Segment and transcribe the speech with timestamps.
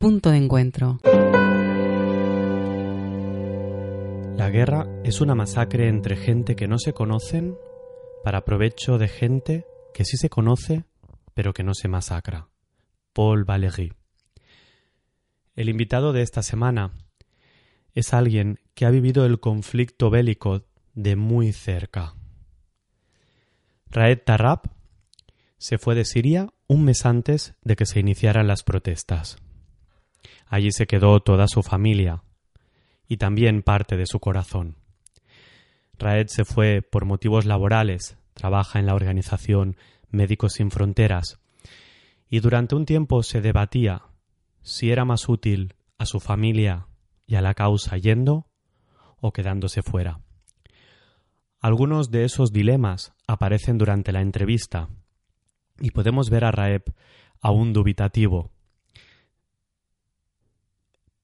[0.00, 1.00] Punto de Encuentro.
[4.36, 7.58] La guerra es una masacre entre gente que no se conocen
[8.22, 10.84] para provecho de gente que sí se conoce
[11.34, 12.48] pero que no se masacra.
[13.12, 13.92] Paul Valéry.
[15.56, 16.92] El invitado de esta semana
[17.92, 20.62] es alguien que ha vivido el conflicto bélico
[20.94, 22.14] de muy cerca.
[23.90, 24.60] Raed Tarab
[25.56, 29.38] se fue de Siria un mes antes de que se iniciaran las protestas.
[30.48, 32.22] Allí se quedó toda su familia
[33.06, 34.76] y también parte de su corazón.
[35.98, 39.76] Raed se fue por motivos laborales, trabaja en la organización
[40.10, 41.38] Médicos Sin Fronteras,
[42.30, 44.02] y durante un tiempo se debatía
[44.62, 46.86] si era más útil a su familia
[47.26, 48.46] y a la causa yendo
[49.20, 50.20] o quedándose fuera.
[51.60, 54.88] Algunos de esos dilemas aparecen durante la entrevista
[55.80, 56.82] y podemos ver a Raed
[57.40, 58.52] aún dubitativo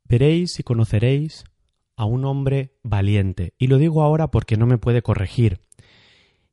[0.07, 1.45] Veréis y conoceréis
[1.97, 5.61] a un hombre valiente, y lo digo ahora porque no me puede corregir,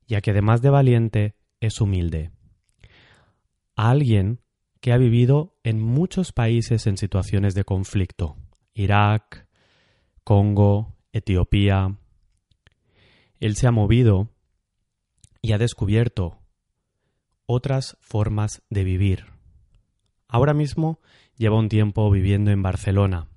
[0.08, 2.32] ya que además de valiente es humilde.
[3.76, 4.42] A alguien
[4.80, 8.38] que ha vivido en muchos países en situaciones de conflicto,
[8.74, 9.48] Irak,
[10.24, 11.98] Congo, Etiopía.
[13.40, 14.30] Él se ha movido
[15.42, 16.40] y ha descubierto
[17.46, 19.26] otras formas de vivir.
[20.28, 21.00] Ahora mismo
[21.36, 23.31] lleva un tiempo viviendo en Barcelona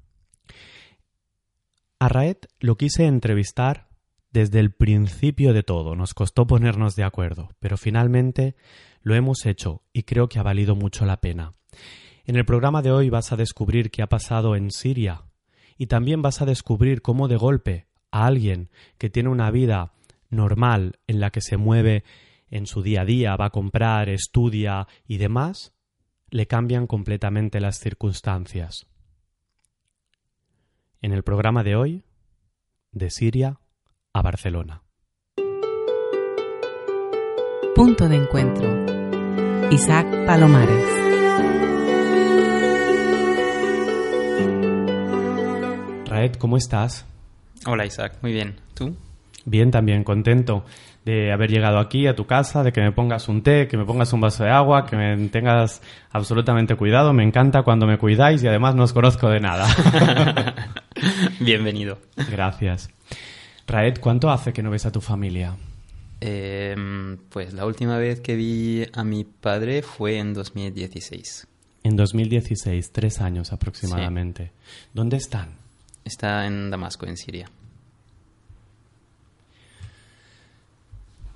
[1.98, 3.88] a Raed lo quise entrevistar
[4.30, 5.94] desde el principio de todo.
[5.94, 8.56] Nos costó ponernos de acuerdo, pero finalmente
[9.02, 11.54] lo hemos hecho y creo que ha valido mucho la pena.
[12.24, 15.22] En el programa de hoy vas a descubrir qué ha pasado en Siria
[15.76, 19.92] y también vas a descubrir cómo de golpe a alguien que tiene una vida
[20.30, 22.04] normal en la que se mueve
[22.48, 25.74] en su día a día, va a comprar, estudia y demás,
[26.30, 28.86] le cambian completamente las circunstancias.
[31.04, 32.02] En el programa de hoy,
[32.90, 33.60] de Siria
[34.14, 34.84] a Barcelona.
[37.74, 38.66] Punto de encuentro.
[39.70, 40.86] Isaac Palomares.
[46.06, 47.04] Raed, ¿cómo estás?
[47.66, 48.56] Hola Isaac, muy bien.
[48.72, 48.96] ¿Tú?
[49.44, 50.64] Bien, también contento
[51.04, 53.84] de haber llegado aquí a tu casa, de que me pongas un té, que me
[53.84, 57.12] pongas un vaso de agua, que me tengas absolutamente cuidado.
[57.12, 59.66] Me encanta cuando me cuidáis y además no os conozco de nada.
[61.44, 61.98] Bienvenido.
[62.30, 62.88] Gracias.
[63.66, 65.56] Raed, ¿cuánto hace que no ves a tu familia?
[66.20, 71.46] Em, pues la última vez que vi a mi padre fue en 2016.
[71.82, 74.52] En 2016, tres años aproximadamente.
[74.94, 75.50] ¿Dónde están?
[76.02, 77.50] Está en Damasco, en Siria.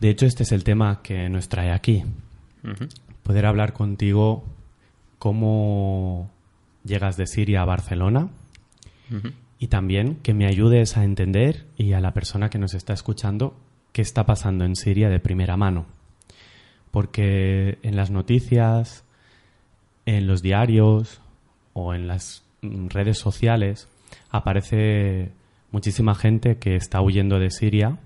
[0.01, 2.05] De hecho, este es el tema que nos trae aquí.
[3.25, 4.45] Poder hablar contigo
[5.19, 6.31] cómo
[6.85, 8.31] llegas de Siria a Barcelona
[9.59, 13.57] y también que me ayudes a entender y a la persona que nos está escuchando
[13.93, 15.87] qué está pasando en Siria de primera mano.
[16.91, 19.05] Porque en las noticias,
[20.07, 21.21] en los diarios
[21.73, 23.89] o en las redes sociales
[24.31, 25.33] aparece
[25.71, 27.99] muchísima gente que está huyendo de Siria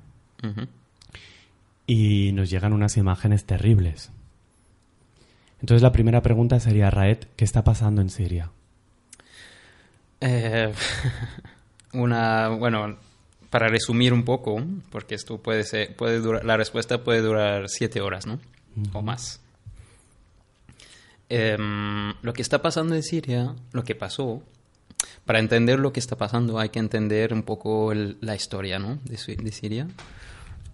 [1.87, 4.11] y nos llegan unas imágenes terribles.
[5.61, 8.51] Entonces la primera pregunta sería, Raed, ¿qué está pasando en Siria?
[10.23, 10.73] Eh,
[11.93, 12.97] una, bueno,
[13.51, 18.01] para resumir un poco, porque esto puede ser, puede durar, la respuesta puede durar siete
[18.01, 18.39] horas, ¿no?
[18.95, 19.41] O más.
[21.29, 24.43] Em, lo que está pasando en Siria, lo que pasó,
[25.25, 29.01] para entender lo que está pasando hay que entender un poco la historia, ¿no?
[29.05, 29.89] De, de Siria.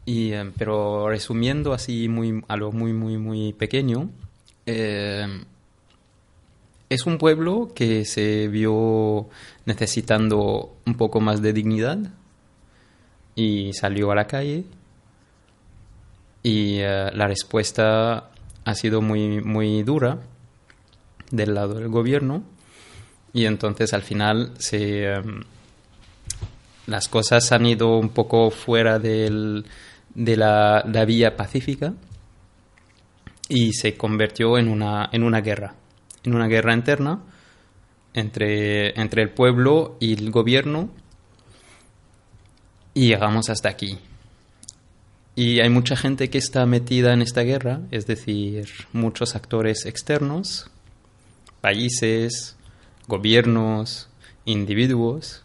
[0.05, 4.11] Y, em, pero resumiendo así muy, algo muy, muy, muy pequeño,
[4.67, 5.45] em,
[6.89, 9.29] es un pueblo que se vio
[9.67, 11.99] necesitando un poco más de dignidad
[13.35, 14.65] y salió a la calle.
[16.43, 18.31] Y eh, la respuesta
[18.65, 20.19] ha sido muy, muy dura
[21.31, 22.43] del lado del gobierno.
[23.33, 25.43] Y entonces al final se, em,
[26.87, 29.67] las cosas han ido un poco fuera del,
[30.15, 31.93] de la, la, vía pacífica
[33.49, 35.75] y se convirtió en una, en una guerra,
[36.25, 37.21] en una guerra interna
[38.15, 40.91] entre, entre el pueblo y el gobierno
[42.95, 43.99] y llegamos hasta aquí.
[45.35, 50.69] Y hay mucha gente que está metida en esta guerra, es decir, muchos actores externos,
[51.61, 52.57] países,
[53.07, 54.09] gobiernos,
[54.45, 55.45] individuos,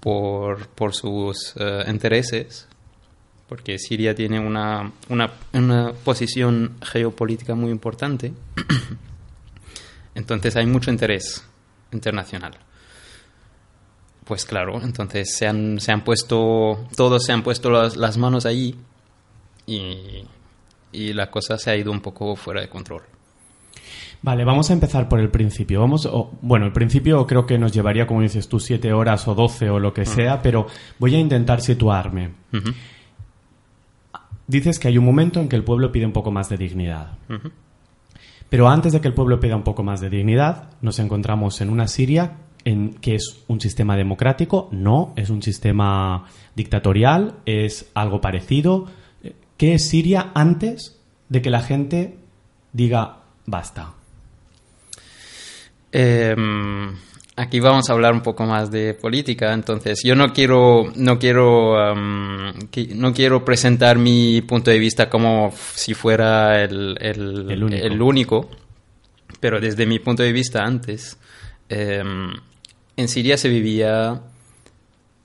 [0.00, 2.68] por, por sus eh, intereses,
[3.48, 8.34] porque Siria tiene una, una, una posición geopolítica muy importante.
[10.14, 11.44] Entonces hay mucho interés
[11.92, 12.52] internacional.
[14.24, 18.46] Pues claro, entonces se han, se han puesto, todos se han puesto las, las manos
[18.46, 18.74] ahí
[19.66, 20.24] y,
[20.92, 23.02] y la cosa se ha ido un poco fuera de control.
[24.22, 25.80] Vale, vamos a empezar por el principio.
[25.80, 29.34] Vamos, o- bueno, el principio creo que nos llevaría, como dices tú, siete horas o
[29.34, 30.66] doce o lo que sea, pero
[30.98, 32.30] voy a intentar situarme.
[34.46, 37.18] Dices que hay un momento en que el pueblo pide un poco más de dignidad.
[38.48, 41.70] Pero antes de que el pueblo pida un poco más de dignidad, nos encontramos en
[41.70, 46.24] una Siria en que es un sistema democrático, no, es un sistema
[46.54, 48.86] dictatorial, es algo parecido.
[49.56, 52.16] ¿Qué es Siria antes de que la gente
[52.72, 53.92] diga basta?
[55.92, 56.34] Eh,
[57.36, 61.74] aquí vamos a hablar un poco más de política, entonces yo no quiero, no quiero,
[62.70, 67.86] que- no quiero presentar mi punto de vista como si fuera el, el- El único.
[67.86, 68.50] el único,
[69.40, 71.18] pero desde mi punto de vista antes,
[71.68, 72.32] em,
[72.96, 74.20] en Siria se vivía,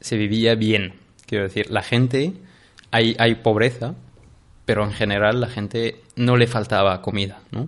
[0.01, 0.93] se vivía bien,
[1.27, 2.33] quiero decir, la gente,
[2.91, 3.93] hay, hay pobreza,
[4.65, 7.67] pero en general la gente no le faltaba comida, ¿no?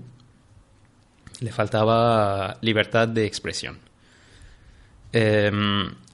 [1.39, 3.79] le faltaba libertad de expresión.
[5.13, 5.51] Eh,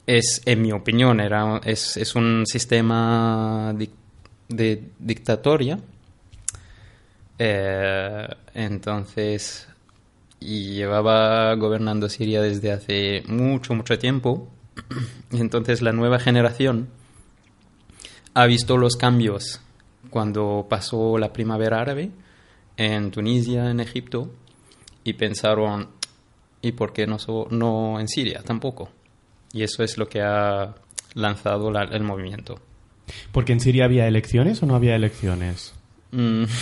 [0.06, 3.74] es, en mi opinión, era, es, es un sistema
[4.48, 5.80] de dictatoria.
[7.40, 9.68] Eh, entonces,
[10.40, 14.48] y llevaba gobernando Siria desde hace mucho, mucho tiempo.
[15.32, 16.88] Y entonces la nueva generación
[18.34, 19.60] ha visto los cambios
[20.10, 22.12] cuando pasó la primavera árabe
[22.78, 24.32] en Tunisia, en Egipto,
[25.04, 25.90] y pensaron,
[26.62, 28.90] ¿y por qué no, so- no en Siria tampoco?
[29.54, 30.76] Y eso es lo que ha
[31.14, 32.60] lanzado la- el movimiento.
[33.32, 35.74] Porque en Siria había elecciones o no había elecciones.
[36.12, 36.44] Mm.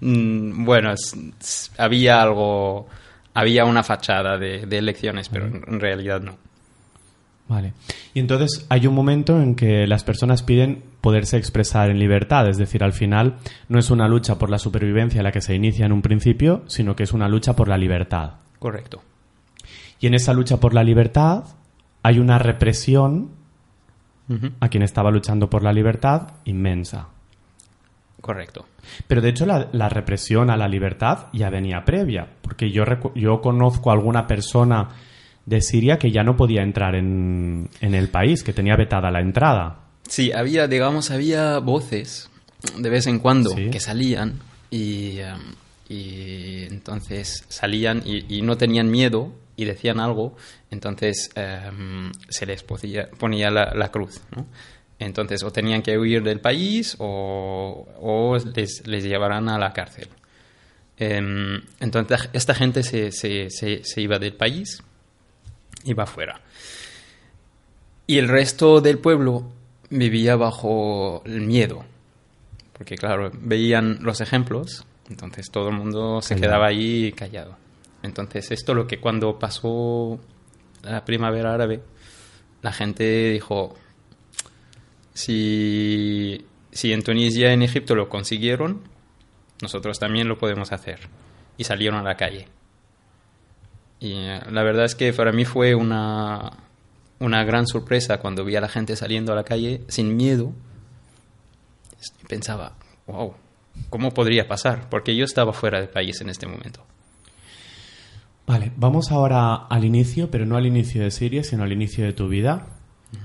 [0.00, 0.94] Mm, bueno,
[1.76, 2.86] había algo,
[3.34, 6.38] había una fachada de, de elecciones, pero en, en realidad no.
[7.48, 7.72] Vale.
[8.12, 12.58] Y entonces hay un momento en que las personas piden poderse expresar en libertad, es
[12.58, 13.36] decir, al final
[13.68, 16.94] no es una lucha por la supervivencia la que se inicia en un principio, sino
[16.94, 18.34] que es una lucha por la libertad.
[18.58, 19.02] Correcto.
[19.98, 21.44] Y en esa lucha por la libertad
[22.02, 23.30] hay una represión
[24.60, 27.08] a quien estaba luchando por la libertad inmensa.
[28.20, 28.66] Correcto.
[29.06, 32.84] Pero de hecho la, la represión a la libertad ya venía previa, porque yo,
[33.14, 34.88] yo conozco a alguna persona
[35.48, 39.20] de Siria que ya no podía entrar en, en el país, que tenía vetada la
[39.20, 39.80] entrada.
[40.06, 42.28] Sí, había, digamos, había voces
[42.76, 43.70] de vez en cuando Sí.
[43.70, 44.40] que salían
[44.70, 45.38] y, em,
[45.88, 50.36] y entonces salían y, y no tenían miedo y decían algo,
[50.70, 54.46] entonces em, se les ponía, ponía la, la cruz, ¿no?
[54.98, 60.08] Entonces o tenían que huir del país o, o les, les llevarán a la cárcel.
[60.98, 64.82] Em, entonces esta gente se, se, se, se iba del país,
[65.84, 66.40] iba afuera.
[68.06, 69.44] Y el resto del pueblo
[69.90, 71.84] vivía bajo el miedo.
[72.72, 76.42] Porque, claro, veían los ejemplos, entonces todo el mundo se Callado.
[76.42, 77.56] quedaba ahí callado.
[78.02, 80.20] Entonces, esto lo que cuando pasó
[80.82, 81.82] la primavera árabe,
[82.62, 83.74] la gente dijo:
[85.12, 88.82] si, si en Tunisia y en Egipto lo consiguieron,
[89.60, 91.00] nosotros también lo podemos hacer.
[91.56, 92.46] Y salieron a la calle.
[94.00, 96.52] Y eh, la verdad es que para mí fue una,
[97.18, 100.52] una gran sorpresa cuando vi a la gente saliendo a la calle sin miedo.
[102.22, 102.74] Y pensaba,
[103.06, 103.34] wow,
[103.90, 104.88] ¿cómo podría pasar?
[104.88, 106.84] Porque yo estaba fuera del país en este momento.
[108.46, 112.12] Vale, vamos ahora al inicio, pero no al inicio de Siria, sino al inicio de
[112.12, 112.66] tu vida.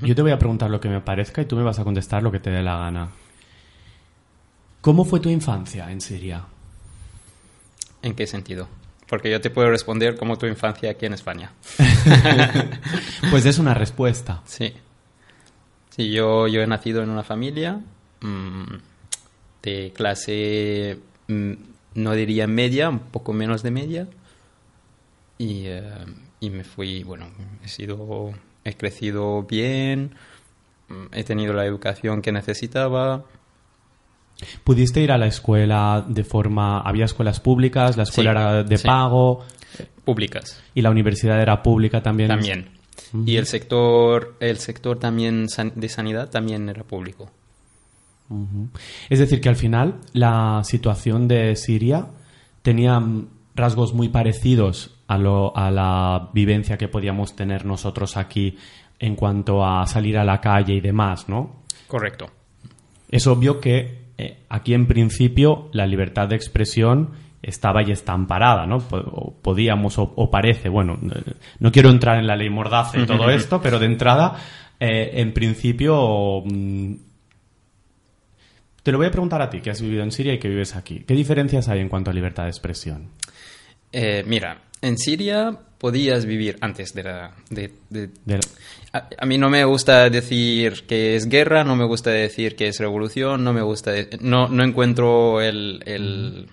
[0.02, 2.24] Yo te voy a preguntar lo que me parezca y tú me vas a contestar
[2.24, 3.10] lo que te dé la gana.
[4.82, 6.46] ¿Cómo fue tu infancia en Siria?
[8.02, 8.68] ¿En qué sentido?
[9.08, 11.52] Porque yo te puedo responder como tu infancia aquí en España.
[13.32, 14.42] Pues es una respuesta.
[14.46, 14.74] Sí.
[15.90, 17.80] Sí, yo, yo he nacido en una familia
[18.22, 18.64] mm,
[19.64, 21.54] de clase, mm,
[21.96, 24.08] no diría media, un poco menos de media.
[25.38, 25.84] Y, eh,
[26.40, 27.28] y me fui, bueno,
[27.64, 28.34] he sido,
[28.64, 30.16] he crecido bien,
[30.90, 33.26] mm, he tenido la educación que necesitaba.
[34.64, 36.80] ¿Pudiste ir a la escuela de forma...
[36.82, 37.98] ¿Había escuelas públicas?
[37.98, 38.88] ¿La escuela Sí, era de sí.
[38.88, 39.44] pago?
[40.06, 40.62] públicas.
[40.76, 42.28] ¿Y la universidad era pública también?
[42.30, 42.68] También.
[43.26, 47.30] Y el sector, el sector también de sanidad también era público.
[49.10, 52.08] Es decir, que al final la situación de Siria
[52.62, 53.02] tenía
[53.56, 58.58] rasgos muy parecidos a, lo- a la vivencia que podíamos tener nosotros aquí
[59.00, 61.64] en cuanto a salir a la calle y demás, ¿no?
[61.88, 62.28] Correcto.
[63.10, 68.66] Es obvio que eh, aquí en principio la libertad de expresión estaba y está amparada,
[68.66, 68.78] ¿no?
[68.92, 73.06] O podíamos, o, o parece, bueno, eh, no quiero entrar en la ley mordaza y
[73.06, 74.38] todo esto, pero de entrada,
[74.80, 76.94] eh, en principio, mm,
[78.84, 80.76] te lo voy a preguntar a ti, que has vivido en Siria y que vives
[80.76, 81.04] aquí.
[81.08, 83.10] ¿Qué diferencias hay en cuanto a libertad de expresión?
[83.92, 87.32] Eh, mira, en Siria podías vivir antes de la...
[87.50, 88.40] de- de- De-
[88.94, 92.80] A, mí no me gusta decir que es guerra, no me gusta decir que es
[92.80, 93.92] revolución, no me gusta...
[94.20, 96.48] no, no encuentro el, el,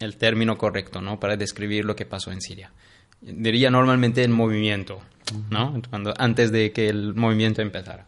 [0.00, 1.20] el término correcto, ¿no?
[1.20, 2.72] Para describir lo que pasó en Siria.
[3.20, 5.02] Diría normalmente el movimiento,
[5.50, 5.80] ¿no?
[5.90, 8.06] Cuando, antes de que el movimiento empezara.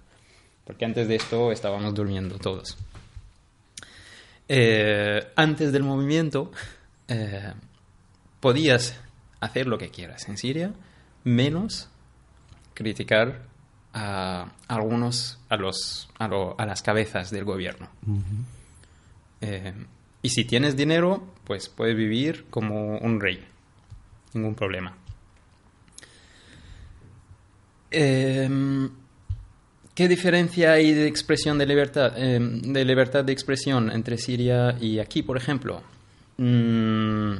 [0.64, 2.78] Porque antes de esto estábamos durmiendo todos.
[4.49, 6.50] Eh, antes del movimiento
[7.09, 7.52] eh,
[8.40, 8.99] podías
[9.40, 10.73] hacer lo que quieras en Siria,
[11.25, 11.88] menos
[12.75, 13.46] criticar
[13.99, 17.88] a algunos, a, los, a, lo- a las cabezas del gobierno.
[19.41, 19.73] Eh,
[20.23, 23.43] y si tienes dinero, pues puedes vivir como un rey.
[24.35, 24.93] Ningún problema.
[27.91, 28.91] Em,
[29.95, 34.99] ¿Qué diferencia hay de expresión de libertad, em, de libertad de expresión entre Siria y
[34.99, 35.83] aquí, por ejemplo?
[36.37, 37.37] Mm,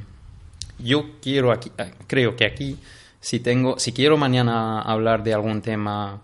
[0.79, 2.79] yo quiero aquí, ah, creo que aquí,
[3.21, 6.23] si tengo, si quiero mañana hablar de algún tema,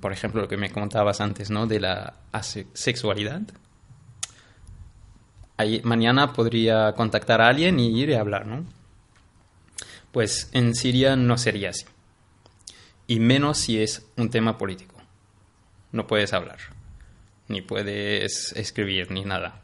[0.00, 1.66] por ejemplo, lo que me contabas antes, ¿no?
[1.66, 3.42] De la asexualidad.
[5.56, 8.64] Ahí, mañana podría contactar a alguien y ir a hablar, ¿no?
[10.12, 11.84] Pues en Siria no sería así.
[13.06, 14.96] Y menos si es un tema político.
[15.92, 16.58] No puedes hablar.
[17.48, 19.62] Ni puedes escribir, ni nada.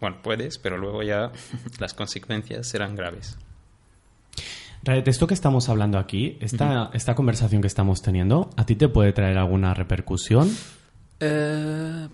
[0.00, 1.32] Bueno, puedes, pero luego ya
[1.78, 3.38] las consecuencias serán graves.
[4.82, 8.88] Raed, esto que estamos hablando aquí, esta, esta conversación que estamos teniendo, ¿a ti te
[8.88, 10.50] puede traer alguna repercusión?
[11.20, 12.08] Eh,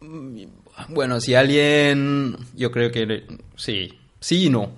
[0.00, 0.42] mm,
[0.90, 3.24] bueno, si alguien, yo creo que
[3.56, 4.70] sí, sí y no.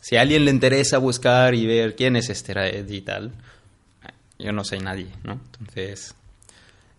[0.00, 3.32] Si a alguien le interesa buscar y ver quién es este Raed y tal,
[4.38, 5.40] yo no soy nadie, ¿no?
[5.58, 6.14] Entonces,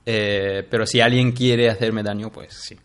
[0.06, 2.77] eh, pero si alguien quiere hacerme daño, pues sí.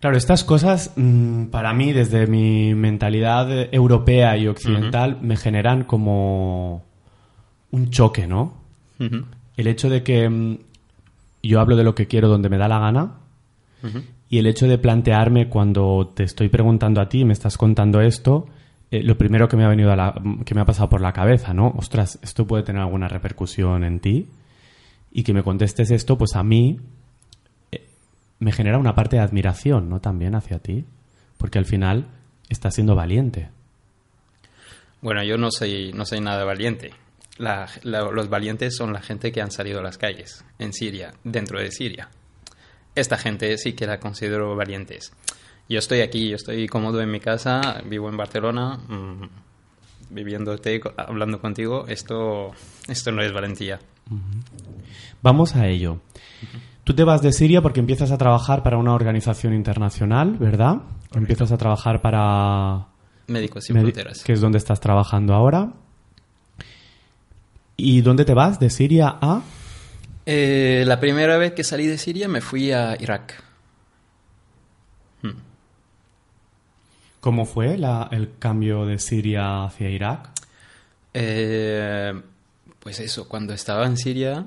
[0.00, 6.84] Claro, estas cosas mm, para mí desde mi mentalidad europea y occidental me generan como
[7.70, 8.54] un choque, ¿no?
[9.56, 10.58] El hecho de que mm,
[11.42, 13.12] yo hablo de lo que quiero donde me da la gana
[14.28, 18.00] y el hecho de plantearme cuando te estoy preguntando a ti y me estás contando
[18.00, 18.46] esto,
[18.90, 20.14] eh, lo primero que me ha venido a la,
[20.44, 21.74] que me ha pasado por la cabeza, ¿no?
[21.76, 24.26] Ostras, esto puede tener alguna repercusión en ti
[25.10, 26.78] y que me contestes esto, pues a mí
[28.38, 30.00] me genera una parte de admiración, ¿no?
[30.00, 30.84] También hacia ti,
[31.38, 32.06] porque al final
[32.48, 33.48] estás siendo valiente.
[35.00, 36.90] Bueno, yo no soy, no soy nada valiente.
[37.36, 41.14] La- la- los valientes son la gente que han salido a las calles en Siria,
[41.24, 42.08] dentro de Siria.
[42.94, 45.12] Esta gente sí que la considero valientes.
[45.68, 49.28] Yo estoy aquí, yo estoy cómodo en mi casa, vivo en Barcelona, mm,
[50.10, 51.86] viviéndote, hablando contigo.
[51.86, 52.50] Esto,
[52.88, 53.78] esto no es valentía.
[55.22, 56.00] Vamos a ello.
[56.88, 60.76] Tú te vas de Siria porque empiezas a trabajar para una organización internacional, ¿verdad?
[61.12, 62.86] Empiezas a trabajar para
[63.26, 64.24] Médicos Sin Medi- Fronteras.
[64.24, 65.74] que es donde estás trabajando ahora.
[67.76, 68.58] ¿Y dónde te vas?
[68.58, 69.42] ¿De Siria a?
[70.24, 73.44] Eh, la primera vez que salí de Siria me fui a Irak.
[77.20, 80.30] ¿Cómo fue la- el cambio de Siria hacia Irak?
[81.12, 82.14] Eh,
[82.80, 84.46] pues eso, cuando estaba en Siria,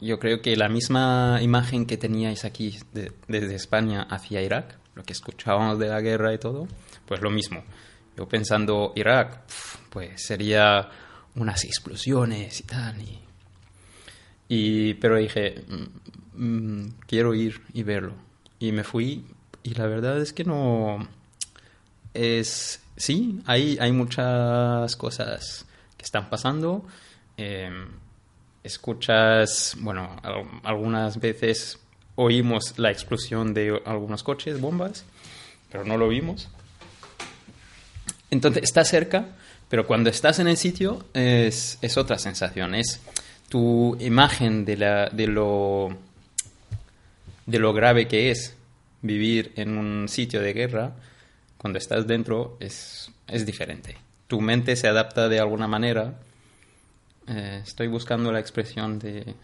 [0.00, 5.04] yo creo que la misma imagen que teníais aquí de- desde España hacia Irak, lo
[5.04, 6.66] que escuchábamos de la guerra y todo,
[7.06, 7.62] pues lo mismo.
[8.16, 9.42] Yo pensando Irak,
[9.90, 10.88] pues sería
[11.36, 13.00] unas explosiones y tal.
[13.00, 13.18] Y,
[14.48, 15.64] y- pero dije,
[16.34, 16.44] mm,
[16.84, 18.14] mm, quiero ir y verlo.
[18.58, 19.24] Y me fui
[19.62, 21.06] y la verdad es que no
[22.14, 25.66] es sí hay hay muchas cosas
[25.96, 26.84] que están pasando
[27.36, 27.70] eh,
[28.64, 31.78] escuchas bueno al- algunas veces
[32.16, 35.04] oímos la explosión de algunos coches bombas
[35.70, 36.48] pero no lo vimos
[38.30, 39.26] entonces está cerca
[39.68, 43.00] pero cuando estás en el sitio es, es otra sensación es
[43.48, 45.90] tu imagen de la de lo
[47.46, 48.54] de lo grave que es
[49.00, 50.92] vivir en un sitio de guerra
[51.56, 53.96] Cuando estás dentro es, es diferente.
[54.28, 56.14] Tu mente se adapta de alguna manera.
[57.28, 59.34] Eh, estoy buscando la expresión de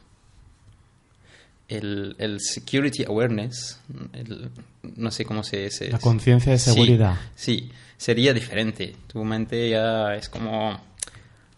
[1.68, 3.80] el, el security awareness,
[4.12, 4.50] el-
[4.96, 5.90] no sé cómo se dice.
[5.90, 7.16] La conciencia de seguridad.
[7.34, 8.94] Sí, sería diferente.
[9.06, 10.78] Tu mente ya es como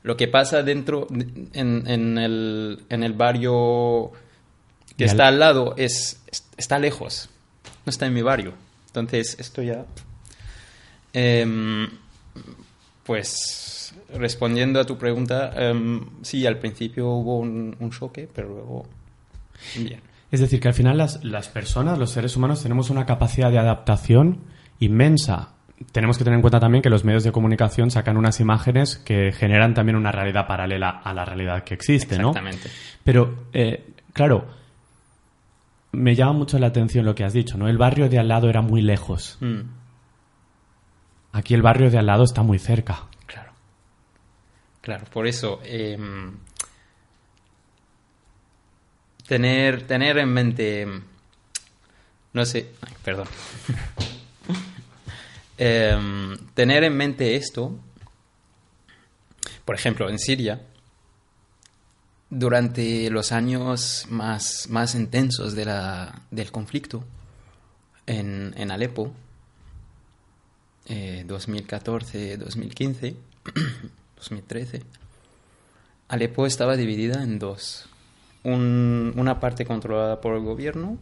[0.03, 4.13] lo que pasa dentro en, en el, en el barrio
[4.97, 7.29] que Y está al lado es, es- está lejos,
[7.85, 8.55] no está en mi barrio.
[8.89, 9.85] Entonces, esto ya...
[11.13, 11.89] Em,
[13.05, 13.76] pues
[14.15, 18.87] respondiendo a tu pregunta, em, sí, al principio hubo un, un choque, pero luego...
[19.77, 20.01] Bien.
[20.31, 23.59] Es decir, que al final las, las personas, los seres humanos, tenemos una capacidad de
[23.59, 24.41] adaptación
[24.81, 25.53] inmensa.
[25.93, 29.33] Tenemos que tener en cuenta también que los medios de comunicación sacan unas imágenes que
[29.33, 32.31] generan también una realidad paralela a la realidad que existe, ¿no?
[32.31, 32.71] Exactamente.
[33.05, 34.47] Pero, eh, claro,
[35.93, 37.69] me llama mucho la atención lo que has dicho, ¿no?
[37.69, 39.39] El barrio de al lado era muy lejos.
[39.41, 39.61] Mm,
[41.37, 43.06] Aquí el barrio de al lado está muy cerca.
[44.87, 45.05] Claro.
[45.11, 45.61] Por eso...
[45.65, 46.33] em,
[49.27, 50.83] tener, tener en mente...
[50.83, 51.03] em,
[52.33, 52.71] No sé...
[53.03, 53.27] perdón.
[55.59, 57.77] Em, tener en mente esto...
[59.65, 60.61] Por ejemplo, en Siria,
[62.31, 67.03] durante los años más, más intensos de la, del conflicto,
[68.07, 69.13] en, en Alepo,
[70.87, 73.17] eh, 2014, 2015,
[74.31, 74.83] 2013,
[76.09, 77.89] Alepo estaba dividida en dos.
[78.43, 80.99] Un- una parte controlada por el gobierno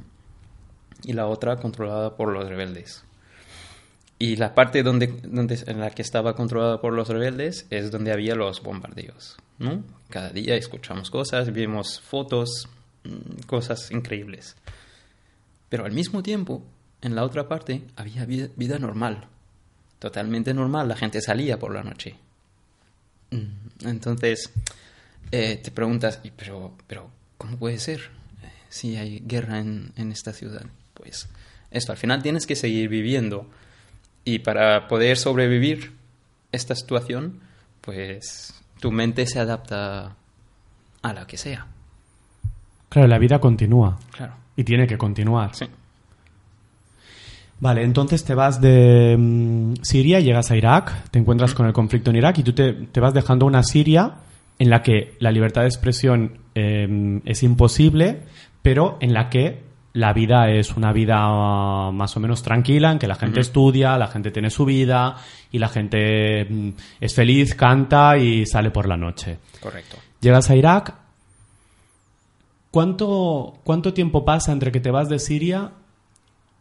[1.05, 3.05] y la otra controlada por los rebeldes.
[4.19, 5.07] Y la parte donde,
[5.67, 9.37] en la que estaba controlada por los rebeldes es donde había los bombardeos.
[9.59, 9.83] ¿no?
[10.09, 12.69] Cada día escuchamos cosas, vimos fotos,
[13.05, 14.57] mm, cosas increíbles.
[15.69, 16.63] Pero al mismo tiempo,
[17.03, 19.27] en la otra parte había vida normal,
[19.99, 20.89] totalmente normal.
[20.89, 22.17] La gente salía por la noche.
[23.85, 24.51] Entonces,
[25.31, 28.01] eh, te preguntas, "Y pero, pero, ¿cómo puede ser
[28.43, 30.65] eh, si hay guerra en, en esta ciudad?
[30.95, 31.29] Pues
[31.71, 33.49] esto, al final tienes que seguir viviendo.
[34.25, 35.93] Y para poder sobrevivir
[36.53, 37.41] esta situación,
[37.81, 40.17] pues tu mente se adapta
[41.03, 41.67] a la que sea.
[42.89, 44.35] Claro, la vida continúa Claro.
[44.57, 45.55] y tiene que continuar.
[45.55, 45.67] Sí.
[47.65, 52.11] Vale, entonces te vas de mm, Siria, llegas a Irak, te encuentras con el conflicto
[52.11, 54.17] en Irak y tú te, te vas dejando una Siria
[54.59, 58.21] en la que la libertad de expresión eh, es imposible,
[58.61, 59.63] pero en la que
[59.95, 63.97] la vida es una vida ah, más o menos tranquila, en que la gente estudia,
[63.97, 65.17] la gente tiene su vida
[65.51, 66.69] y la gente mm,
[67.01, 69.39] es feliz, canta y sale por la noche.
[69.59, 69.97] Correcto.
[70.21, 70.93] Llegas a Irak.
[72.71, 75.71] ¿Cuánto, ¿Cuánto tiempo pasa entre que te vas de Siria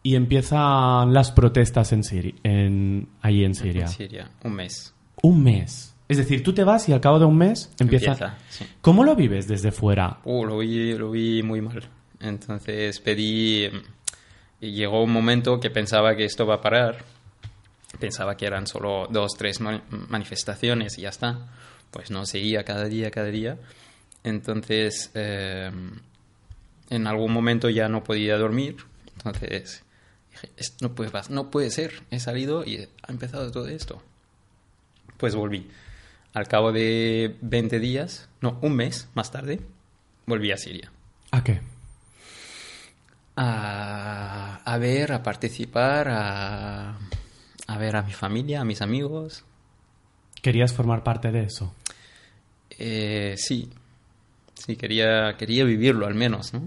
[0.03, 3.85] y empiezan las protestas en Siria, en, allí en Siria?
[3.85, 4.93] En Siria, un mes.
[5.21, 5.95] Un mes.
[6.09, 8.11] Es decir, tú te vas y al cabo de un mes empieza.
[8.11, 8.65] Empieza, sí.
[8.81, 10.19] ¿Cómo lo vives desde fuera?
[10.25, 11.81] Uh, lo vi, lo vi muy mal.
[12.19, 13.69] Entonces pedí...
[14.61, 17.03] Y llegó un momento que pensaba que esto va a parar.
[17.99, 21.47] Pensaba que eran solo dos, tres ma- manifestaciones y ya está.
[21.91, 23.57] Pues no, seguía cada día, cada día.
[24.23, 25.69] Entonces, eh,
[26.89, 28.77] en algún momento ya no podía dormir.
[29.17, 29.83] Entonces,
[30.33, 32.03] dije, "Es- no puede, no puede ser.
[32.11, 34.03] He salido y ha empezado todo esto.
[35.17, 35.69] Pues volví.
[36.33, 39.59] Al cabo de 20 días, no, un mes más tarde,
[40.25, 40.91] volví a Siria.
[41.31, 41.61] ¿A qué?
[43.35, 46.97] A, a ver, a participar, a,
[47.67, 49.43] a ver a mi familia, a mis amigos.
[50.41, 51.73] ¿Querías formar parte de eso?
[52.77, 53.69] Eh, sí,
[54.53, 56.61] sí, quería, quería vivirlo al menos, ¿no?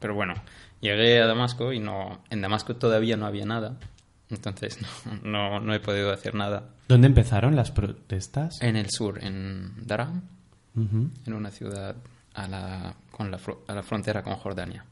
[0.00, 0.34] Pero bueno,
[0.80, 3.76] llegué a Damasco y no, en Damasco todavía no había nada.
[4.30, 4.78] Entonces
[5.22, 6.70] no, no, no he podido hacer nada.
[6.88, 8.60] ¿Dónde empezaron las protestas?
[8.62, 10.12] En el sur, en Daraa,
[10.76, 11.10] Ujú.
[11.26, 11.96] en una ciudad
[12.34, 14.84] a la, con la, a la frontera con Jordania.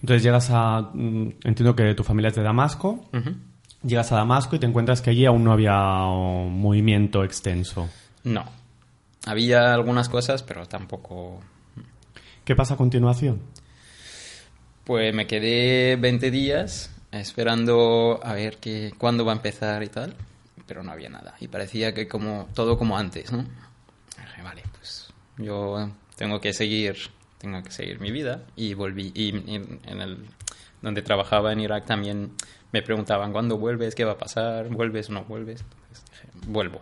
[0.00, 0.90] Entonces llegas a...
[0.94, 3.08] mm, Entiendo que tu familia es de Damasco.
[3.12, 3.34] Ujú.
[3.82, 5.74] Llegas a Damasco y te encuentras que allí aún no había
[6.06, 7.88] un movimiento extenso.
[8.24, 8.44] No.
[9.26, 11.40] Había algunas cosas, pero tampoco...
[12.44, 13.40] ¿Qué pasa a continuación?
[14.84, 20.14] Pues me quedé 20 días esperando a ver que, cuándo va a empezar y tal,
[20.66, 21.34] pero no había nada.
[21.40, 23.38] Y parecía que como todo como antes, ¿no?
[23.38, 26.96] Dije, vale, pues yo tengo que seguir,
[27.38, 29.12] tengo que seguir mi vida y volví.
[29.14, 30.26] Y en, en el
[30.82, 32.32] donde trabajaba en Irak también
[32.72, 35.62] me preguntaban cuándo vuelves, qué va a pasar, vuelves o no vuelves.
[35.62, 36.80] Entonces dije, vuelvo.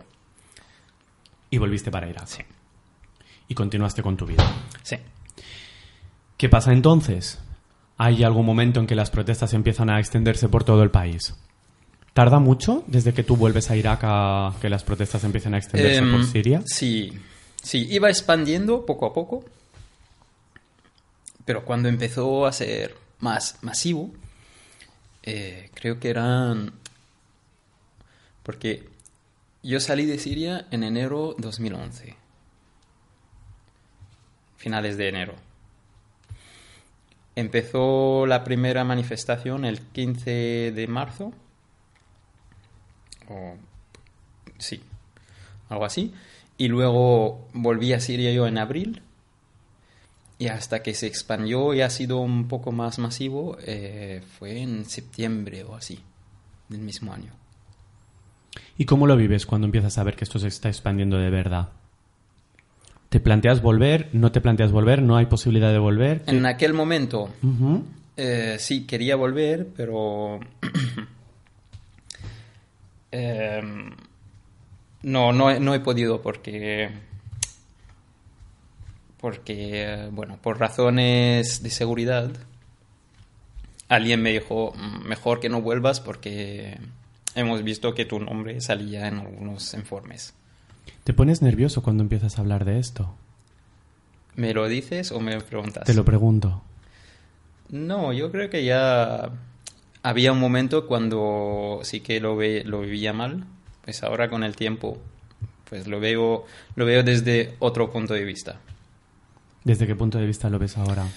[1.49, 2.27] Y volviste para Irak.
[2.27, 2.43] Sí,
[3.47, 4.45] Y continuaste con tu vida.
[4.83, 4.97] sí.
[6.37, 7.37] ¿Qué pasa entonces?
[8.01, 11.35] Hay algún momento en que las protestas empiezan a extenderse por todo el país.
[12.13, 16.01] ¿Tarda mucho desde que tú vuelves a Irak a que las protestas empiecen a extenderse
[16.03, 16.61] por Em, Siria?
[16.65, 17.11] Sí,
[17.61, 19.43] sí, iba expandiendo poco a poco,
[21.43, 24.11] pero cuando empezó a ser más masivo,
[25.23, 26.71] eh, creo que eran...
[28.43, 28.87] Porque
[29.61, 32.15] yo salí de Siria en enero 2011,
[34.55, 35.48] finales de enero.
[37.39, 41.31] Empezó la primera manifestación el 15 de marzo,
[43.29, 43.55] o
[44.57, 44.81] sí,
[45.69, 46.13] algo así.
[46.57, 49.03] Y luego volví a Siria yo en abril.
[50.37, 54.83] Y hasta que se expandió y ha sido un poco más masivo, eh, fue en
[54.83, 55.97] septiembre o así,
[56.67, 57.31] del mismo año.
[58.77, 61.69] ¿Y cómo lo vives cuando empiezas a ver que esto se está expandiendo de verdad?
[63.09, 64.09] ¿Te planteas volver?
[64.13, 65.01] ¿No te planteas volver?
[65.01, 66.23] ¿No hay posibilidad de volver?
[66.27, 67.29] En aquel momento,
[68.15, 70.39] eh, sí, quería volver, pero...
[73.11, 73.89] em,
[75.03, 76.89] no, no, no he podido porque...
[79.19, 82.31] Porque, eh, bueno, por razones de seguridad,
[83.89, 86.77] alguien me dijo, "Mm, mejor que no vuelvas porque
[87.35, 90.33] hemos visto que tu nombre salía en algunos informes.
[91.09, 93.15] ¿Te pones nervioso cuando empiezas a hablar de esto?
[94.35, 95.85] ¿Me lo dices o me preguntas?
[95.85, 96.61] Te lo pregunto.
[97.69, 99.31] No, yo creo que ya
[100.03, 103.45] había un momento cuando sí que lo, ve, lo vivía mal,
[103.83, 104.99] pues ahora con el tiempo
[105.67, 106.45] pues lo veo,
[106.75, 108.59] lo veo desde otro punto de vista.
[109.63, 111.07] ¿Desde qué punto de vista lo ves ahora?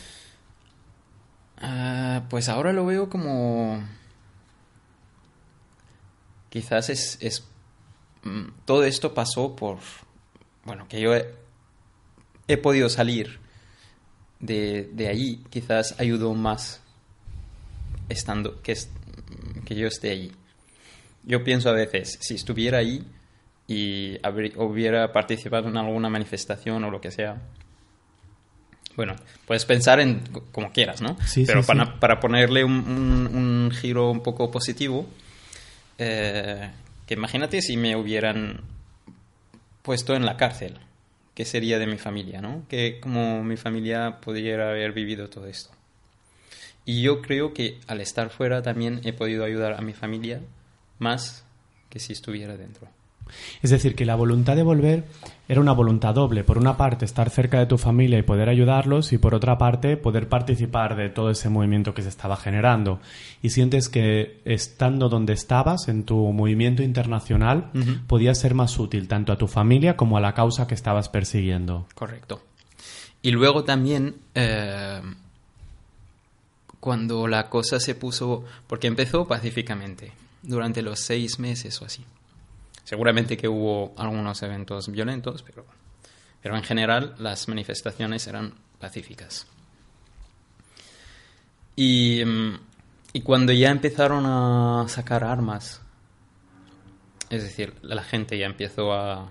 [1.58, 3.78] Ah, pues ahora lo veo como...
[6.48, 7.18] Quizás es...
[7.20, 7.46] es
[8.64, 9.78] todo esto pasó por...
[10.64, 11.34] Bueno, que yo he,
[12.48, 13.38] he podido salir
[14.40, 15.42] de, de ahí.
[15.50, 16.80] Quizás ayudó más
[18.08, 18.60] estando...
[18.62, 18.76] Que,
[19.64, 20.32] que yo esté ahí.
[21.24, 23.04] Yo pienso a veces, si estuviera ahí
[23.68, 24.18] y
[24.56, 27.40] hubiera participado en alguna manifestación o lo que sea,
[28.96, 29.14] bueno,
[29.46, 31.16] puedes pensar en como quieras, ¿no?
[31.24, 31.92] Sí, Pero sí, para, sí.
[32.00, 35.06] para ponerle un, un- un giro un poco positivo,
[35.96, 36.70] eh,
[37.12, 38.60] imagínate si me hubieran
[39.82, 40.78] puesto en la cárcel,
[41.34, 42.64] ¿qué sería de mi familia, no?
[42.68, 45.70] Que como mi familia pudiera haber vivido todo esto.
[46.84, 50.40] Y yo creo que al estar fuera también he podido ayudar a mi familia
[50.98, 51.44] más
[51.90, 52.88] que si estuviera dentro.
[53.62, 55.04] Es decir, que la voluntad de volver
[55.48, 56.44] era una voluntad doble.
[56.44, 59.96] Por una parte, estar cerca de tu familia y poder ayudarlos, y por otra parte,
[59.96, 63.00] poder participar de todo ese movimiento que se estaba generando.
[63.42, 68.06] Y sientes que estando donde estabas, en tu movimiento internacional, Ujú.
[68.06, 71.86] podías ser más útil tanto a tu familia como a la causa que estabas persiguiendo.
[71.94, 72.42] Correcto.
[73.22, 75.00] Y luego también, eh,
[76.80, 82.04] cuando la cosa se puso, porque empezó pacíficamente, durante los seis meses o así.
[82.84, 85.64] Seguramente que hubo algunos eventos violentos, pero,
[86.42, 89.46] pero en general las manifestaciones eran pacíficas.
[91.76, 92.58] Y, mm,
[93.14, 95.80] y cuando ya empezaron a sacar armas,
[97.30, 99.30] es decir, la gente ya empezó a,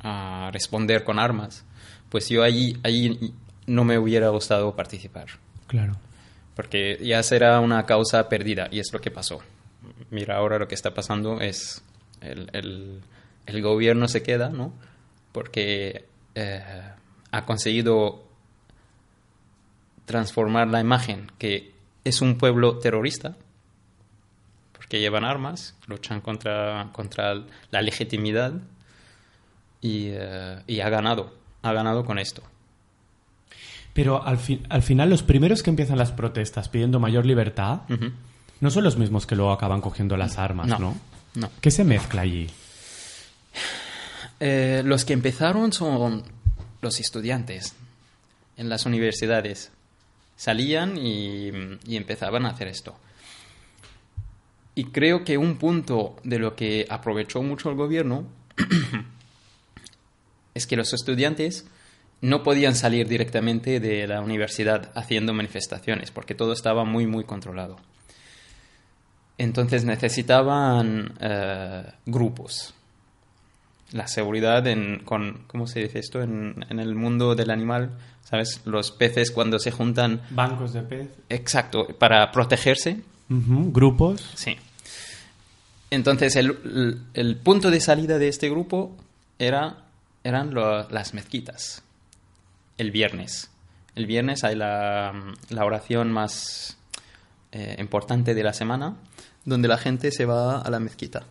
[0.00, 1.64] a responder con armas,
[2.08, 3.34] pues yo allí, allí
[3.66, 5.26] no me hubiera gustado participar,
[5.66, 5.94] Claro.
[6.54, 9.40] porque ya será una causa perdida y es lo que pasó.
[10.10, 11.82] Mira, ahora lo que está pasando es
[12.20, 13.00] el, el-
[13.46, 14.72] el gobierno se queda, ¿no?
[15.32, 16.04] Porque
[16.34, 16.62] eh,
[17.30, 18.22] ha conseguido
[20.04, 21.72] transformar la imagen que
[22.04, 23.36] es un pueblo terrorista,
[24.72, 27.34] porque llevan armas, luchan contra, contra
[27.70, 28.52] la legitimidad
[29.80, 32.42] y, eh, y ha ganado, ha ganado con esto.
[33.92, 37.80] Pero al, fin- al final, los primeros que empiezan las protestas pidiendo mayor libertad
[38.60, 40.96] no son los mismos que luego acaban cogiendo las armas, No, ¿no?
[41.38, 41.50] No.
[41.60, 42.48] ¿Qué se mezcla allí?
[44.40, 46.22] Eh, los que empezaron son
[46.80, 47.74] los estudiantes
[48.56, 49.70] en las universidades.
[50.36, 51.50] Salían y,
[51.86, 52.96] y empezaban a hacer esto.
[54.74, 58.26] Y creo que un punto de lo que aprovechó mucho el gobierno
[60.54, 61.66] es que los estudiantes
[62.20, 67.76] no podían salir directamente de la universidad haciendo manifestaciones porque todo estaba muy, muy controlado.
[69.38, 72.74] Entonces necesitaban eh, grupos.
[73.92, 76.20] La seguridad en, con, ¿cómo se dice esto?
[76.22, 77.90] En, en el mundo del animal,
[78.24, 78.60] ¿sabes?
[78.66, 81.08] Los peces cuando se juntan, Bancos de pez.
[81.28, 84.22] exacto, para protegerse, Grupos.
[84.34, 84.56] Sí.
[85.90, 88.94] Entonces, el, el- el punto de salida de este grupo
[89.38, 89.84] era,
[90.24, 91.82] eran lo- las mezquitas,
[92.76, 93.50] el viernes.
[93.94, 95.12] el viernes hay la,
[95.48, 96.76] la oración más
[97.52, 98.96] eh, importante de la semana,
[99.48, 101.24] donde la gente se va a la mezquita.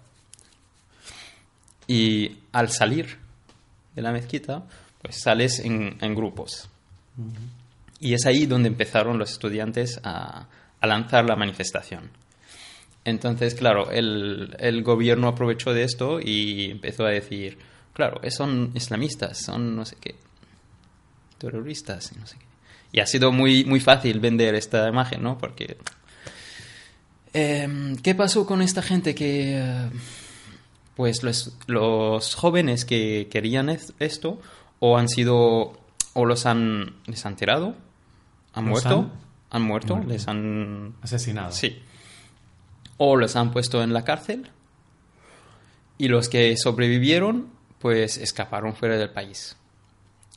[1.87, 3.17] Y al salir
[3.95, 4.63] de la mezquita,
[5.01, 6.67] pues sales en, en grupos.
[7.99, 10.47] Y es ahí donde empezaron los estudiantes a,
[10.79, 12.09] a lanzar la manifestación.
[13.05, 17.57] Entonces, claro, el, el, gobierno aprovechó de esto y empezó a decir,
[17.93, 20.15] claro, son islamistas, son no sé qué,
[21.37, 22.45] terroristas, no sé qué.
[22.91, 25.37] Y ha sido muy, muy fácil vender esta imagen, ¿no?
[25.37, 25.77] Porque...
[27.39, 29.59] Eh, ¿Qué pasó con esta gente que...
[29.59, 29.89] Eh,
[30.95, 34.41] pues los, los, jóvenes que querían esto
[34.79, 35.77] o han sido...
[36.13, 36.95] o los han...
[37.05, 37.75] les han tirado,
[38.53, 39.11] han muerto, han,
[39.51, 40.95] han muerto, muerto, les han...
[41.03, 41.51] Asesinado.
[41.51, 41.79] Sí.
[42.97, 44.49] O los han puesto en la cárcel
[45.99, 49.57] y los que sobrevivieron pues escaparon fuera del país.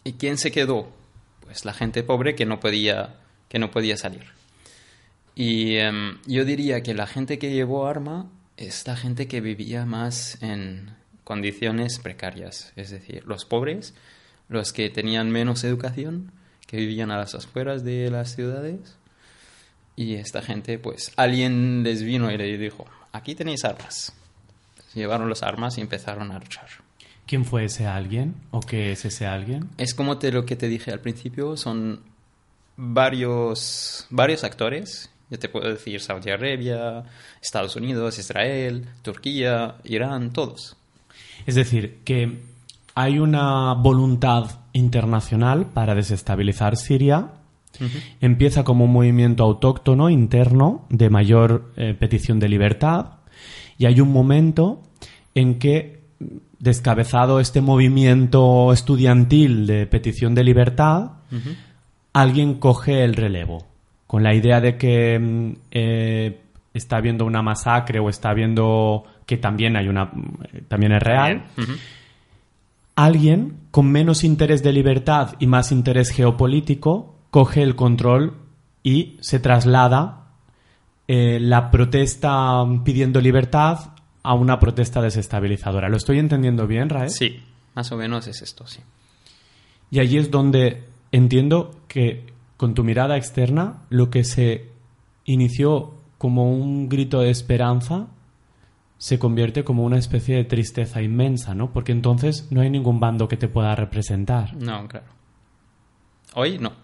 [0.04, 0.90] ¿Y quién se quedó?
[1.46, 4.39] Pues la gente pobre que no podía, que no podía salir.
[5.34, 9.86] Y um, yo diría que la gente que llevó arma es la gente que vivía
[9.86, 13.94] más en condiciones precarias, es decir, los pobres,
[14.48, 16.32] los que tenían menos educación,
[16.66, 18.96] que vivían a las afueras de las ciudades.
[19.96, 24.12] Y esta gente, pues alguien les vino y le dijo, aquí tenéis armas.
[24.94, 26.66] Llevaron las armas y empezaron a luchar.
[27.26, 29.68] ¿Quién fue ese alguien o qué es ese alguien?
[29.78, 32.00] Es como te, lo que te dije al principio, son
[32.76, 35.10] varios, varios actores.
[35.30, 37.04] Yo te puedo decir Saudi Arabia,
[37.40, 40.76] Estados Unidos, Israel, Turquía, Irán, todos.
[41.46, 42.40] Es decir, que
[42.94, 47.30] hay una voluntad internacional para desestabilizar Siria.
[47.78, 48.02] Uh -huh.
[48.20, 53.06] Empieza como un movimiento autóctono interno de mayor eh, petición de libertad
[53.78, 54.82] y hay un momento
[55.34, 56.00] en que
[56.58, 61.56] descabezado este movimiento estudiantil de petición de libertad, uh -huh.
[62.12, 63.69] alguien coge el relevo,
[64.10, 66.40] con la idea de que eh,
[66.74, 70.10] está habiendo una masacre o está viendo que también hay una
[70.66, 71.44] también es real.
[71.56, 71.78] Uh -huh.
[72.96, 78.34] Alguien con menos interés de libertad y más interés geopolítico coge el control
[78.82, 80.32] y se traslada
[81.06, 83.92] eh, la protesta pidiendo libertad
[84.24, 85.88] a una protesta desestabilizadora.
[85.88, 87.10] ¿Lo estoy entendiendo bien, Rae?
[87.10, 87.40] Sí,
[87.76, 88.80] más o menos es esto, sí.
[89.92, 92.29] Y allí es donde entiendo que
[92.60, 94.68] con tu mirada externa lo que se
[95.24, 98.08] inició como un grito de esperanza
[98.98, 101.72] se convierte como una especie de tristeza inmensa, ¿no?
[101.72, 104.54] Porque entonces no hay ningún bando que te pueda representar.
[104.56, 105.06] No, claro.
[106.34, 106.74] Hoy no.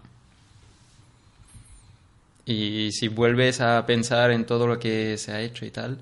[2.43, 5.99] Y si vuelves a pensar en todo lo que se ha hecho y tal,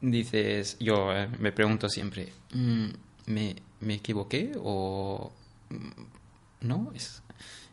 [0.00, 2.86] dices, yo eh, me pregunto siempre, mm,
[3.26, 5.32] ¿me, ¿me, equivoqué o
[5.70, 6.92] mm, no?
[6.94, 7.21] Es,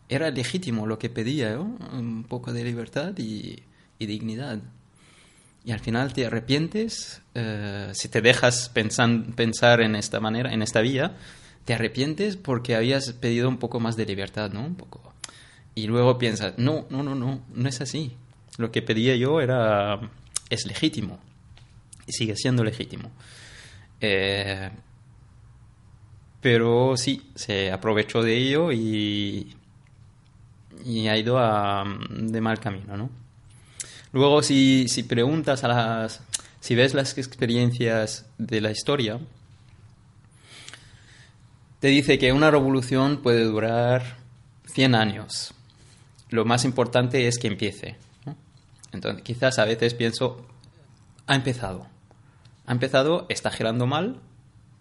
[0.09, 1.77] era legítimo lo que pedía, ¿no?
[1.93, 3.63] un poco de libertad y,
[3.99, 4.59] dignidad.
[5.63, 10.63] Y al final te arrepientes, eh, si te dejas pensan, pensar en esta manera, en
[10.63, 11.15] esta vía,
[11.65, 14.65] te arrepientes porque habías pedido un poco más de libertad, ¿no?
[14.65, 15.13] Un poco.
[15.75, 18.15] Y luego piensas, no, no, no, no, no es así.
[18.57, 19.99] Lo que pedía yo era,
[20.49, 21.19] es legítimo
[22.07, 23.11] y sigue siendo legítimo.
[24.01, 24.69] Eh,
[26.41, 29.55] pero sí, se aprovechó de ello y,
[30.85, 33.09] y ha ido a, de mal camino, ¿no?
[34.11, 36.21] Luego, si, si preguntas a las...
[36.59, 39.19] Si ves las experiencias de la historia,
[41.79, 44.17] te dice que una revolución puede durar
[44.65, 45.53] 100 años.
[46.29, 47.95] Lo más importante es que empiece.
[48.25, 48.35] ¿no?
[48.91, 50.45] Entonces, quizás a veces pienso,
[51.27, 51.87] ha empezado
[52.69, 54.17] ha empezado, está girando mal,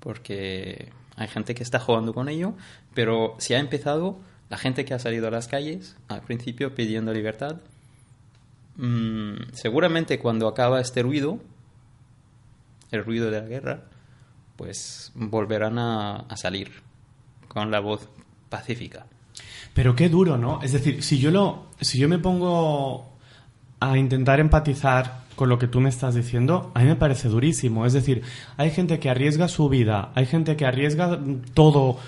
[0.01, 2.53] porque hay gente que está jugando con ello,
[2.93, 4.19] pero si ha empezado,
[4.51, 7.57] la gente que ha salido a las calles al principio pidiendo libertad,
[8.77, 11.41] mmm, seguramente cuando acaba este ruido,
[12.91, 13.85] el ruido de la guerra,
[14.57, 16.71] pues volverán a, a salir
[17.49, 18.09] con la voz
[18.49, 19.07] pacífica.
[19.75, 20.61] Pero qué duro, ¿no?
[20.63, 23.17] Es decir, si yo lo, si yo me pongo
[23.81, 27.87] a intentar empatizar con lo que tú me estás diciendo, a mí me parece durísimo.
[27.87, 28.23] Es decir,
[28.57, 31.19] hay gente que arriesga su vida, hay gente que arriesga
[31.55, 31.99] todo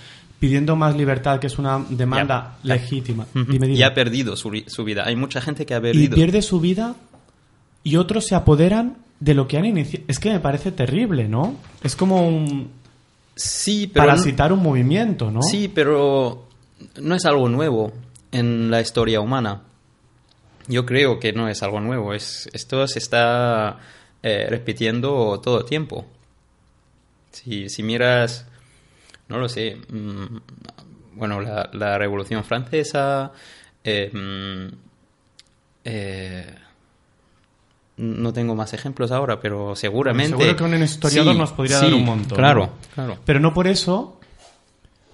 [0.41, 3.27] pidiendo más libertad, que es una demanda ya, legítima.
[3.33, 3.79] Ya, dime, dime.
[3.79, 5.05] Y ha perdido su, su, vida.
[5.07, 6.15] Hay mucha gente que ha perdido.
[6.15, 6.97] Y pierde su vida
[7.85, 10.05] y otros se apoderan de lo que han iniciado.
[10.09, 11.55] Es que me parece terrible, ¿no?
[11.85, 12.71] Es como un...
[13.37, 14.07] Sí, pero...
[14.07, 15.43] Parasitar un movimiento, ¿no?
[15.43, 16.49] Sí, pero
[17.01, 17.93] no es algo nuevo
[18.33, 19.63] en la historia humana.
[20.69, 23.79] Yo creo que no es algo nuevo, es, esto se está
[24.23, 26.07] eh, repitiendo todo el tiempo.
[27.33, 28.47] Si, si, miras,
[29.31, 30.37] no lo sé, mmm,
[31.15, 33.33] bueno, la, la, Revolución Francesa,
[33.83, 34.75] Eh, mm,
[35.85, 36.55] eh,
[37.97, 40.37] no tengo más ejemplos ahora, pero seguramente.
[40.37, 42.39] Seguro que un historiador Sí, nos podría sí, dar un montón.
[42.39, 42.73] Claro, ¿no?
[42.95, 43.19] claro.
[43.25, 44.19] Pero no por eso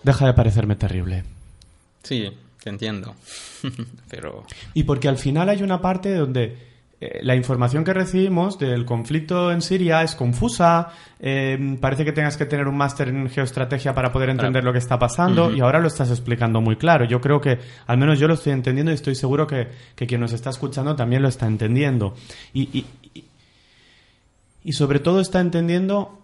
[0.02, 1.24] deja de parecerme terrible.
[2.02, 2.30] Sí,
[2.62, 3.14] te entiendo.
[4.08, 4.46] pero.
[4.74, 6.56] Y porque al final hay una parte donde
[7.22, 10.88] la información que recibimos del conflicto en Siria es confusa,
[11.20, 14.78] eh, parece que tengas que tener un máster en geoestrategia para poder entender lo que
[14.78, 17.04] está pasando y ahora lo estás explicando muy claro.
[17.04, 20.22] Yo creo que al menos yo lo estoy entendiendo y estoy seguro que, que quien
[20.22, 22.14] nos está escuchando también lo está entendiendo.
[22.54, 23.24] Y, y- y-
[24.64, 26.18] y sobre todo está entendiendo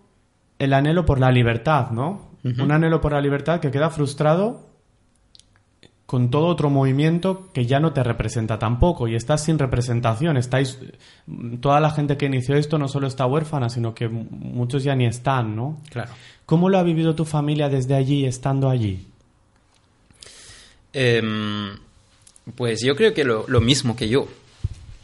[0.58, 2.30] el anhelo por la libertad, ¿no?
[2.62, 4.66] Un anhelo por la libertad que queda frustrado
[6.12, 10.37] con todo otro movimiento que ya no te representa tampoco y estás sin representación.
[10.37, 10.79] Estáis
[11.62, 15.07] toda la gente que inició esto no solo está huérfana, sino que muchos ya ni
[15.07, 15.81] están, ¿no?
[15.88, 16.11] Claro.
[16.44, 19.07] ¿Cómo lo ha vivido tu familia desde allí, estando allí?
[20.92, 21.79] Em,
[22.57, 24.29] pues yo creo que lo, lo mismo que yo.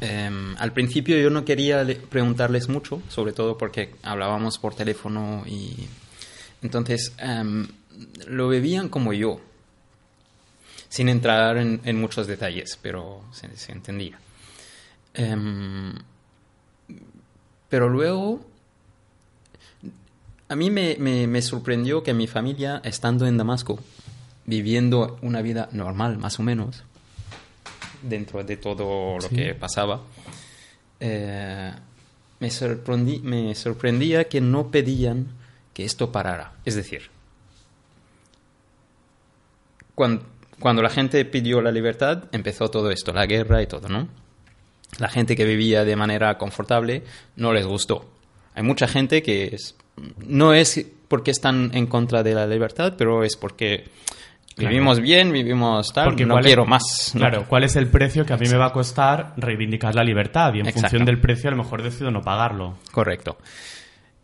[0.02, 5.42] Em, al principio yo no quería le- preguntarles mucho, sobre todo porque hablábamos por teléfono
[5.46, 5.72] y
[6.60, 7.66] entonces em,
[8.26, 9.40] lo bebían como yo,
[10.88, 14.18] sin entrar en, en muchos detalles, pero se, se entendía.
[15.14, 15.94] Em,
[17.68, 18.40] pero luego
[20.48, 23.78] a mí me, me- me sorprendió que mi familia, estando en Damasco,
[24.46, 26.82] viviendo una vida normal, más o menos,
[28.02, 29.34] dentro de todo lo Sí.
[29.36, 30.00] que pasaba,
[31.00, 31.72] eh,
[32.40, 35.26] me, sorprendí- me sorprendía que no pedían
[35.74, 36.52] que esto parara.
[36.64, 37.10] Es decir,
[39.94, 40.24] cuando,
[40.60, 44.08] cuando la gente pidió la libertad, empezó todo esto, la guerra y todo, ¿no?
[44.98, 47.02] La gente que vivía de manera confortable
[47.36, 48.10] no les gustó.
[48.54, 49.76] Hay mucha gente que es,
[50.26, 53.84] no es porque están en contra de la libertad, pero es porque
[54.56, 54.70] Claro.
[54.70, 57.12] vivimos bien, vivimos tal, no ¿cuál es- quiero más.
[57.14, 57.20] ¿no?
[57.20, 60.52] Claro, ¿cuál es el precio que a mí me va a costar reivindicar la libertad?
[60.54, 60.80] Y en Exacto.
[60.88, 62.76] función del precio a lo mejor decido no pagarlo.
[62.90, 63.38] Correcto.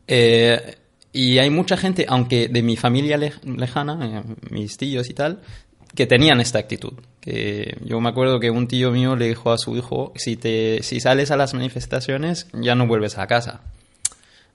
[0.08, 0.76] Eh,
[1.12, 5.40] y hay mucha gente, aunque de mi familia le- lejana, eh, mis tíos y tal,
[5.94, 6.94] que tenían esta actitud.
[7.20, 10.82] Que yo me acuerdo que un tío mío le dijo a su hijo, si, te,
[10.82, 13.62] si sales a las manifestaciones, ya no vuelves a casa.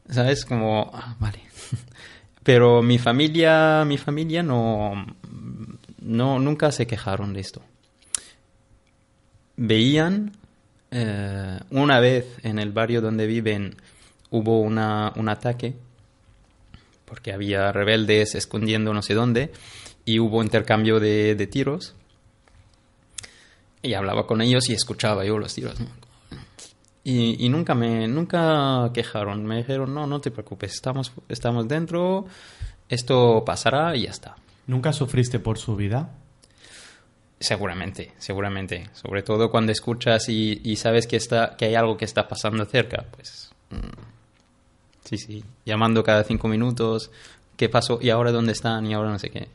[0.09, 0.45] ¿Sabes?
[0.45, 1.39] Como, ah, vale.
[2.43, 5.05] Pero mi familia, mi familia no,
[6.01, 7.61] no, nunca se quejaron de esto.
[9.55, 10.33] Veían,
[10.91, 13.75] eh, una vez en el barrio donde viven
[14.31, 15.75] hubo una, un ataque,
[17.05, 19.51] porque había rebeldes escondiendo no sé dónde,
[20.05, 21.95] y hubo intercambio de, de tiros.
[23.81, 25.79] Y hablaba con ellos y escuchaba yo los tiros.
[25.79, 25.87] ¿no?
[27.03, 29.45] Y, y nunca me nunca quejaron.
[29.45, 32.25] Me dijeron, no, no te preocupes, estamos, estamos dentro,
[32.89, 34.35] esto pasará y ya está.
[34.67, 36.09] ¿Nunca sufriste por su vida?
[37.39, 38.89] Seguramente, seguramente.
[38.93, 42.65] Sobre todo cuando escuchas y, y sabes que, está, que hay algo que está pasando
[42.65, 43.51] cerca, pues...
[43.69, 45.43] mm, sí, sí.
[45.65, 47.11] Llamando cada cinco minutos,
[47.55, 47.97] ¿qué pasó?
[48.01, 48.85] ¿Y ahora dónde están?
[48.85, 49.47] ¿Y ahora no sé qué?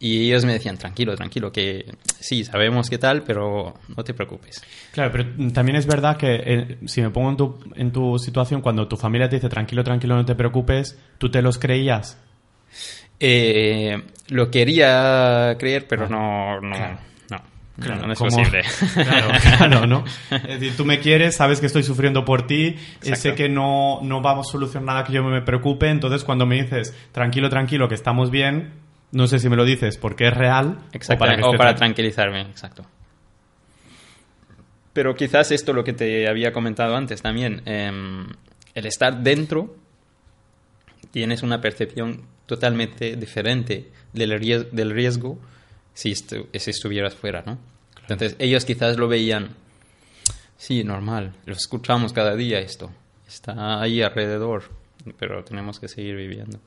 [0.00, 1.84] Y ellos me decían, tranquilo, tranquilo, que
[2.20, 4.62] sí, sabemos qué tal, pero no te preocupes.
[4.92, 8.60] Claro, pero también es verdad que eh, si me pongo en tu, en tu situación,
[8.60, 12.16] cuando tu familia te dice tranquilo, tranquilo, no te preocupes, ¿tú te los creías?
[13.20, 16.98] Eh, lo quería creer, pero no, no, Claro.
[17.30, 17.40] no,
[17.80, 18.62] Claro, no, no es como- posible.
[18.94, 20.04] Claro, claro, ¿no?
[20.30, 23.36] Es decir, tú me quieres, sabes que estoy sufriendo por ti, eh, sé Exacto.
[23.36, 26.94] que no, no vamos a solucionar nada que yo me preocupe, entonces cuando me dices
[27.12, 28.70] tranquilo, tranquilo, que estamos bien,
[29.12, 31.58] no sé si me lo dices porque es real Exacto, o para que o esté
[31.58, 32.84] para tran- tranquilizarme, exacto.
[34.92, 38.26] Pero quizás esto lo que te había comentado antes también, em,
[38.74, 39.76] el estar dentro
[41.10, 45.38] tienes una percepción totalmente diferente del, ries- del riesgo
[45.94, 47.58] si, estu- si estuvieras fuera, ¿no?
[48.02, 49.50] Entonces ellos quizás lo veían,
[50.56, 52.90] sí, normal, lo escuchamos cada día esto,
[53.26, 54.64] está ahí alrededor,
[55.18, 56.58] pero tenemos que seguir viviendo.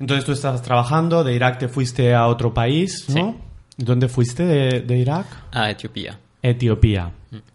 [0.00, 3.40] Entonces tú estabas trabajando, de Irak te fuiste a otro país, ¿no?
[3.76, 5.26] ¿Dónde fuiste de, de Irak?
[5.52, 6.18] A Etiopía.
[6.42, 7.12] Etiopía.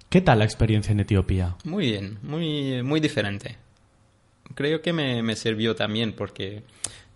[0.10, 1.56] ¿Qué tal la experiencia en Etiopía?
[1.64, 3.58] Muy bien, muy, muy diferente.
[4.56, 6.64] Creo que me, me sirvió también porque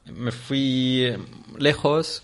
[0.06, 1.18] me fui eh,
[1.60, 2.24] lejos,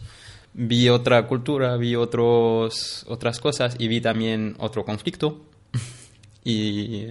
[0.54, 5.46] vi otra cultura, vi otros, otras cosas y vi también otro conflicto.
[6.44, 7.06] y,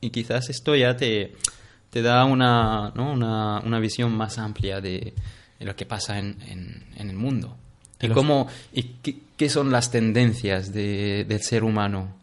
[0.00, 1.34] y quizás esto ya te,
[1.90, 3.12] te da una, ¿no?
[3.12, 5.14] una, una visión más amplia de,
[5.58, 7.56] de lo que pasa en, en, en el mundo.
[8.00, 12.14] Y los- cómo, y qué, qué son las tendencias de- del ser humano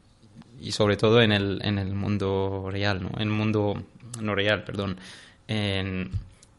[0.61, 3.09] y sobre todo en el, en el mundo real, ¿no?
[3.15, 3.83] En el mundo
[4.21, 4.97] no real, perdón,
[5.47, 6.11] en,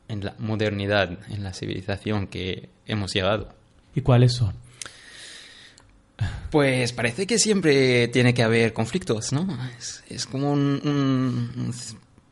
[0.09, 3.49] en la modernidad, en la civilización que hemos llegado.
[3.95, 4.55] ¿Y cuáles son?
[6.51, 9.47] Pues parece que siempre tiene que haber conflictos, ¿no?
[9.79, 11.73] Es, es como un,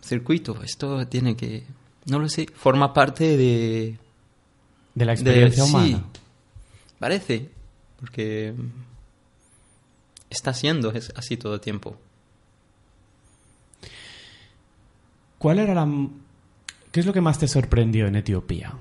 [0.05, 0.63] circuito.
[0.63, 1.65] Esto tiene que,
[2.07, 3.99] no lo sé, forma parte de...
[4.95, 6.05] De la de- experiencia sí, humana.
[6.99, 7.51] parece,
[7.99, 8.55] porque
[10.31, 11.97] está siendo así todo el tiempo.
[15.39, 15.89] ¿Cuál era la...
[16.93, 18.73] ¿Qué es lo que más te sorprendió en Etiopía?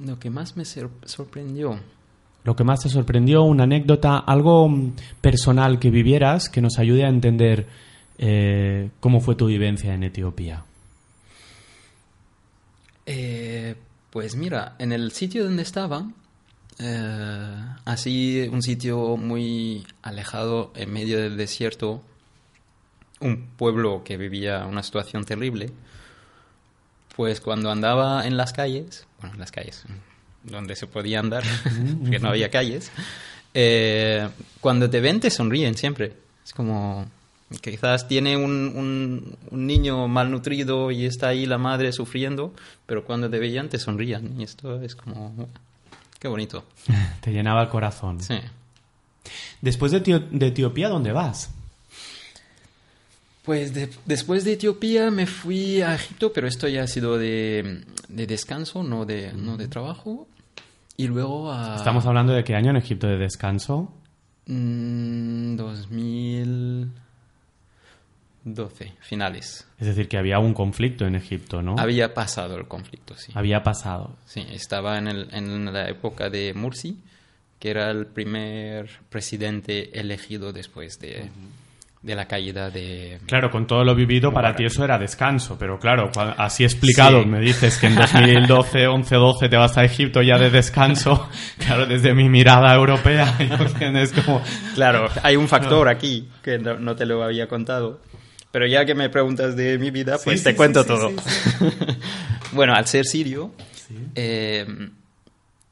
[0.00, 1.78] Lo que más me sor- sorprendió...
[2.44, 7.04] Lo que más te sorprendió, una anécdota, algo mm, personal que vivieras que nos ayude
[7.04, 7.66] a entender
[8.18, 10.64] eh, cómo fue tu vivencia en Etiopía.
[13.06, 13.74] Eh,
[14.10, 16.10] pues mira, en el sitio donde estaba,
[16.78, 22.02] eh, así un sitio muy alejado en medio del desierto,
[23.20, 25.70] un pueblo que vivía una situación terrible,
[27.16, 29.84] pues cuando andaba en las calles, bueno, en las calles,
[30.44, 31.44] donde se podía andar,
[32.02, 32.90] porque no había calles,
[33.54, 34.28] eh,
[34.60, 36.12] cuando te ven te sonríen siempre.
[36.44, 37.06] Es como,
[37.62, 42.52] quizás tiene un, un- un niño malnutrido y está ahí la madre sufriendo,
[42.86, 44.38] pero cuando te veían te sonrían.
[44.40, 45.48] Y esto es como,
[46.18, 46.64] qué bonito.
[47.20, 48.20] Te llenaba el corazón.
[48.20, 48.38] Sí.
[49.60, 51.50] Después de, de Etiopía, ¿dónde vas?
[53.44, 57.82] Pues de- después de Etiopía me fui a Egipto, pero esto ya ha sido de,
[58.08, 60.26] de descanso, no de, no de trabajo.
[60.96, 61.76] Y luego a...
[61.76, 63.92] Estamos hablando de qué año en Egipto de descanso.
[64.46, 65.56] Mm,
[68.54, 69.66] 2012, finales.
[69.78, 71.76] Es decir, que había un conflicto en Egipto, ¿no?
[71.78, 73.32] Había pasado el conflicto, sí.
[73.34, 74.16] Había pasado.
[74.26, 76.98] Sí, estaba en, el- en la época de Mursi,
[77.58, 81.28] que era el primer presidente elegido después de,
[82.02, 83.18] de la caída de...
[83.26, 87.28] Claro, con todo lo vivido, para ti eso era descanso, pero claro, así explicado, Sí.
[87.28, 91.28] me dices que en 2012, 11, 12 te vas a Egipto ya de descanso,
[91.58, 94.12] claro, desde mi mirada europea, ¿entiendes?
[94.12, 94.40] Como,
[94.74, 98.00] Claro, hay un factor aquí que no, no te lo había contado.
[98.50, 101.12] Pero ya que me preguntas de mi vida, pues Sí, te sí, cuento sí, todo.
[102.52, 103.52] bueno, al ser sirio,
[104.14, 104.66] eh,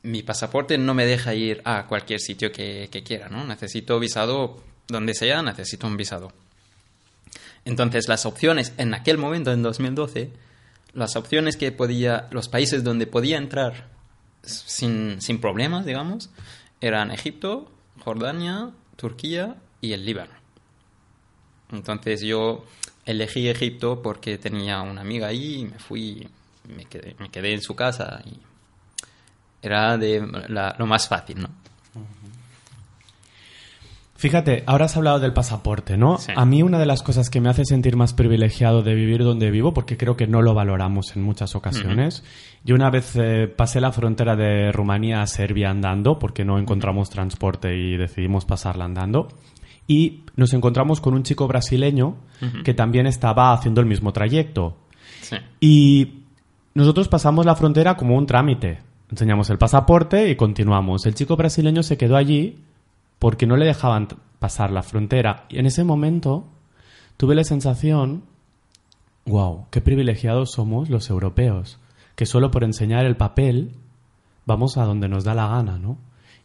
[0.02, 3.44] mi pasaporte no me deja ir a cualquier sitio que, que quiera, ¿no?
[3.44, 6.32] Necesito visado donde sea, necesito un visado.
[7.64, 10.30] Entonces, las opciones en aquel momento, en 2012,
[10.94, 13.88] las opciones que podía, los países donde podía entrar
[14.42, 16.30] sin, sin problemas, digamos,
[16.80, 17.70] eran Egipto,
[18.04, 20.32] Jordania, Turquía y el Líbano.
[21.72, 22.64] Entonces yo
[23.04, 26.26] elegí Egipto porque tenía una amiga ahí y me fui,
[26.68, 28.36] me quedé, me quedé en su casa y
[29.62, 31.48] era de la- lo más fácil, ¿no?
[34.18, 36.16] Fíjate, ahora has hablado del pasaporte, ¿no?
[36.16, 36.32] Sí.
[36.34, 39.50] A mí una de las cosas que me hace sentir más privilegiado de vivir donde
[39.50, 42.24] vivo, porque creo que no lo valoramos en muchas ocasiones,
[42.64, 47.10] yo una vez eh, pasé la frontera de Rumanía a Serbia andando, porque no encontramos
[47.10, 49.28] transporte y decidimos pasarla andando,
[49.86, 52.16] y nos encontramos con un chico brasileño
[52.64, 54.76] que también estaba haciendo el mismo trayecto.
[55.22, 55.36] Sí.
[55.60, 56.22] Y
[56.74, 58.80] nosotros pasamos la frontera como un trámite.
[59.10, 61.06] Enseñamos el pasaporte y continuamos.
[61.06, 62.58] El chico brasileño se quedó allí
[63.18, 64.08] porque no le dejaban
[64.38, 65.46] pasar la frontera.
[65.48, 66.44] Y en ese momento
[67.16, 68.24] tuve la sensación,
[69.24, 71.78] wow, qué privilegiados somos los europeos,
[72.14, 73.72] que solo por enseñar el papel
[74.44, 75.98] vamos a donde nos da la gana, ¿no?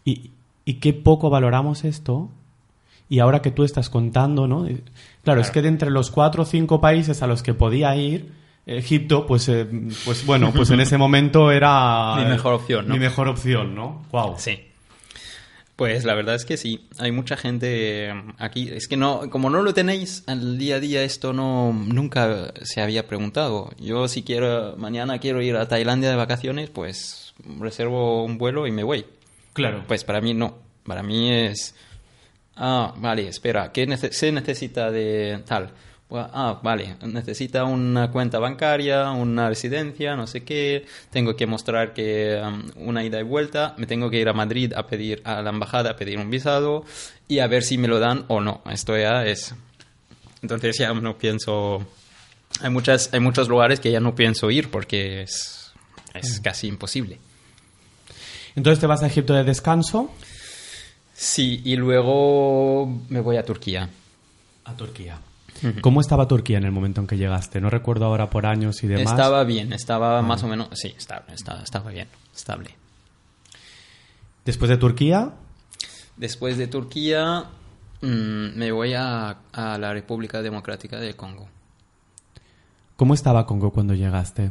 [0.06, 0.32] Y,
[0.66, 2.30] y qué poco valoramos esto.
[3.12, 4.70] Y ahora que tú estás contando, ¿no?
[4.70, 4.82] Y-
[5.26, 8.32] Claro, es que de entre los cuatro o cinco países a los que podía ir,
[8.66, 9.68] Egipto, pues, eh,
[10.06, 12.16] pues bueno, pues en ese momento era...
[12.20, 12.94] Mi mejor opción, ¿no?
[12.94, 14.06] Mi mejor opción, ¿no?
[14.14, 14.36] Wow.
[14.38, 14.62] Sí.
[15.76, 18.70] Pues la verdad es que sí, hay mucha gente eh, aquí.
[18.72, 22.82] Es que no, como no lo tenéis al día a día, esto no nunca se
[22.82, 23.72] había preguntado.
[23.78, 28.72] Yo si quiero, mañana quiero ir a Tailandia de vacaciones, pues reservo un vuelo y
[28.72, 29.06] me voy.
[29.52, 29.84] Claro.
[29.86, 30.56] Pues para mí no.
[30.86, 31.76] Para mí es.
[32.64, 35.72] Ah, vale, espera, ¿qué nece- se necesita de tal?
[36.08, 40.86] Pues, Ah, vale, necesita una cuenta bancaria, una residencia, no sé qué.
[41.10, 43.74] Tengo que mostrar que um, una ida y vuelta.
[43.78, 46.84] Me tengo que ir a Madrid a pedir a la embajada a pedir un visado
[47.30, 48.62] y a ver si me lo dan o no.
[48.70, 49.56] Esto ya es.
[50.44, 51.84] Entonces ya no pienso.
[52.60, 55.72] Hay muchas, hay muchos lugares que ya no pienso ir porque es,
[56.14, 57.20] es casi imposible.
[58.56, 60.12] Entonces te vas a Egipto de descanso.
[61.22, 63.88] Sí, y luego me voy a Turquía.
[64.66, 65.20] A Turquía.
[65.82, 67.62] ¿Cómo estaba Turquía en el momento en que llegaste?
[67.62, 69.12] No recuerdo ahora por años y demás.
[69.12, 72.76] Estaba bien, estaba más o menos, sí, estable, estaba, estaba bien, estable.
[74.46, 75.32] Después de Turquía,
[76.18, 77.46] Después de Turquía
[78.02, 81.48] mm, me voy a, a la República Democrática del Congo.
[82.96, 84.50] ¿cómo estaba Congo cuando llegaste?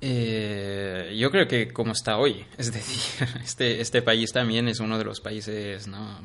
[0.00, 4.98] Eh, yo creo que como está hoy, es decir, este, este país también es uno
[4.98, 6.20] de los países ¿no?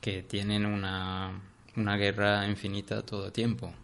[0.00, 1.40] que tienen una,
[1.76, 3.74] una guerra infinita todo el tiempo.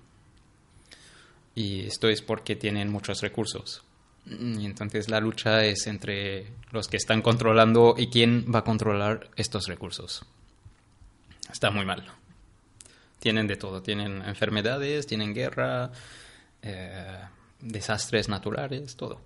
[1.55, 3.83] Y esto es porque tienen muchos recursos.
[4.25, 9.31] Y entonces la lucha es entre los que están controlando y quién va a controlar
[9.37, 10.25] estos recursos.
[11.51, 12.07] Está muy mal.
[13.19, 13.83] Tienen de todo.
[13.83, 15.91] Tienen enfermedades, tienen guerra,
[16.63, 17.19] eh,
[17.63, 19.21] desastres naturales, todo.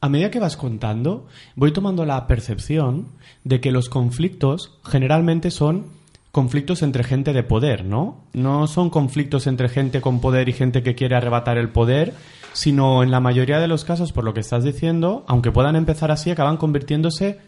[0.00, 1.26] A medida que vas contando,
[1.56, 3.08] voy tomando la percepción
[3.42, 5.86] de que los conflictos generalmente son
[6.30, 8.24] conflictos entre gente de poder, ¿no?
[8.32, 12.12] No son conflictos entre gente con poder y gente que quiere arrebatar el poder,
[12.52, 16.10] sino en la mayoría de los casos, por lo que estás diciendo, aunque puedan empezar
[16.10, 17.38] así, acaban convirtiéndose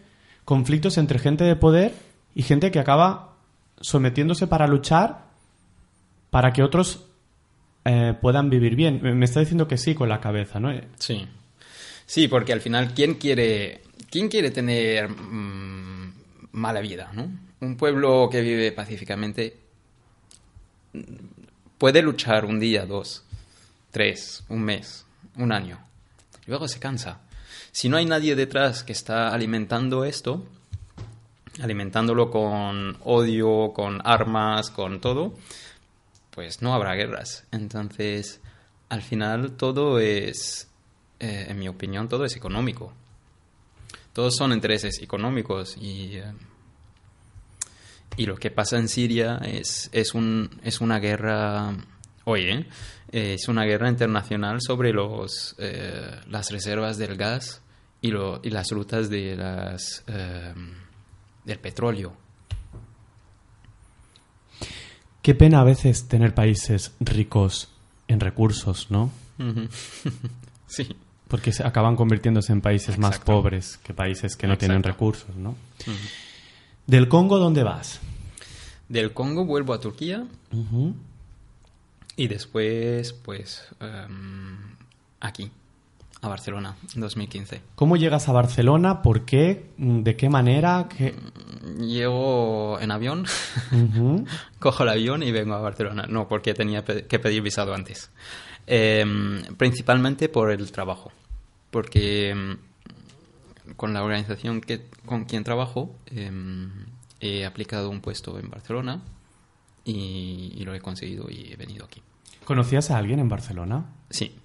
[0.45, 1.93] conflictos entre gente de poder
[2.33, 3.33] y gente que acaba
[3.81, 5.25] sometiéndose para luchar
[6.29, 7.06] para que otros
[7.87, 8.99] eh, puedan vivir bien.
[9.01, 10.69] Me está diciendo que sí con la cabeza, ¿no?
[10.99, 11.25] Sí.
[12.05, 16.13] Sí, porque al final, ¿quién quiere, quién quiere tener mm,
[16.51, 17.31] mala vida, no?
[17.61, 19.57] Un pueblo que vive pacíficamente
[21.77, 23.23] puede luchar un día, dos,
[23.91, 25.05] tres, un mes,
[25.37, 25.79] un año.
[26.45, 27.21] Luego se cansa.
[27.71, 30.45] Si no hay nadie detrás que está alimentando esto,
[31.61, 35.35] alimentándolo con odio, con armas, con todo,
[36.37, 37.47] pues no habrá guerras.
[37.51, 38.41] Entonces,
[38.89, 40.69] al final todo es,
[41.19, 42.93] eh, en mi opinión, todo es económico.
[44.13, 46.31] Todos son intereses económicos y, eh,
[48.17, 51.75] y lo que pasa en Siria es, es, un, es una guerra,
[52.25, 52.67] oye,
[53.11, 55.55] eh, es una guerra internacional sobre los,
[56.27, 57.63] las reservas del gas
[57.99, 62.26] y, lo, y las rutas de las del petróleo.
[65.27, 67.67] Qué pena a veces tener países ricos
[68.07, 69.11] en recursos, ¿no?
[70.67, 70.95] sí.
[71.27, 75.57] Porque se acaban convirtiéndose en países más pobres que países que no tienen recursos, ¿no?
[76.85, 77.99] ¿Del Congo dónde vas?
[78.87, 80.25] Del Congo vuelvo a Turquía.
[82.15, 84.77] Y después, pues, em,
[85.19, 85.51] aquí,
[86.21, 87.61] a Barcelona, en 2015.
[87.75, 89.01] ¿Cómo llegas a Barcelona?
[89.01, 89.71] ¿Por qué?
[89.77, 90.87] ¿De qué manera?
[90.89, 91.15] ¿Qué...
[91.79, 93.25] Llego en avión,
[94.59, 96.05] cojo el avión y vengo a Barcelona.
[96.09, 98.09] No, porque tenía que pedir visado antes.
[98.65, 101.11] Em, principalmente por el trabajo.
[101.69, 102.57] Porque em,
[103.75, 106.71] con la organización que, con quien trabajo em,
[107.19, 109.01] he aplicado un puesto en Barcelona
[109.83, 112.01] y, y lo he conseguido y he venido aquí.
[112.45, 113.85] ¿Conocías a alguien en Barcelona?
[114.09, 114.37] Sí,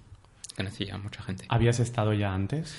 [0.55, 1.45] conocía a mucha gente.
[1.49, 2.75] ¿Habías estado ya antes?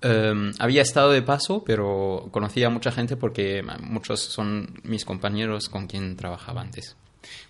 [0.00, 5.68] Em, había estado de paso, pero conocía a mucha gente porque muchos son mis compañeros
[5.68, 6.96] con quien trabajaba antes.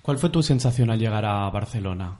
[0.03, 2.17] ¿Cuál fue tu sensación al llegar a Barcelona?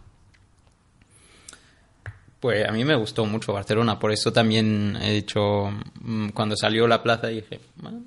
[2.41, 6.87] Pues a mí me gustó mucho Barcelona, por eso también he dicho, mm, cuando salió
[6.87, 7.61] la plaza dije,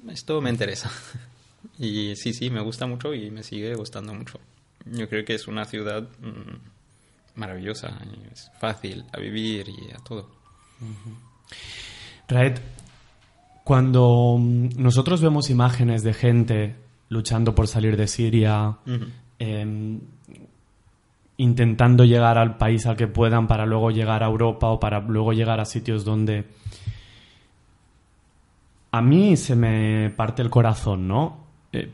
[0.09, 0.91] esto me interesa.
[1.77, 4.39] Y sí, sí, me gusta mucho y me sigue gustando mucho.
[4.85, 6.07] Yo creo que es una ciudad
[7.35, 7.97] maravillosa,
[8.31, 10.29] es fácil a vivir y a todo.
[12.27, 12.57] Raed,
[13.63, 16.75] cuando mm, nosotros vemos imágenes de gente
[17.09, 18.77] luchando por salir de Siria,
[19.37, 19.99] em,
[21.37, 25.33] intentando llegar al país al que puedan para luego llegar a Europa o para luego
[25.33, 26.45] llegar a sitios donde
[28.91, 31.37] a mí se me parte el corazón, ¿no?
[31.73, 31.91] Eh,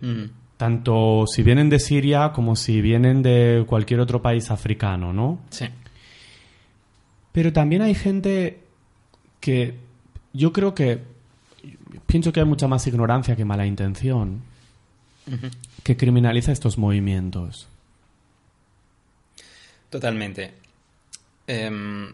[0.58, 5.40] tanto si vienen de Siria como si vienen de cualquier otro país africano, ¿no?
[5.50, 5.66] Sí.
[7.32, 8.60] Pero también hay gente
[9.40, 9.76] que
[10.34, 11.02] yo creo que
[12.08, 14.42] pienso que hay mucha más ignorancia que mala intención
[15.84, 17.68] que criminaliza estos movimientos.
[19.90, 20.54] Totalmente.
[21.46, 22.12] Em,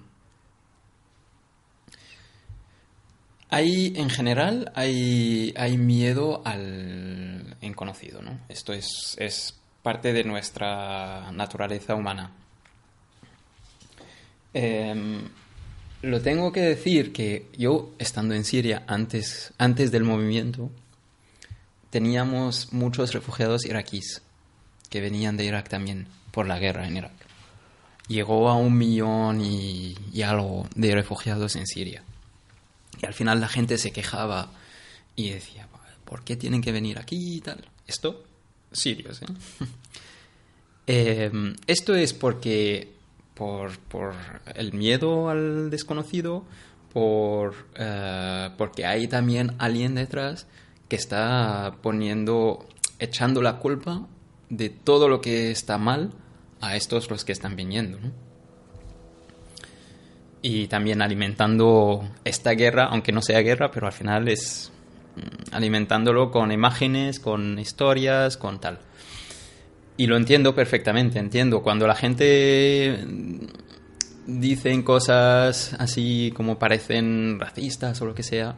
[3.54, 8.40] hay, en general, hay, hay miedo al inconocido, ¿no?
[8.50, 12.32] Esto es, es parte de nuestra naturaleza humana.
[14.56, 15.30] Em,
[16.02, 20.72] lo tengo que decir que yo, estando en Siria antes, antes del movimiento,
[21.92, 24.24] teníamos muchos refugiados iraquíes
[24.90, 27.14] que venían de Irak también por la guerra en Irak.
[28.08, 32.04] Llegó a un millón y, y algo de refugiados en Siria.
[33.02, 34.52] Y al final la gente se quejaba
[35.16, 35.68] y decía,
[36.06, 37.64] ¿por qué tienen que venir aquí y tal?
[37.88, 38.24] Esto,
[38.72, 39.26] sirios, ¿eh?
[40.88, 41.32] eh
[41.68, 42.94] esto es porque
[43.34, 44.14] por, por,
[44.56, 46.46] el miedo al desconocido,
[46.92, 50.48] por, eh, porque hay también alguien detrás
[50.88, 52.68] que está poniendo,
[53.00, 54.08] echando la culpa
[54.50, 56.12] de todo lo que está mal
[56.62, 57.98] a estos los que están viniendo.
[60.46, 64.72] Y también alimentando esta guerra, aunque no sea guerra, pero al final es
[65.16, 68.80] mm, alimentándolo con imágenes, con historias, con tal.
[69.96, 71.64] Y lo entiendo perfectamente, entiendo.
[71.64, 73.00] Cuando la gente
[74.28, 78.56] dicen cosas así como parecen racistas o lo que sea,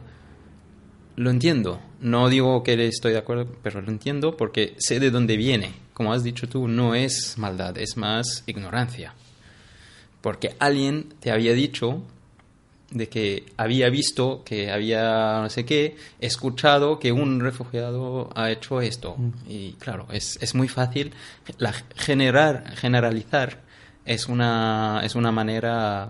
[1.14, 1.80] lo entiendo.
[2.00, 5.72] No digo que estoy de acuerdo, pero lo entiendo porque sé de dónde viene.
[5.92, 9.14] Como has dicho tú, no es maldad, es más ignorancia.
[10.26, 12.02] Porque alguien te había dicho
[12.90, 18.80] de que había visto, que había no sé qué, escuchado que un refugiado ha hecho
[18.80, 19.14] esto.
[19.16, 19.30] Mm.
[19.46, 21.12] Y claro, es, es muy fácil.
[21.58, 23.62] La, generar, generalizar
[24.04, 26.08] es una, es una manera,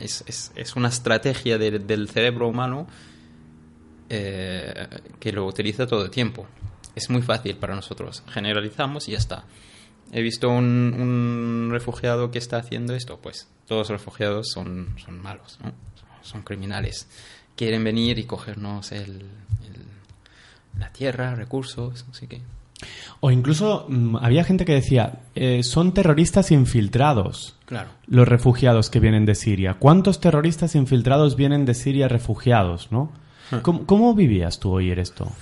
[0.00, 2.86] es, es, es una estrategia del cerebro humano
[4.08, 4.86] eh,
[5.20, 6.46] que lo utiliza todo el tiempo.
[6.94, 8.22] Es muy fácil para nosotros.
[8.28, 9.44] Generalizamos y ya está.
[10.12, 15.20] He visto un, un refugiado que está haciendo esto, pues todos los refugiados son, son
[15.20, 15.72] malos, ¿no?
[16.22, 17.08] son criminales.
[17.56, 19.24] Quieren venir y cogernos el,
[20.78, 22.42] la tierra, recursos, así que...
[23.20, 27.56] O incluso mm, había gente que decía, eh, son terroristas infiltrados.
[27.64, 27.88] Claro.
[28.06, 29.76] Los refugiados que vienen de Siria.
[29.78, 33.10] ¿Cuántos terroristas infiltrados vienen de Siria refugiados, no?
[33.50, 33.60] Ah.
[33.62, 35.32] ¿Cómo, vivías tú oír esto?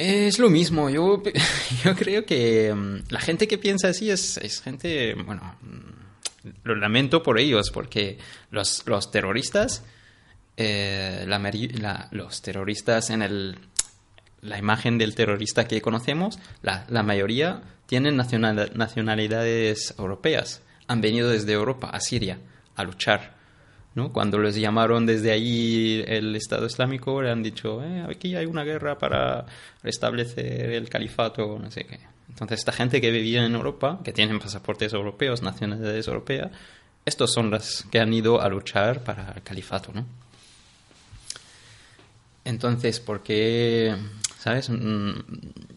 [0.00, 0.88] Es lo mismo.
[0.88, 1.22] Yo,
[1.84, 6.74] yo creo que mm, la gente que piensa así es, es gente, bueno, mm, lo
[6.74, 8.16] lamento por ellos, porque
[8.50, 9.84] los, los terroristas,
[10.56, 13.58] eh, la, los terroristas en el,
[14.40, 20.62] la imagen del terrorista que conocemos, la, la mayoría tienen nacionalidades europeas.
[20.86, 22.38] Han venido desde Europa a Siria
[22.74, 23.34] a luchar.
[23.94, 24.12] ¿No?
[24.12, 28.64] Cuando les llamaron desde ahí el Estado Islámico, le han dicho, eh, aquí hay una
[28.64, 29.46] guerra para
[29.82, 31.98] restablecer el califato, no sé qué.
[32.28, 36.50] Entonces, esta gente que vivía en Europa, que tienen pasaportes europeos, nacionalidades europeas,
[37.04, 40.06] estos son los que han ido a luchar para el califato, ¿no?
[42.44, 43.94] Entonces, ¿por qué
[44.40, 44.70] ¿Sabes?
[44.70, 45.12] Mm,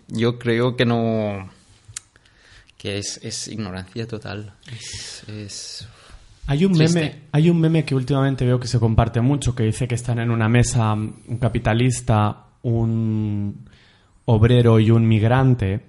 [0.07, 1.51] yo creo que no.
[2.77, 4.53] que es, ignorancia total.
[5.27, 5.85] Es.
[6.47, 9.87] Hay un, meme, hay un meme que últimamente veo que se comparte mucho, que dice
[9.87, 13.65] que están en una mesa un capitalista, un,
[14.25, 15.87] obrero y un migrante,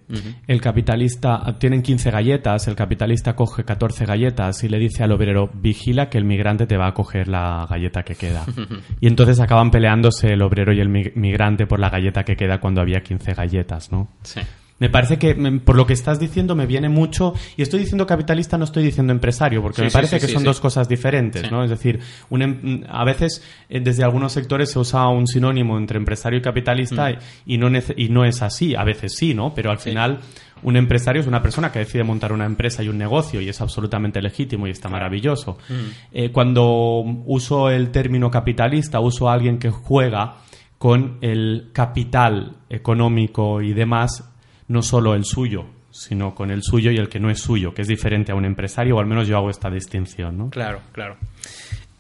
[0.49, 5.51] el capitalista tienen 15 galletas, el capitalista coge 14 galletas y le dice al obrero,
[5.55, 8.45] vigila que el migrante te va a coger la galleta que queda.
[9.01, 12.81] y entonces acaban peleándose el obrero y el migrante por la galleta que queda cuando
[12.81, 14.09] había 15 galletas, ¿no?
[14.23, 14.41] Sí.
[14.81, 17.33] Me parece que, por lo que estás diciendo, me viene mucho.
[17.57, 20.89] Y estoy diciendo capitalista, no estoy diciendo empresario, porque me parece que son dos cosas
[20.89, 21.63] diferentes, ¿no?
[21.63, 22.01] Es decir,
[22.31, 26.43] un, em, a veces eh, desde algunos sectores se usa un sinónimo entre empresario y
[26.43, 27.17] capitalista mm.
[27.47, 28.75] y, no y no es así.
[28.75, 29.55] A veces sí, ¿no?
[29.55, 30.19] Pero al final,
[30.65, 33.61] un empresario es una persona que decide montar una empresa y un negocio y es
[33.61, 35.57] absolutamente legítimo y está maravilloso.
[35.69, 35.75] Mm.
[36.13, 40.39] Eh, cuando uso el término capitalista, uso a alguien que juega
[40.79, 44.34] con el capital económico y demás
[44.69, 47.83] no solo el suyo, sino con el suyo y el que no es suyo, que
[47.83, 50.51] es diferente a un empresario, o al menos yo hago esta distinción, ¿no?
[50.51, 51.17] Claro, claro.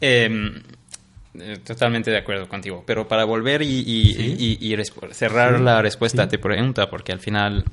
[0.01, 0.61] Em,
[1.39, 2.85] eh, totalmente de acuerdo contigo.
[2.87, 4.77] Pero para volver y,
[5.13, 7.65] cerrar la respuesta a tu pregunta, porque al final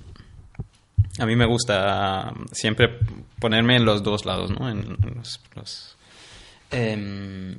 [1.19, 2.99] a mí me gusta siempre
[3.39, 4.69] ponerme en los dos lados, ¿no?
[4.69, 5.97] En, los,
[6.71, 7.57] em,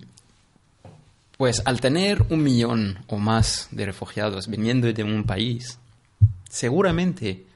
[1.37, 5.79] pues al tener un millón o más de refugiados viniendo de un país,
[6.53, 7.47] seguramente,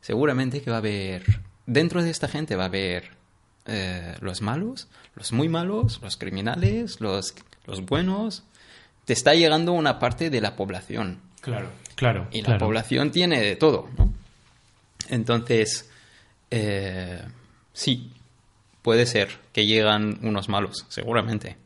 [0.00, 1.24] seguramente que va a haber,
[1.66, 3.10] dentro de esta gente va a haber
[3.66, 4.86] eh, los malos,
[5.16, 7.34] los muy malos, los criminales, los,
[7.66, 8.44] los buenos.
[9.04, 11.20] Te está llegando una parte de la población.
[11.40, 12.28] Claro, claro.
[12.30, 14.12] Y la población tiene de todo, ¿no?
[15.08, 15.90] Entonces,
[16.52, 17.22] eh,
[17.72, 18.12] sí,
[18.82, 21.56] puede ser que llegan unos malos, seguramente.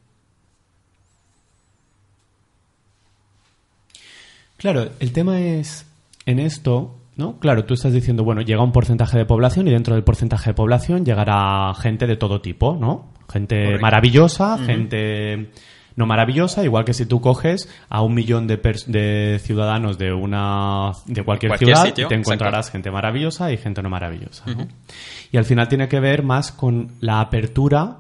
[4.57, 5.87] Claro, el tema es
[6.27, 7.39] en esto, ¿no?
[7.39, 10.55] Claro, tú estás diciendo, bueno, llega un porcentaje de población y dentro del porcentaje de
[10.55, 13.13] población llegará gente de todo tipo, ¿no?
[13.29, 15.51] Gente maravillosa, gente
[15.97, 20.93] no maravillosa, igual que si tú coges a un millón de, de ciudadanos de una
[21.07, 24.45] de cualquier, ciudad, te encontrarás gente maravillosa y gente no maravillosa.
[25.31, 27.99] Y al final tiene que ver más con la apertura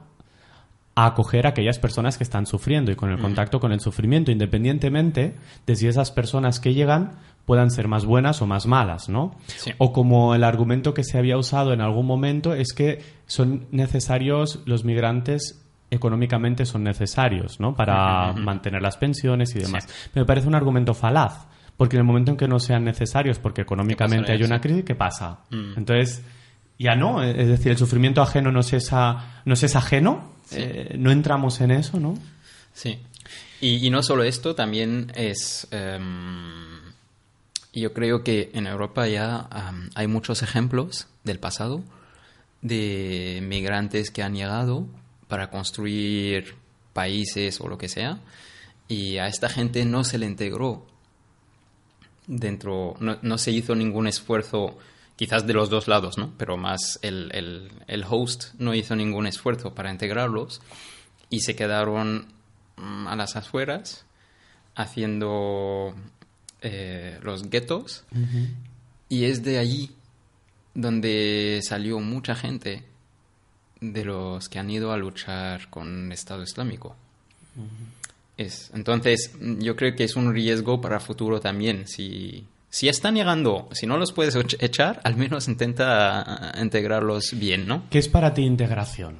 [1.00, 4.30] a acoger a aquellas personas que están sufriendo y con el contacto con el sufrimiento,
[4.30, 5.34] independientemente
[5.66, 7.12] de si esas personas que llegan
[7.46, 9.34] puedan ser más buenas o más malas, ¿no?
[9.78, 14.60] O como el argumento que se había usado en algún momento es que son necesarios
[14.66, 17.74] los migrantes económicamente son necesarios, ¿no?
[17.74, 19.88] Para mantener las pensiones y demás.
[20.14, 21.46] Me parece un argumento falaz,
[21.76, 24.94] porque en el momento en que no sean necesarios, porque económicamente hay una crisis, ¿qué
[24.94, 25.40] pasa?
[25.50, 25.78] Mm.
[25.78, 26.24] Entonces,
[26.78, 31.10] ya no, es decir, el sufrimiento ajeno no es, esa, no es ajeno, eh, no
[31.10, 32.18] entramos en eso, ¿no?
[32.72, 32.98] Sí.
[33.60, 35.66] Y, y no solo esto, también es...
[35.70, 36.70] em,
[37.72, 39.48] yo creo que en Europa ya
[39.94, 41.84] hay muchos ejemplos del pasado
[42.62, 44.86] de migrantes que han llegado
[45.28, 46.56] para construir
[46.92, 48.18] países o lo que sea
[48.88, 50.84] y a esta gente no se le integró
[52.26, 54.76] dentro, no, no se hizo ningún esfuerzo,
[55.20, 56.32] quizás de los dos lados, ¿no?
[56.38, 60.62] Pero más el, el, el host no hizo ningún esfuerzo para integrarlos
[61.28, 62.24] y se quedaron
[62.78, 64.06] mm, a las afueras
[64.74, 65.94] haciendo
[66.62, 68.04] eh, los guetos
[69.10, 69.90] y es de allí
[70.72, 72.82] donde salió mucha gente
[73.78, 76.96] de los que han ido a luchar con el Estado Islámico.
[78.38, 81.86] Es, entonces, yo creo que es un riesgo para futuro también.
[81.86, 87.32] Si, si están llegando, si no los puedes ech- echar, al menos intenta ah, integrarlos
[87.38, 87.82] bien, ¿no?
[87.90, 89.16] ¿Qué es para ti integración?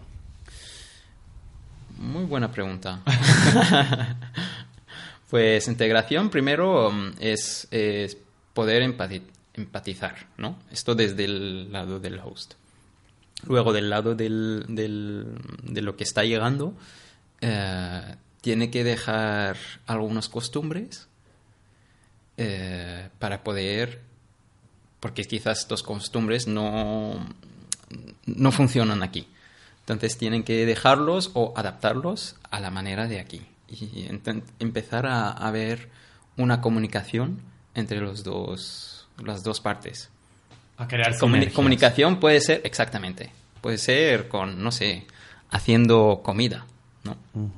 [1.98, 3.01] Muy buena pregunta.
[5.30, 8.16] pues integración primero mm, es, es
[8.55, 9.22] poder empati-
[9.55, 10.59] empatizar, ¿no?
[10.70, 12.55] Esto desde el lado del host.
[13.46, 15.26] Luego del lado del, del-
[15.62, 16.74] de lo que está llegando,
[17.40, 21.09] eh, tiene que dejar algunas costumbres
[22.43, 24.01] eh, para poder,
[24.99, 27.24] porque quizás estas costumbres no,
[28.26, 29.28] no funcionan aquí.
[29.80, 34.07] Entonces tienen que dejarlos o adaptarlos a la manera de aquí y
[34.59, 35.88] empezar a, a ver
[36.36, 37.41] una comunicación
[37.74, 40.09] entre los dos, las dos partes.
[40.76, 41.55] A crear Comuni- sinergias.
[41.55, 43.30] comunicación puede ser, exactamente,
[43.61, 45.07] puede ser con, no sé,
[45.51, 46.66] haciendo comida,
[47.05, 47.16] ¿no?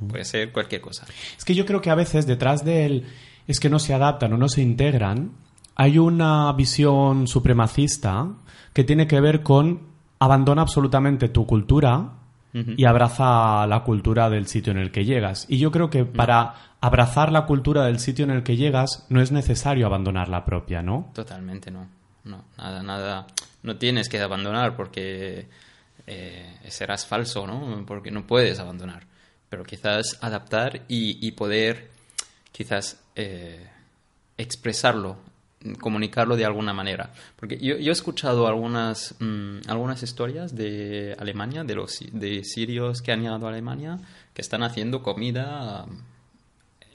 [0.08, 1.06] Puede ser cualquier cosa.
[1.38, 3.06] Es que yo creo que a veces detrás del
[3.46, 5.32] es que no se adaptan o no se integran,
[5.74, 8.28] hay una visión supremacista
[8.72, 12.12] que tiene que ver con abandona absolutamente tu cultura
[12.54, 15.46] y abraza la cultura del sitio en el que llegas.
[15.48, 19.22] Y yo creo que para abrazar la cultura del sitio en el que llegas no
[19.22, 21.10] es necesario abandonar la propia, ¿no?
[21.14, 21.88] Totalmente no.
[22.24, 23.26] No, nada, nada.
[23.62, 25.48] No tienes que abandonar porque
[26.06, 27.84] eh, serás falso, ¿no?
[27.86, 29.06] Porque no puedes abandonar.
[29.48, 31.90] Pero quizás adaptar y, y poder
[32.52, 33.66] quizás eh,
[34.38, 35.16] expresarlo,
[35.80, 37.12] comunicarlo de alguna manera.
[37.36, 43.00] Porque yo, yo he escuchado algunas, mm, algunas historias de Alemania, de los de sirios
[43.02, 43.98] que han llegado a Alemania,
[44.34, 45.86] que están haciendo comida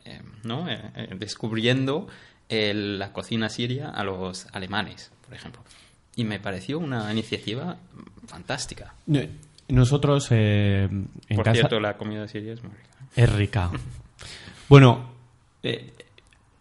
[0.05, 0.69] eh, ¿no?
[0.69, 2.07] Eh, eh, descubriendo
[2.49, 5.61] el- la cocina siria a los alemanes, por ejemplo.
[6.15, 7.77] Y me pareció una iniciativa
[8.25, 8.93] fantástica.
[9.69, 12.97] Nosotros eh, en por casa cierto, la comida siria es muy rica.
[13.15, 13.71] es rica.
[14.69, 15.11] Bueno,
[15.63, 15.93] eh,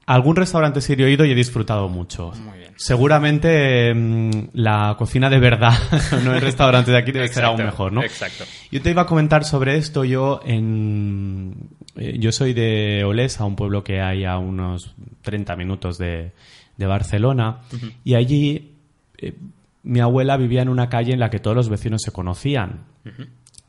[0.07, 2.33] algún restaurante sirio he ido y he disfrutado mucho.
[2.33, 2.73] Muy bien.
[2.77, 5.75] Seguramente mm, la cocina de verdad,
[6.25, 8.03] no el restaurante de aquí, debe ser aún mejor, ¿no?
[8.03, 8.45] Exacto.
[8.71, 10.05] Yo te iba a comentar sobre esto.
[10.05, 15.99] Yo en eh, yo soy de Olesa, un pueblo que hay a unos 30 minutos
[15.99, 16.33] de,
[16.77, 17.63] de Barcelona,
[18.05, 18.73] y allí
[19.19, 19.35] eh,
[19.83, 22.85] mi abuela vivía en una calle en la que todos los vecinos se conocían.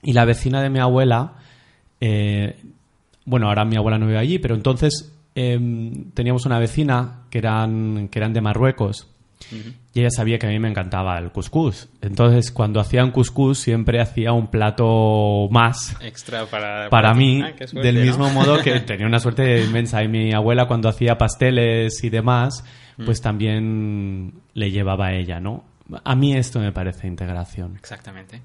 [0.01, 1.33] Y la vecina de mi abuela,
[2.01, 2.57] eh,
[3.25, 8.07] bueno, ahora mi abuela no vive allí, pero entonces em, teníamos una vecina que eran,
[8.09, 9.07] que eran de Marruecos.
[9.93, 11.88] Y ella sabía que a mí me encantaba el couscous.
[12.01, 16.89] Entonces, cuando hacía un couscous, siempre hacía un plato más Extra para...
[16.89, 18.01] para mí, Ah, suerte, del ¿no?
[18.01, 20.03] mismo modo que tenía una suerte inmensa.
[20.03, 22.63] Y mi abuela, cuando hacía pasteles y demás,
[22.97, 23.05] Mm.
[23.05, 25.63] pues también le llevaba a ella, ¿no?
[26.03, 27.75] A mí esto me parece integración.
[27.77, 28.41] Exactamente.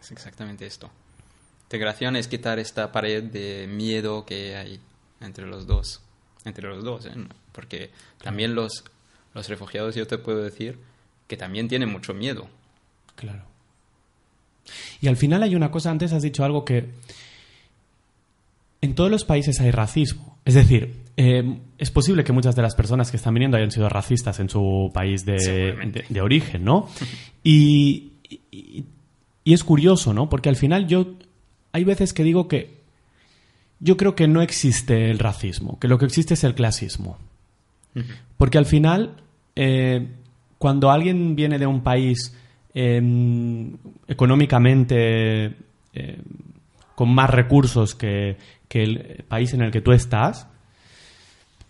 [0.00, 0.90] Es exactamente esto.
[1.64, 4.80] Integración es quitar esta pared de miedo que hay
[5.20, 6.00] entre los dos.
[6.44, 7.12] Entre los dos, ¿eh?
[7.52, 7.90] Porque
[8.22, 8.84] también los,
[9.34, 10.78] los refugiados, yo te puedo decir,
[11.26, 12.48] que también tienen mucho miedo.
[13.16, 13.42] Claro.
[15.00, 16.90] Y al final hay una cosa, antes has dicho algo que
[18.80, 20.38] en todos los países hay racismo.
[20.44, 23.88] Es decir, eh, es posible que muchas de las personas que están viniendo hayan sido
[23.88, 26.88] racistas en su país de, de- de origen, ¿no?
[27.42, 28.84] Y, y-
[29.44, 30.28] y es curioso, ¿no?
[30.28, 31.14] Porque al final yo
[31.72, 32.77] hay veces que digo que
[33.80, 37.18] yo creo que no existe el racismo, que lo que existe es el clasismo.
[38.36, 39.16] Porque al final,
[39.56, 40.06] eh,
[40.58, 42.36] cuando alguien viene de un país
[42.74, 43.02] eh,
[44.06, 45.56] económicamente
[45.94, 46.22] eh,
[46.94, 48.36] con más recursos que,
[48.68, 50.46] que el país en el que tú estás,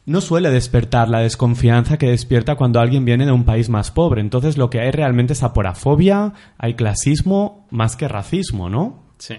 [0.09, 4.23] no suele despertar la desconfianza que despierta cuando alguien viene de un país más pobre.
[4.23, 9.03] Entonces lo que hay realmente es aporafobia, hay clasismo más que racismo, ¿no?
[9.19, 9.35] Sí.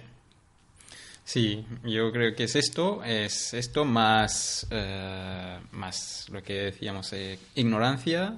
[1.30, 7.38] Sí, yo creo que es esto, es esto más, eh, más lo que decíamos, eh,
[7.53, 8.36] ignorancia,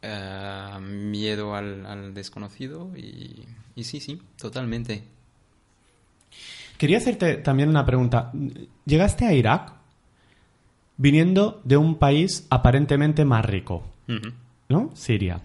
[0.00, 5.02] eh, miedo al, al desconocido y, y sí, sí, totalmente.
[6.78, 8.30] Quería hacerte también una pregunta.
[8.84, 9.72] ¿Llegaste a Irak
[10.98, 13.82] viniendo de un país aparentemente más rico?
[14.68, 14.92] ¿No?
[14.94, 15.40] Siria.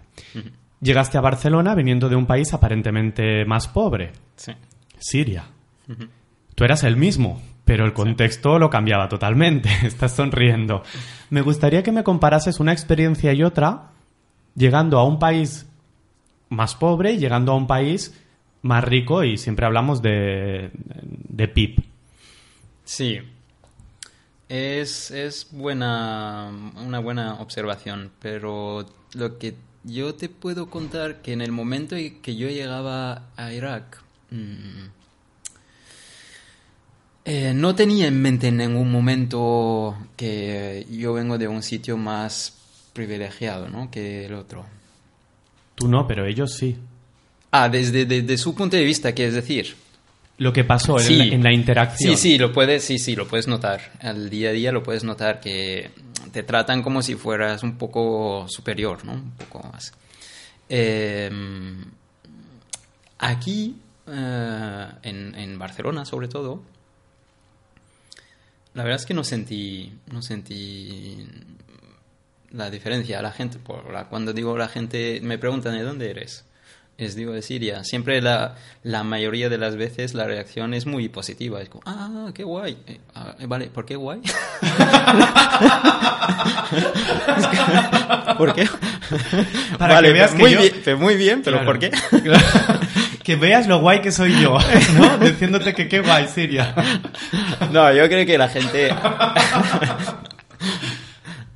[0.80, 4.12] Llegaste a Barcelona viniendo de un país aparentemente más pobre.
[4.36, 4.52] Sí.
[5.00, 5.46] Siria.
[6.56, 9.68] Tú eras el mismo, pero el contexto lo cambiaba totalmente.
[9.84, 10.82] Estás sonriendo.
[11.30, 13.90] Me gustaría que me comparases una experiencia y otra,
[14.54, 15.66] llegando a un país
[16.48, 18.18] más pobre y llegando a un país
[18.62, 21.84] más rico, y siempre hablamos de, de PIB.
[22.84, 23.18] Sí.
[24.48, 29.54] Es, es buena, una buena observación, pero lo que
[29.84, 34.95] yo te puedo contar que en el momento en que yo llegaba a Irak, mm,
[37.26, 42.54] eh, no tenía en mente en ningún momento que yo vengo de un sitio más
[42.94, 43.90] privilegiado, ¿no?
[43.90, 44.64] que el otro.
[45.74, 46.76] Tú no, pero ellos sí.
[47.50, 49.76] Ah, desde de- de su punto de vista, ¿qué es decir?
[50.38, 52.16] Lo que pasó en, la, en la interacción.
[52.16, 53.92] Sí, sí, lo puedes, sí, sí, lo puedes notar.
[54.00, 55.90] Al día a día lo puedes notar que
[56.32, 59.12] te tratan como si fueras un poco superior, ¿no?
[59.14, 59.92] Un poco más.
[60.68, 61.30] Eh,
[63.18, 66.62] aquí, eh, en, en Barcelona sobre todo,
[68.76, 71.26] la verdad es que no sentí, no sentí
[72.52, 73.20] la diferencia.
[73.22, 76.44] La gente, por la, cuando digo la gente, me preguntan de dónde eres.
[76.98, 77.84] Les digo de Siria.
[77.84, 81.60] Siempre la, la mayoría de las veces la reacción es muy positiva.
[81.60, 82.78] Es como, ah, qué guay.
[82.86, 84.20] Eh, ah, eh, vale, ¿por qué guay?
[84.24, 84.32] Es
[88.38, 88.66] ¿Por qué?
[89.78, 91.72] Para vale, que veas que muy, yo- bien, pero muy bien, pero Claro.
[91.72, 91.90] ¿por qué?
[93.26, 94.56] que veas lo guay que soy yo,
[94.98, 95.18] ¿no?
[95.18, 96.72] Diciéndote que qué guay, Siria.
[97.72, 98.94] No, yo creo que la gente...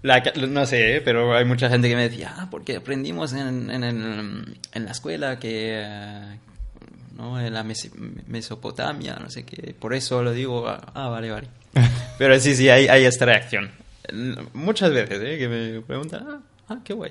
[0.02, 1.00] La no sé, ¿eh?
[1.02, 4.90] pero hay mucha gente que me decía, ah, porque aprendimos en, en, el- en la
[4.92, 5.84] escuela que...
[7.16, 7.38] ¿no?
[7.38, 7.90] En la Mes-
[8.26, 9.74] Mesopotamia, no sé qué.
[9.78, 11.48] Por eso lo digo, ah, ah, vale, vale.
[12.18, 13.70] Pero sí, sí, hay, hay esta reacción.
[14.54, 15.38] Muchas veces, ¿eh?
[15.38, 16.40] Que me preguntan, ah,
[16.70, 17.10] ah, qué guay.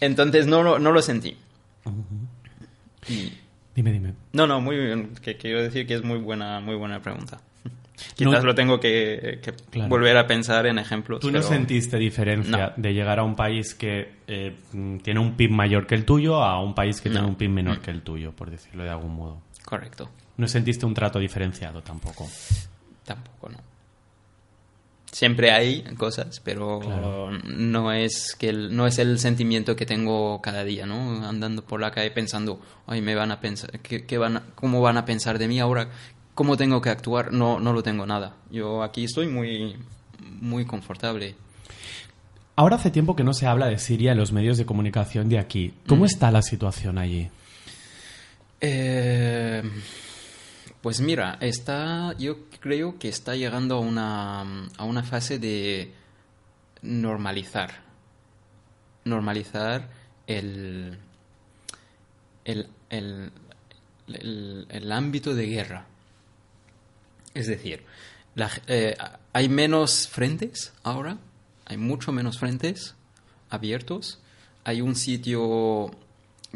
[0.00, 1.36] Entonces no, lo- no lo sentí.
[3.08, 3.32] Y-
[3.74, 4.14] Dime, dime.
[4.32, 5.14] no, no, muy bien.
[5.22, 7.40] Que quiero decir que es muy buena, muy buena pregunta.
[8.14, 9.88] Quizás lo tengo que, que Claro.
[9.90, 11.20] volver a pensar en ejemplos.
[11.20, 12.82] ¿Tú no pero- sentiste diferencia No.
[12.82, 16.42] de llegar a un país que eh, mm, tiene un PIB mayor que el tuyo
[16.42, 19.14] a un país que tiene un PIB menor que el tuyo, por decirlo de algún
[19.14, 19.40] modo?
[19.64, 20.10] Correcto.
[20.38, 22.26] No sentiste un trato diferenciado tampoco.
[23.04, 23.58] Tampoco, no.
[25.16, 27.30] Siempre hay cosas, pero Claro.
[27.42, 31.26] no es que el- no es el sentimiento que tengo cada día, ¿no?
[31.26, 34.82] Andando por la calle pensando, ay, me van a pensar, ¿qué, qué van a- ¿cómo
[34.82, 35.88] van a pensar de mí ahora?
[36.34, 37.32] ¿Cómo tengo que actuar?
[37.32, 38.34] No, no lo tengo nada.
[38.50, 39.76] Yo aquí estoy muy,
[40.38, 41.34] muy confortable.
[42.54, 45.38] Ahora hace tiempo que no se habla de Siria en los medios de comunicación de
[45.38, 45.72] aquí.
[45.86, 47.30] ¿Cómo está la situación allí?
[48.60, 49.62] Eh,
[50.86, 55.92] pues mira, está, yo creo que está llegando a una, a una fase de
[56.80, 57.82] normalizar.
[59.04, 59.90] Normalizar
[60.28, 60.96] el,
[62.44, 63.32] el, el,
[64.06, 65.86] el- ámbito de guerra.
[67.34, 67.82] Es decir,
[68.68, 68.96] eh,
[69.32, 71.18] hay menos frentes ahora,
[71.64, 72.94] hay mucho menos frentes
[73.50, 74.20] abiertos.
[74.62, 75.90] Hay un sitio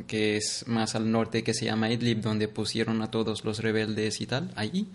[0.06, 4.20] que es más al norte que se llama Idlib, donde pusieron a todos los rebeldes
[4.20, 4.88] y tal, allí.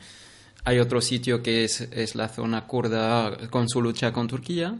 [0.63, 4.75] Hay otro sitio que es, es la zona kurda con su lucha con Turquía.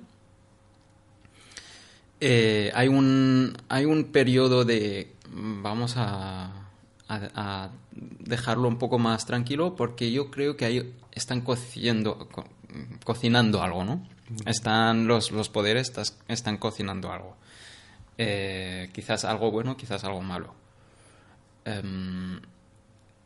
[2.21, 6.45] Eh, hay, un, hay un periodo de, mm, vamos a,
[7.07, 12.45] a- a dejarlo un poco más tranquilo, porque yo creo que ahí están cociendo, co-
[13.03, 14.07] cocinando algo, ¿no?
[14.47, 15.91] Están los, los poderes
[16.27, 17.37] están cocinando algo.
[18.17, 20.53] Eh, quizás algo bueno, quizás algo malo.
[21.65, 22.39] Em,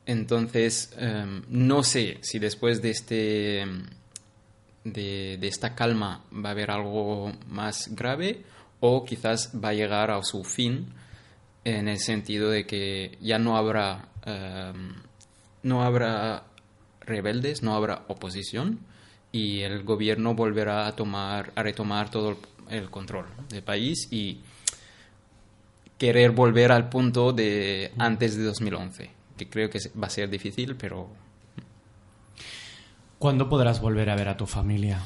[0.06, 3.66] entonces, em, no sé si después de este
[4.84, 8.44] de, esta calma va a haber algo más grave
[8.80, 10.88] o quizás va a llegar a su fin
[11.66, 14.96] en el sentido de que ya no habrá em,
[15.64, 16.46] no habrá
[17.02, 18.80] rebeldes, no habrá oposición
[19.32, 22.38] y el gobierno volverá a tomar a retomar todo el,
[22.70, 24.40] el control del país y
[26.00, 30.76] querer volver al punto de antes de 2011, que creo que va a ser difícil,
[30.76, 31.10] pero
[33.20, 35.02] ¿Cuándo podrás volver a ver a tu familia?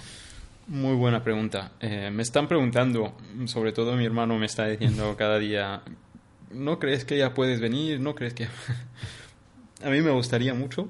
[0.68, 1.72] Muy buena pregunta.
[1.80, 5.82] Eh, me están preguntando, sobre todo mi hermano me está diciendo cada día,
[6.52, 8.00] ¿no crees que ya puedes venir?
[8.00, 8.48] ¿No crees que...?
[9.84, 10.90] A mí me gustaría mucho.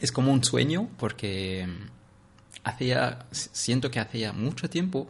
[0.00, 1.68] Es como un sueño porque
[2.64, 5.08] hacía, siento que hacía mucho tiempo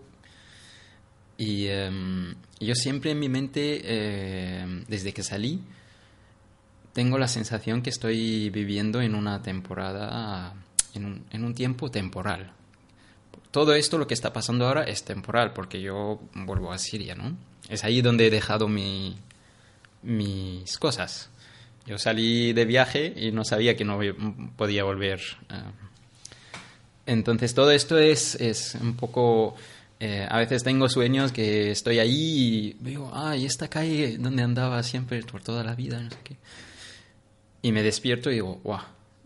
[1.36, 5.60] y em, yo siempre en mi mente, em, desde que salí,
[6.92, 10.54] tengo la sensación que estoy viviendo en una temporada,
[10.94, 12.52] en un, en un tiempo temporal.
[13.50, 17.36] Todo esto, lo que está pasando ahora, es temporal, porque yo vuelvo a Siria, ¿no?
[17.68, 19.16] Es ahí donde he dejado mi,
[20.02, 21.30] mis cosas.
[21.86, 23.98] Yo salí de viaje y no sabía que no
[24.56, 25.20] podía volver.
[25.50, 25.62] eh.
[27.06, 29.56] Entonces todo esto es, es un poco...
[30.06, 34.42] eh, a veces tengo sueños que estoy ahí y veo, ah, y esta calle donde
[34.42, 36.36] andaba siempre por toda la vida, no sé qué.
[37.62, 38.80] Y me despierto y digo, wow,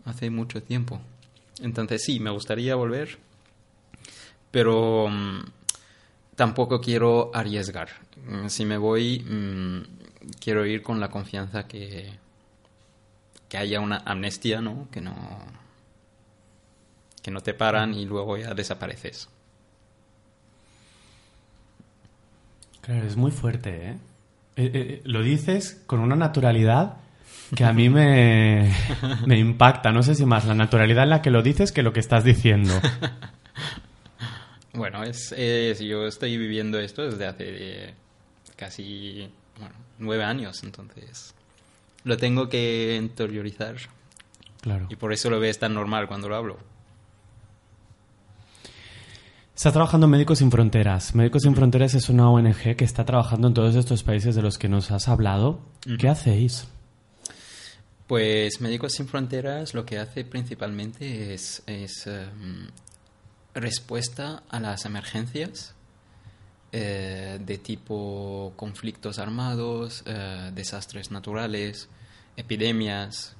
[0.05, 1.01] hace mucho tiempo.
[1.61, 3.17] Entonces sí, me gustaría volver,
[4.51, 5.39] pero mm,
[6.37, 7.89] tampoco quiero arriesgar.
[8.25, 9.81] Mm, Si me voy, mm,
[10.39, 12.09] quiero ir con la confianza que,
[13.49, 14.87] que haya una amnistía, ¿no?
[14.91, 15.13] Que no,
[17.21, 19.27] que no te paran y luego ya desapareces.
[22.89, 23.97] Claro, es muy fuerte, ¿eh?
[24.55, 26.97] Eh, eh, Lo dices con una naturalidad
[27.55, 28.73] que a mí me,
[29.27, 29.91] me impacta.
[29.91, 32.23] No sé si más la naturalidad en la que lo dices que lo que estás
[32.23, 32.73] diciendo.
[34.73, 37.93] Bueno, es, es- yo estoy viviendo esto desde hace eh,
[38.55, 39.29] casi
[39.59, 41.33] bueno, nueve años, entonces
[42.03, 43.75] lo tengo que interiorizar
[44.61, 44.85] Claro.
[44.89, 46.59] y por eso lo ves tan normal cuando lo hablo.
[49.59, 51.13] Estás trabajando en Médicos Sin Fronteras.
[51.15, 54.57] Médicos Sin Fronteras es una ONG que está trabajando en todos estos países de los
[54.57, 55.59] que nos has hablado.
[55.99, 56.69] ¿Qué hacéis?
[58.07, 62.69] Pues Médicos Sin Fronteras lo que hace principalmente es, es, em,
[63.53, 65.75] respuesta a las emergencias
[66.71, 71.89] eh, de tipo conflictos armados, eh, desastres naturales,
[72.37, 73.35] epidemias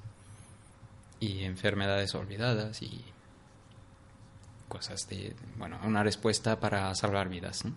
[1.22, 3.06] y enfermedades olvidadas y
[4.70, 7.66] cosas de, bueno, una respuesta para salvar vidas.
[7.66, 7.74] ¿no?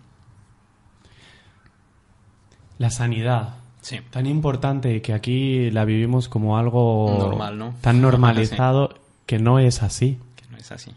[2.77, 3.55] La sanidad.
[3.81, 3.99] Sí.
[4.11, 7.75] Tan importante que aquí la vivimos como algo Normal, ¿no?
[7.81, 10.17] tan normalizado que no es así.
[10.37, 10.91] que no es así.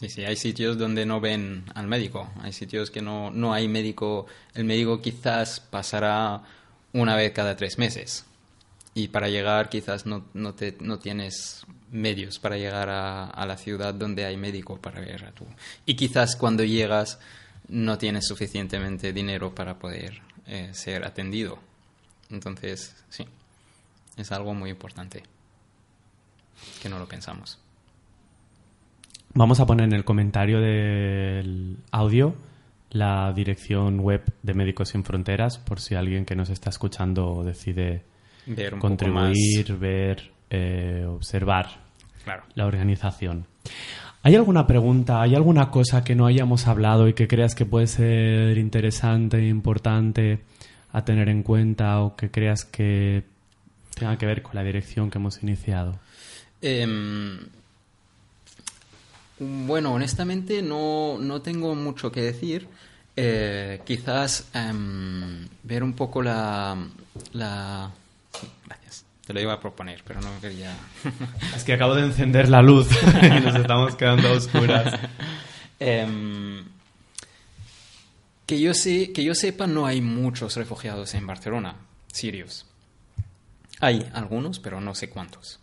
[0.00, 3.68] Sí, sí, hay sitios donde no ven al médico, hay sitios que no, no hay
[3.68, 6.42] médico, el médico quizás pasará
[6.92, 8.24] una vez cada tres meses
[8.94, 13.56] y para llegar quizás no, no, te, no tienes medios para llegar a, a la
[13.56, 15.46] ciudad donde hay médico para ver a tu...
[15.86, 17.20] Y quizás cuando llegas
[17.68, 21.58] no tienes suficientemente dinero para poder eh, ser atendido.
[22.30, 23.26] Entonces, sí,
[24.16, 25.22] es algo muy importante
[26.80, 27.58] que no lo pensamos.
[29.34, 32.34] Vamos a poner en el comentario del audio
[32.90, 38.04] la dirección web de Médicos Sin Fronteras por si alguien que nos está escuchando decide
[38.44, 41.81] Ver contribuir, ver, eh, observar
[42.24, 42.44] Claro.
[42.54, 43.46] la organización.
[44.24, 47.88] ¿Hay alguna pregunta, hay alguna cosa que no hayamos hablado y que creas que puede
[47.88, 50.40] ser interesante e importante
[50.92, 53.24] a tener en cuenta o que creas que
[53.94, 55.98] tenga que ver con la dirección que hemos iniciado?
[56.60, 57.38] Em,
[59.38, 62.68] bueno, honestamente no, no tengo mucho que decir.
[63.16, 66.76] Eh, quizás em, ver un poco la,
[67.32, 67.90] la...
[68.32, 69.01] sí, gracias.
[69.32, 70.76] Te lo iba a proponer, pero no quería...
[71.56, 72.86] Es que acabo de encender la luz
[73.22, 75.00] y nos estamos quedando a oscuras.
[75.80, 76.66] Em,
[78.44, 81.76] que, yo sé, que yo sepa, no hay muchos refugiados en Barcelona,
[82.12, 82.66] sirios.
[83.80, 85.60] Hay algunos, pero no sé cuántos.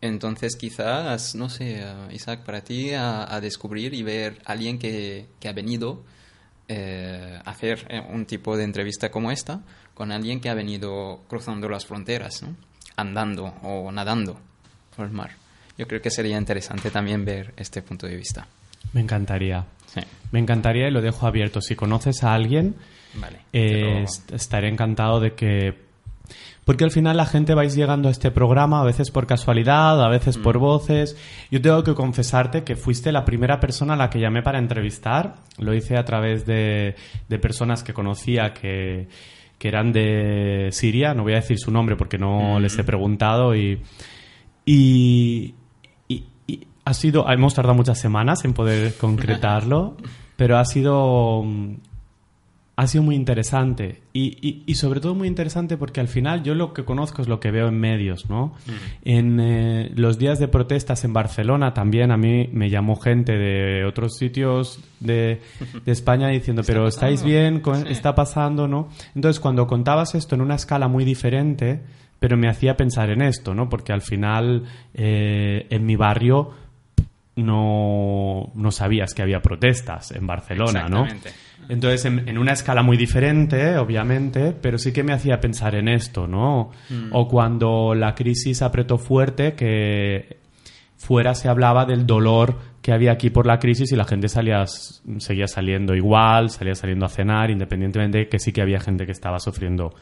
[0.00, 4.76] Entonces, quizás, no sé, eh, Isaac, para ti, a, a descubrir y ver a alguien
[4.76, 6.02] que, que ha venido
[6.66, 9.60] eh, a hacer eh, un tipo de entrevista como esta
[9.94, 12.67] con alguien que ha venido cruzando las fronteras, ¿no?
[12.98, 14.38] Andando o nadando
[14.96, 15.30] por el mar.
[15.78, 18.46] Yo creo que sería interesante también ver este punto de vista.
[18.92, 19.64] Me encantaría.
[19.86, 20.00] Sí.
[20.32, 21.60] Me encantaría y lo dejo abierto.
[21.60, 22.74] Si conoces a alguien,
[23.14, 23.38] Vale.
[23.52, 25.86] eh, lo- estaré encantado de que...
[26.64, 30.08] Porque al final la gente vais llegando a este programa, a veces por casualidad, a
[30.10, 30.42] veces Mm.
[30.42, 31.16] por voces.
[31.50, 35.36] Yo tengo que confesarte que fuiste la primera persona a la que llamé para entrevistar.
[35.56, 36.94] Lo hice a través de,
[37.28, 39.08] de personas que conocía que,
[39.58, 41.14] que eran de Siria.
[41.14, 43.54] No voy a decir su nombre porque no les he preguntado.
[43.56, 43.80] Y,
[44.64, 45.54] y,
[46.08, 49.96] y- y ha sido, hemos tardado muchas semanas en poder concretarlo,
[50.36, 51.44] pero ha sido,
[52.80, 54.02] ha sido muy interesante.
[54.12, 57.26] Y, y- y sobre todo muy interesante porque al final yo lo que conozco es
[57.26, 58.54] lo que veo en medios, ¿no?
[59.04, 63.84] En eh, los días de protestas en Barcelona también a mí me llamó gente de
[63.84, 65.40] otros sitios de,
[65.84, 67.28] de España diciendo, pero estáis pasando".
[67.74, 67.92] bien, Sí.
[67.92, 68.88] está pasando, ¿no?
[69.16, 71.80] Entonces cuando contabas esto en una escala muy diferente,
[72.20, 73.68] pero me hacía pensar en esto, ¿no?
[73.68, 74.62] Porque al final
[74.94, 76.50] eh, en mi barrio
[77.36, 81.06] no, no sabías que había protestas en Barcelona, ¿no?
[81.68, 85.88] Entonces, en, en una escala muy diferente, obviamente, pero sí que me hacía pensar en
[85.88, 86.70] esto, ¿no?
[87.12, 90.38] O cuando la crisis apretó fuerte, que
[90.96, 94.64] fuera se hablaba del dolor que había aquí por la crisis y la gente salía,
[94.66, 99.12] seguía saliendo igual, salía saliendo a cenar, independientemente de que sí que había gente que
[99.12, 99.94] estaba sufriendo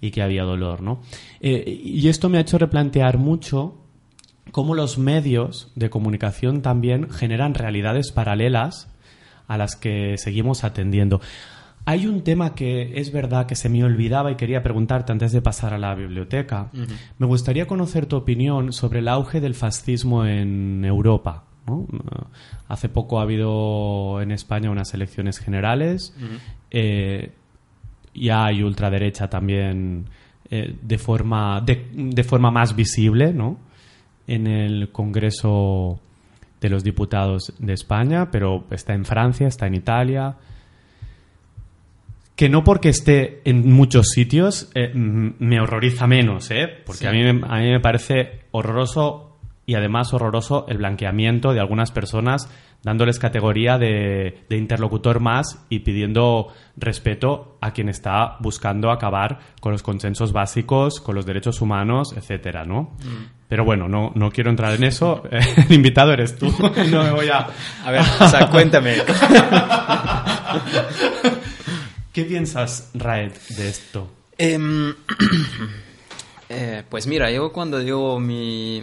[0.00, 1.00] y que había dolor, ¿no?
[1.40, 3.78] Eh, y esto me ha hecho replantear mucho
[4.50, 8.91] cómo los medios de comunicación también generan realidades paralelas
[9.52, 11.20] a las que seguimos atendiendo.
[11.84, 15.42] Hay un tema que es verdad que se me olvidaba y quería preguntarte antes de
[15.42, 16.70] pasar a la biblioteca.
[17.18, 21.44] Me gustaría conocer tu opinión sobre el auge del fascismo en Europa.
[21.66, 21.86] ¿no?
[22.68, 26.14] Hace poco ha habido en España unas elecciones generales.
[26.70, 27.32] Eh,
[28.14, 30.06] ya hay ultraderecha también
[30.50, 33.58] eh, de, forma, de, de forma más visible ¿no?
[34.28, 35.98] en el Congreso
[36.62, 40.36] de los Diputados de España, pero está en Francia, está en Italia.
[42.36, 46.66] Que no porque esté en muchos sitios eh, me horroriza menos, ¿eh?
[46.86, 47.06] Porque Sí.
[47.06, 49.36] a, mí, a mí me parece horroroso
[49.66, 52.48] y además horroroso el blanqueamiento de algunas personas
[52.82, 59.72] dándoles categoría de, de interlocutor más y pidiendo respeto a quien está buscando acabar con
[59.72, 62.96] los consensos básicos, con los derechos humanos, etcétera, ¿no?
[63.48, 65.22] Pero bueno, no, no quiero entrar en eso.
[65.30, 66.52] El invitado eres tú.
[66.90, 67.46] No me voy a...
[67.84, 68.96] A ver, o sea, cuéntame.
[72.12, 74.10] ¿Qué piensas, Raed, de esto?
[74.36, 74.94] Em,
[76.48, 78.82] eh, pues mira, yo cuando digo mi...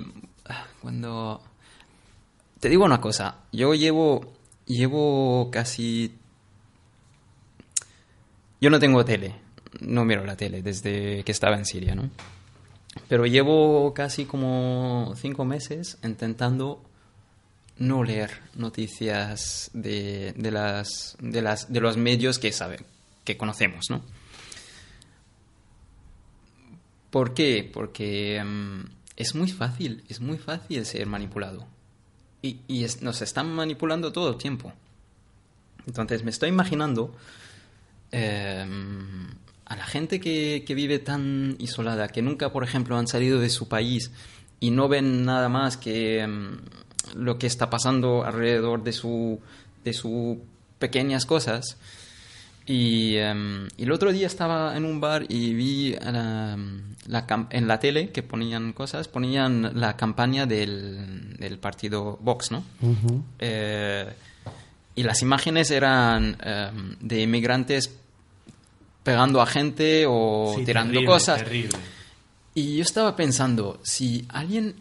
[0.81, 1.41] Cuando...
[2.59, 4.33] Te digo una cosa, yo llevo,
[4.65, 6.15] llevo casi...
[8.59, 9.35] Yo no tengo tele,
[9.79, 12.09] no miro la tele desde que estaba en Siria, ¿no?
[13.07, 16.83] Pero llevo casi como cinco meses intentando
[17.77, 22.85] no leer noticias de, de las, de, las, de los medios que saben,
[23.23, 24.01] que conocemos, ¿no?
[27.09, 27.69] ¿Por qué?
[27.73, 28.81] Porque mm,
[29.15, 31.78] es muy fácil, es muy fácil ser manipulado.
[32.41, 34.71] Y, nos están manipulando todo el tiempo.
[35.85, 37.13] Entonces me estoy imaginando
[38.11, 38.65] eh,
[39.65, 43.67] a la gente que, vive tan isolada, que nunca, por ejemplo, han salido de su
[43.67, 44.11] país
[44.59, 49.39] y no ven nada más que mm, lo que está pasando alrededor de su
[49.83, 50.37] de sus
[50.79, 51.77] pequeñas cosas.
[52.71, 56.57] Y, em, y el otro día estaba en un bar y vi a la-
[57.07, 62.63] la en la tele que ponían cosas, ponían la campaña del, del partido Vox, ¿no?
[63.39, 64.05] Eh,
[64.95, 67.95] y las imágenes eran em, de inmigrantes
[69.03, 71.43] pegando a gente o Sí, tirando terrible, cosas.
[71.43, 71.69] terrible.
[72.53, 74.75] Y yo estaba pensando, si alguien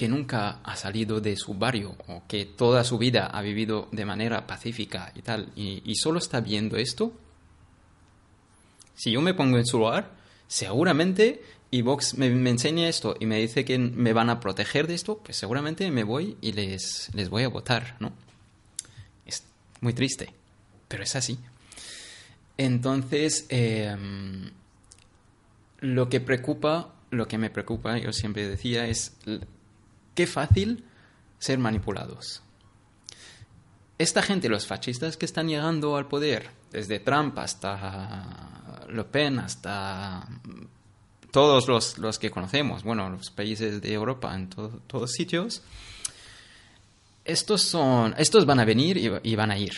[0.00, 4.06] que nunca ha salido de su barrio o que toda su vida ha vivido de
[4.06, 7.12] manera pacífica y tal, y, solo está viendo esto,
[8.94, 10.10] si yo me pongo en su lugar,
[10.48, 14.94] seguramente, y Vox me, enseña esto y me dice que me van a proteger de
[14.94, 18.10] esto, pues seguramente me voy y les, les voy a votar, ¿no?
[19.26, 19.44] Es
[19.82, 20.32] muy triste,
[20.88, 21.38] pero es así.
[22.56, 24.50] Entonces, em,
[25.80, 29.12] lo que preocupa, lo que me preocupa, yo siempre decía, es
[30.20, 30.84] qué fácil
[31.38, 32.42] ser manipulados.
[33.96, 40.28] Esta gente, los fascistas que están llegando al poder, desde Trump hasta Le Pen, hasta
[41.30, 45.62] todos los, los que conocemos, bueno, los países de Europa, en to- todos sitios,
[47.24, 49.72] estos son, estos van a venir y, van a ir.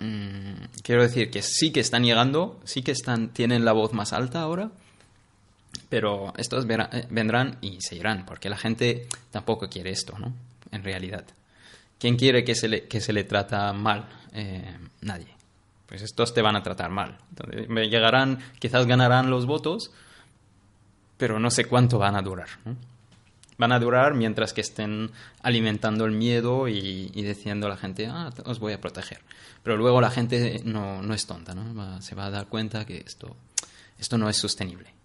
[0.00, 4.12] Mm, quiero decir que sí que están llegando, sí que están, tienen la voz más
[4.12, 4.72] alta ahora,
[5.88, 10.32] pero estos eh, vendrán y se irán, porque la gente tampoco quiere esto, ¿no?
[10.72, 11.24] En realidad.
[11.98, 14.08] ¿Quién quiere que se le, que se le trata mal?
[14.32, 15.28] Eh, nadie.
[15.86, 17.16] Pues estos te van a tratar mal.
[17.30, 19.92] Entonces, llegarán, quizás ganarán los votos,
[21.16, 22.48] pero no sé cuánto van a durar.
[23.56, 25.10] Van a durar mientras que estén
[25.42, 29.20] alimentando el miedo y, diciendo a la gente, ah, os voy a proteger.
[29.62, 32.02] Pero luego la gente no, no es tonta, ¿no?
[32.02, 33.36] Se va a dar cuenta que esto,
[33.98, 34.96] esto no es sostenible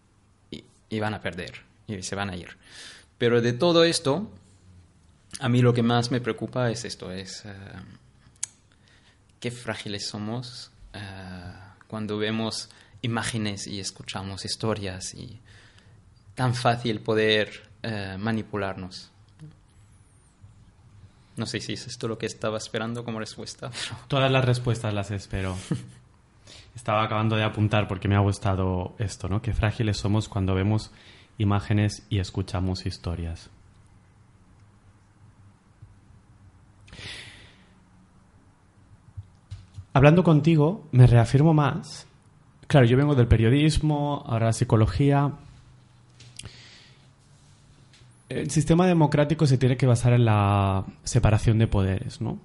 [0.92, 2.58] y, van a perder y se van a ir.
[3.18, 4.30] Pero de todo esto,
[5.40, 7.54] a mí lo que más me preocupa es esto, es eh,
[9.40, 11.00] qué frágiles somos eh,
[11.88, 12.70] cuando vemos
[13.02, 15.40] imágenes y escuchamos historias y
[16.36, 19.10] tan fácil poder eh, manipularnos.
[21.38, 23.72] No sé si es esto lo que estaba esperando como respuesta.
[23.90, 25.58] pero- Todas las respuestas las espero.
[26.76, 29.42] Estaba acabando de apuntar porque me ha gustado esto, ¿no?
[29.42, 30.92] Qué frágiles somos cuando vemos
[31.38, 33.50] imágenes y escuchamos historias.
[39.94, 42.08] Hablando contigo, me reafirmo más.
[42.68, 45.34] Claro, yo vengo del periodismo, ahora psicología.
[48.30, 52.40] El sistema democrático se tiene que basar en la separación de poderes, ¿no?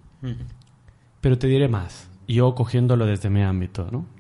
[1.21, 4.16] Pero te diré más, yo cogiéndolo desde mi ámbito, ¿no?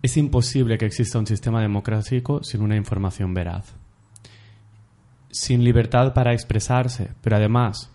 [0.00, 3.74] Es imposible que exista un sistema democrático sin una información veraz.
[5.30, 7.90] Sin libertad para expresarse, pero además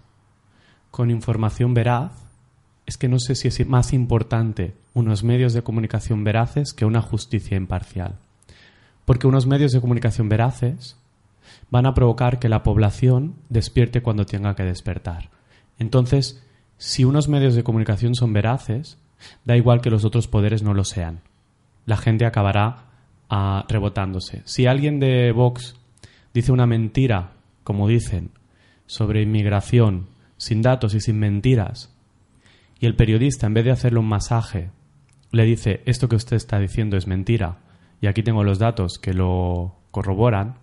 [0.92, 2.12] con información veraz,
[2.86, 7.02] es que no sé si es más importante unos medios de comunicación veraces que una
[7.02, 8.20] justicia imparcial.
[9.06, 10.98] Porque unos medios de comunicación veraces
[11.72, 15.30] van a provocar que la población despierte cuando tenga que despertar.
[15.80, 16.44] Entonces,
[16.78, 19.00] si unos medios de comunicación son veraces,
[19.46, 21.22] da igual que los otros poderes no lo sean.
[21.86, 22.86] La gente acabará
[23.30, 24.42] ah, rebotándose.
[24.46, 25.76] Si alguien de Vox
[26.34, 27.32] dice una mentira,
[27.64, 28.32] como dicen,
[28.86, 30.08] sobre inmigración,
[30.38, 31.94] sin datos y sin mentiras,
[32.80, 34.70] y el periodista, en vez de hacerle un masaje,
[35.32, 37.60] le dice, esto que usted está diciendo es mentira,
[38.02, 40.56] y aquí tengo los datos que lo corroboran,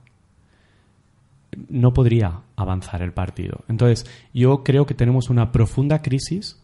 [1.68, 3.64] no podría avanzar el partido.
[3.68, 6.62] Entonces, yo creo que tenemos una profunda crisis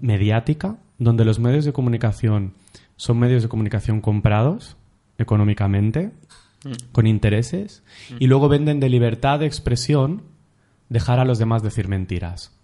[0.00, 2.52] mediática donde los medios de comunicación
[3.02, 4.76] son medios de comunicación comprados
[5.18, 6.12] económicamente,
[6.62, 6.92] mm.
[6.92, 8.14] con intereses, mm.
[8.20, 10.22] y luego venden de libertad de expresión
[10.88, 12.56] dejar a los demás decir mentiras.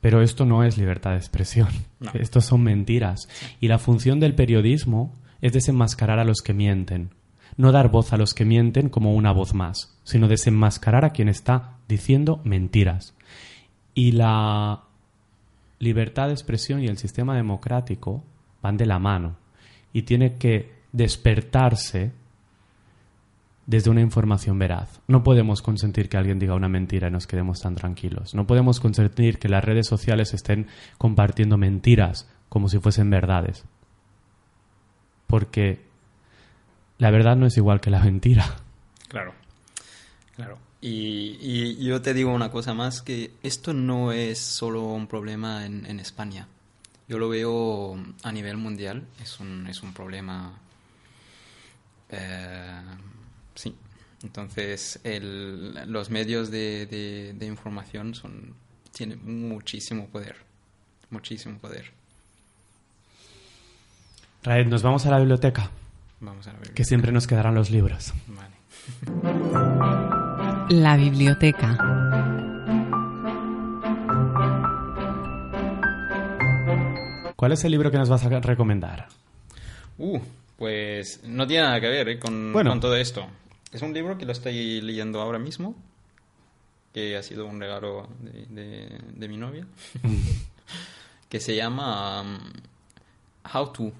[0.00, 1.68] Pero esto no es libertad de expresión.
[2.14, 3.28] Esto son mentiras.
[3.60, 7.10] Y la función del periodismo es desenmascarar a los que mienten
[7.58, 11.28] no dar voz a los que mienten como una voz más, sino desenmascarar a quien
[11.28, 13.14] está diciendo mentiras.
[13.92, 14.84] Y la
[15.78, 18.22] libertad de expresión y el sistema democrático
[18.62, 19.36] van de la mano
[19.92, 22.12] y tiene que despertarse
[23.66, 25.02] desde una información veraz.
[25.08, 28.34] No podemos consentir que alguien diga una mentira y nos quedemos tan tranquilos.
[28.34, 33.64] No podemos consentir que las redes sociales estén compartiendo mentiras como si fuesen verdades.
[35.26, 35.84] Porque
[36.96, 38.56] la verdad no es igual que la mentira.
[39.08, 39.34] Claro,
[40.34, 40.58] claro.
[40.80, 46.00] Y, yo te digo una cosa más, que esto no es solo un problema en,
[46.00, 46.46] España.
[47.08, 50.52] Yo lo veo a nivel mundial, es un, es un problema...
[52.10, 52.82] Eh,
[53.54, 53.74] sí.
[54.22, 55.00] Entonces,
[55.86, 58.54] los medios de, de, información son,
[58.92, 60.36] tienen muchísimo poder,
[61.10, 61.92] muchísimo poder.
[64.42, 65.70] Raed, nos vamos a la biblioteca.
[66.20, 66.74] Vamos a ver.
[66.74, 68.12] Que siempre nos quedarán los libros.
[70.68, 72.27] La biblioteca.
[77.38, 79.06] ¿Cuál es el libro que nos vas a recomendar?
[79.96, 80.18] Uh,
[80.56, 83.28] pues no tiene nada que ver eh, con, todo esto.
[83.70, 85.76] Es un libro que lo estoy leyendo ahora mismo,
[86.92, 89.68] que ha sido un regalo de, mi novia,
[91.28, 92.38] que se llama um,
[93.54, 93.92] How to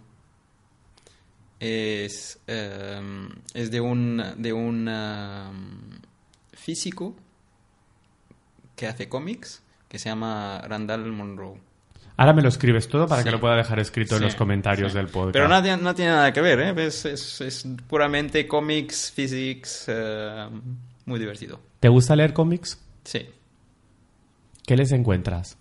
[1.60, 6.00] es, em, es de un, de un em,
[6.54, 7.14] físico
[8.74, 11.67] que hace cómics que se llama Randall Monroe.
[12.18, 15.06] Ahora me lo escribes todo para que lo pueda dejar escrito en los comentarios del
[15.06, 15.34] podcast.
[15.34, 16.86] Pero no, no, tiene nada que ver, ¿eh?
[16.86, 20.60] es, es, puramente cómics, physics, em,
[21.06, 21.60] muy divertido.
[21.78, 22.76] ¿Te gusta leer cómics?
[23.04, 23.24] Sí.
[24.66, 25.56] ¿Qué les encuentras?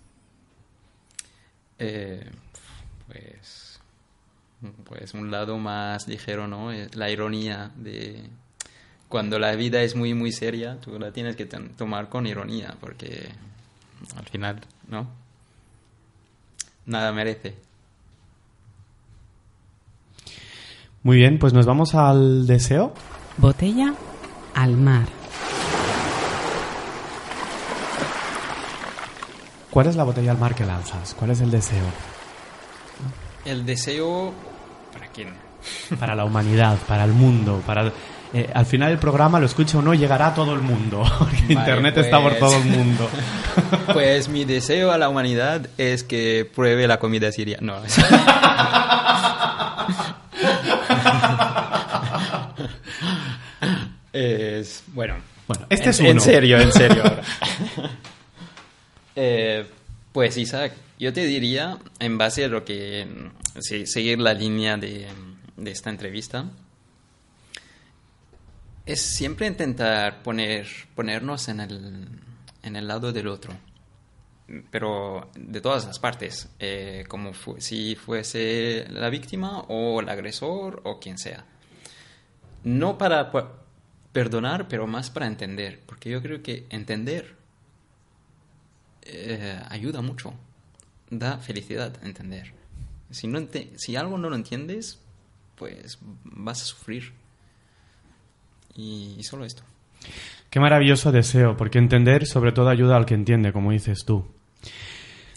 [1.78, 2.28] Eh,
[3.06, 3.80] pues
[4.82, 6.72] pues un lado más ligero, ¿no?
[6.72, 8.20] Eh, la ironía de
[9.08, 13.28] cuando la vida es muy muy seria, tú la tienes que tomar con ironía porque
[14.16, 15.27] al final, ¿no?
[16.88, 17.54] Nada merece.
[21.02, 22.94] Muy bien, pues nos vamos al deseo.
[23.36, 23.94] Botella
[24.54, 25.06] al mar.
[29.70, 31.14] ¿Cuál es la botella al mar que lanzas?
[31.14, 31.84] ¿Cuál es el deseo?
[33.44, 34.32] El deseo
[36.00, 37.92] para la humanidad, para el mundo, para...
[38.34, 41.02] Eh, al final del programa, lo escuche o no, llegará a todo el mundo.
[41.48, 42.76] Internet está por todo el pues.
[42.76, 43.08] mundo.
[43.92, 47.58] Pues mi deseo a la humanidad es que pruebe la comida siria.
[47.60, 47.82] No.
[54.12, 55.14] es bueno.
[55.48, 56.10] Bueno, este en, es uno.
[56.10, 57.02] En serio, en serio.
[59.20, 59.66] Eh,
[60.12, 63.04] pues Isaac, yo te diría, en base a lo que
[63.58, 65.08] seguir la línea de,
[65.64, 66.44] esta entrevista,
[68.88, 72.08] es siempre intentar poner, ponernos en el,
[72.62, 73.52] en el lado del otro,
[74.70, 80.98] pero de todas las partes, eh, como si fuese la víctima o el agresor o
[80.98, 81.44] quien sea.
[82.64, 83.30] No para
[84.12, 87.36] perdonar, pero más para entender, porque yo creo que entender
[89.02, 90.34] eh, ayuda mucho
[91.10, 92.52] da felicidad entender.
[93.10, 94.98] Si, no ente- si algo no lo entiendes,
[95.56, 97.12] pues vas a sufrir.
[98.78, 99.62] Y, y solo esto.
[100.48, 104.24] Qué maravilloso deseo, porque entender sobre todo ayuda al que entiende, como dices tú.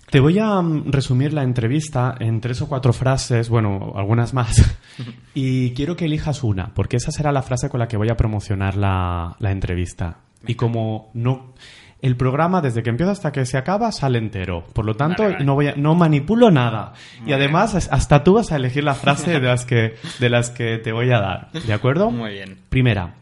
[0.09, 4.77] Te voy a mm, resumir la entrevista en tres o cuatro frases, bueno, algunas más,
[5.33, 8.17] y quiero que elijas una, porque esa será la frase con la que voy a
[8.17, 10.19] promocionar la, la entrevista.
[10.45, 11.53] Y como no...
[12.01, 14.65] El programa, desde que empieza hasta que se acaba, sale entero.
[14.73, 15.45] Por lo tanto, Vale, vale.
[15.45, 16.93] No, voy a- no manipulo nada.
[17.27, 20.79] y además, hasta tú vas a elegir la frase de las, que, de las que
[20.79, 21.51] te voy a dar.
[21.51, 22.09] ¿De acuerdo?
[22.09, 22.57] Muy bien.
[22.69, 23.13] Primera.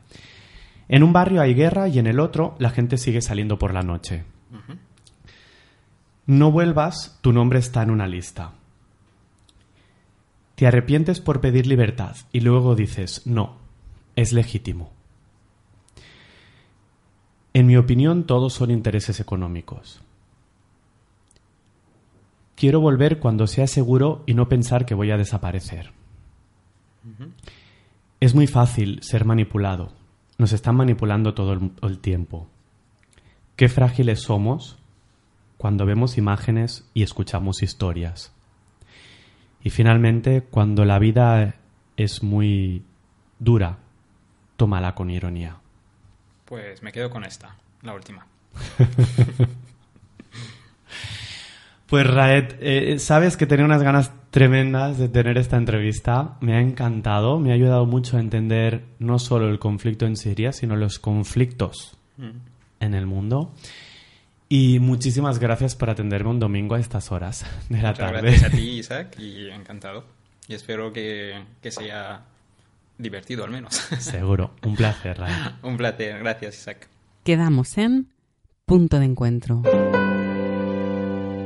[0.87, 3.81] En un barrio hay guerra y en el otro la gente sigue saliendo por la
[3.81, 4.23] noche.
[6.25, 8.51] No vuelvas, tu nombre está en una lista.
[10.55, 13.57] Te arrepientes por pedir libertad y luego dices, no,
[14.15, 14.91] es legítimo.
[17.53, 20.01] En mi opinión, todos son intereses económicos.
[22.55, 25.91] Quiero volver cuando sea seguro y no pensar que voy a desaparecer.
[28.19, 29.93] Es muy fácil ser manipulado.
[30.37, 32.47] Nos están manipulando todo el, el tiempo.
[33.55, 34.77] Qué frágiles somos
[35.57, 38.33] cuando vemos imágenes y escuchamos historias.
[39.63, 41.55] Y finalmente, cuando la vida
[41.97, 42.83] es muy
[43.39, 43.79] dura,
[44.55, 45.58] tómala con ironía.
[46.49, 48.25] Pues me quedo con esta, la última.
[51.85, 56.37] Pues Raed, eh, sabes que tenía unas ganas tremendas de tener esta entrevista.
[56.39, 60.53] Me ha encantado, me ha ayudado mucho a entender no solo el conflicto en Siria,
[60.53, 61.97] sino los conflictos
[62.79, 63.55] en el mundo.
[64.47, 68.21] Y muchísimas gracias por atenderme un domingo a estas horas de la Muchas tarde.
[68.21, 70.05] gracias a ti, Isaac, y encantado.
[70.47, 72.23] Y espero que, que sea
[72.99, 73.73] divertido al menos.
[73.99, 75.33] Seguro, un placer, Raed.
[75.63, 76.89] Un placer, gracias, Isaac.
[77.23, 78.09] Quedamos en
[78.65, 79.63] punto de encuentro.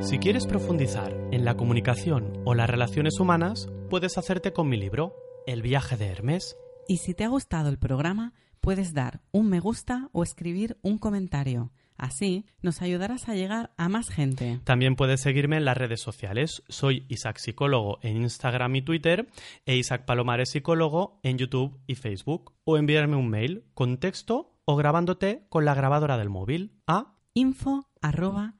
[0.01, 5.15] Si quieres profundizar en la comunicación o las relaciones humanas, puedes hacerte con mi libro,
[5.47, 6.57] El viaje de Hermes.
[6.89, 10.97] Y si te ha gustado el programa, puedes dar un me gusta o escribir un
[10.97, 11.71] comentario.
[12.03, 14.59] Así nos ayudarás a llegar a más gente.
[14.65, 16.61] También puedes seguirme en las redes sociales.
[16.67, 19.29] Soy Isaac Psicólogo en Instagram y Twitter
[19.65, 22.51] e Isaac Palomares Psicólogo en YouTube y Facebook.
[22.65, 27.87] O enviarme un mail con texto o grabándote con la grabadora del móvil a info
[28.01, 28.55] arroba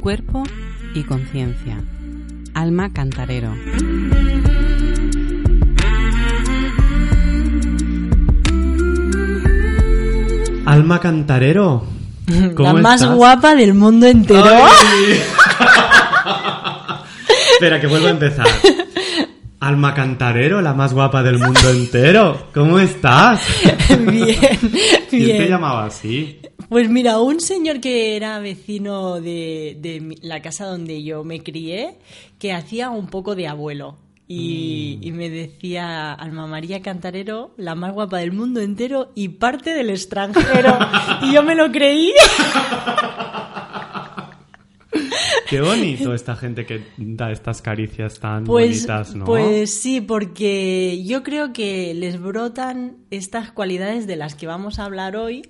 [0.00, 0.42] Cuerpo
[0.94, 1.84] y conciencia.
[2.54, 3.52] Alma Cantarero.
[10.76, 11.84] Alma Cantarero.
[12.54, 13.16] ¿cómo la más estás?
[13.16, 14.44] guapa del mundo entero.
[14.44, 15.22] ¡Ay!
[17.54, 18.46] Espera, que vuelvo a empezar.
[19.58, 22.48] Alma Cantarero, la más guapa del mundo entero.
[22.52, 23.40] ¿Cómo estás?
[24.06, 24.36] bien,
[25.08, 25.48] ¿Quién te bien.
[25.48, 26.40] llamaba así?
[26.68, 31.96] Pues mira, un señor que era vecino de, la casa donde yo me crié,
[32.38, 33.96] que hacía un poco de abuelo.
[34.28, 35.04] Y, Mm.
[35.04, 39.90] y me decía Alma María Cantarero, la más guapa del mundo entero y parte del
[39.90, 40.76] extranjero.
[41.22, 42.12] y yo me lo creí.
[45.48, 49.24] Qué bonito esta gente que da estas caricias tan Pues, bonitas, ¿no?
[49.26, 54.84] pues sí, porque yo creo que les brotan estas cualidades de las que vamos a
[54.86, 55.42] hablar hoy,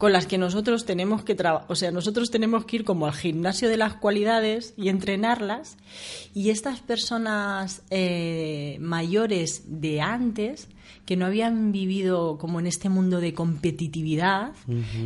[0.00, 3.12] con las que nosotros tenemos que trabajar, o sea, nosotros tenemos que ir como al
[3.12, 5.76] gimnasio de las cualidades y entrenarlas,
[6.32, 10.68] y estas personas eh, mayores de antes,
[11.04, 14.54] que no habían vivido como en este mundo de competitividad,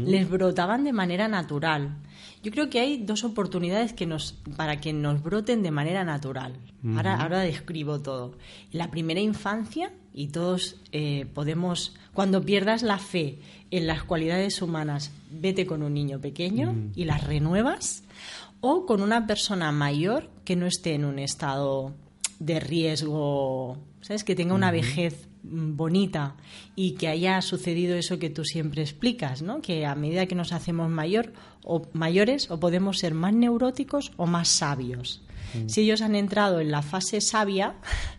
[0.06, 1.96] les brotaban de manera natural.
[2.44, 6.52] Yo creo que hay dos oportunidades que nos, para que nos broten de manera natural.
[6.94, 8.36] ahora, ahora describo todo.
[8.70, 13.38] La primera infancia, y todos eh, podemos, cuando pierdas la fe
[13.70, 18.04] en las cualidades humanas, vete con un niño pequeño y las renuevas,
[18.60, 21.92] o con una persona mayor que no esté en un estado
[22.38, 24.24] de riesgo, ¿sabes?
[24.24, 26.34] Que tenga una vejez mm, bonita
[26.76, 29.60] y que haya sucedido eso que tú siempre explicas, ¿no?
[29.60, 31.32] Que a medida que nos hacemos mayor
[31.64, 35.22] o mayores o podemos ser más neuróticos o más sabios.
[35.68, 37.74] Si ellos han entrado en la fase sabia,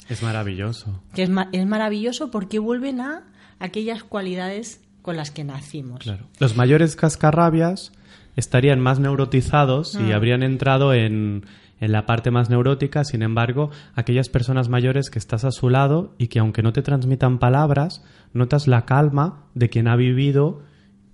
[0.08, 1.02] Es maravilloso.
[1.14, 3.24] que es, ma- es maravilloso porque vuelven a
[3.60, 6.00] aquellas cualidades con las que nacimos.
[6.00, 6.26] Claro.
[6.40, 7.92] Los mayores cascarrabias
[8.36, 10.16] estarían más neurotizados y Ah.
[10.18, 11.46] habrían entrado en,
[11.80, 13.04] en la parte más neurótica.
[13.04, 16.82] Sin embargo, aquellas personas mayores que estás a su lado y que aunque no te
[16.82, 18.04] transmitan palabras,
[18.34, 20.64] notas la calma de quien ha vivido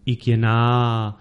[0.05, 1.17] y quien ha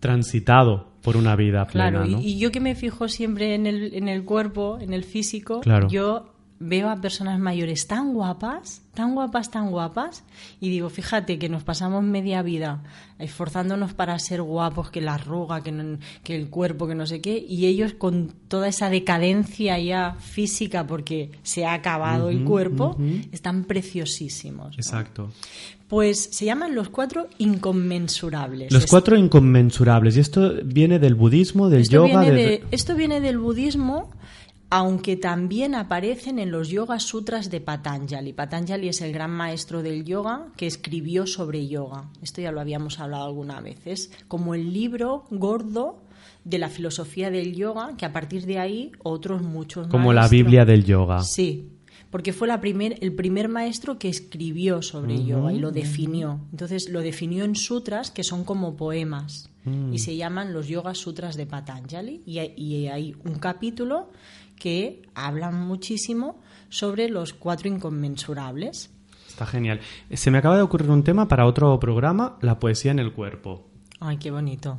[0.00, 4.08] transitado por una vida plena, Claro, y- yo que me fijo siempre en el, en
[4.08, 5.88] el cuerpo, en el físico, Claro.
[5.88, 10.22] yo veo a personas mayores tan guapas, tan guapas, tan guapas,
[10.60, 12.82] y digo, fíjate que nos pasamos media vida
[13.18, 17.20] esforzándonos para ser guapos, que la arruga, que, no- que el cuerpo, que no sé
[17.20, 22.96] qué, y ellos con toda esa decadencia ya física porque se ha acabado el cuerpo,
[23.32, 24.68] están preciosísimos.
[24.68, 24.74] ¿no?
[24.74, 25.30] Exacto.
[25.88, 28.72] Pues se llaman los cuatro inconmensurables.
[28.72, 30.16] Los cuatro inconmensurables.
[30.16, 34.10] Y esto viene del budismo, del esto yoga, viene, del- de- esto viene del budismo,
[34.76, 38.32] aunque también aparecen en los Yoga Sutras de Patanjali.
[38.32, 42.10] Patanjali es el gran maestro del yoga que escribió sobre yoga.
[42.22, 43.78] Esto ya lo habíamos hablado alguna vez.
[43.84, 46.02] Es como el libro gordo
[46.42, 50.64] de la filosofía del yoga, que a partir de ahí otros muchos como la Biblia
[50.64, 51.22] del yoga.
[51.22, 51.73] Sí,
[52.14, 56.38] porque fue la primer, el primer maestro que escribió sobre yoga y lo definió.
[56.52, 59.50] Entonces lo definió en sutras que son como poemas
[59.90, 64.12] y se llaman los Yoga Sutras de Patanjali y, hay- y hay un capítulo
[64.54, 68.90] que hablan muchísimo sobre los cuatro inconmensurables.
[69.26, 69.80] Está genial.
[70.12, 73.66] Se me acaba de ocurrir un tema para otro programa, la poesía en el cuerpo.
[73.98, 74.78] Ay, qué bonito.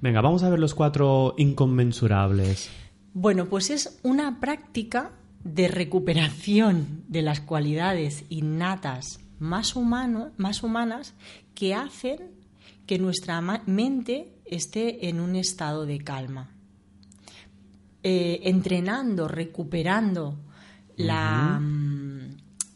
[0.00, 2.68] Venga, vamos a ver los cuatro inconmensurables.
[3.14, 5.12] Bueno, pues es una práctica
[5.46, 11.14] de recuperación de las cualidades innatas más, humano, más humanas
[11.54, 12.32] que hacen
[12.86, 16.50] que nuestra mente esté en un estado de calma.
[18.02, 20.38] Eh, entrenando, recuperando
[20.96, 21.60] la,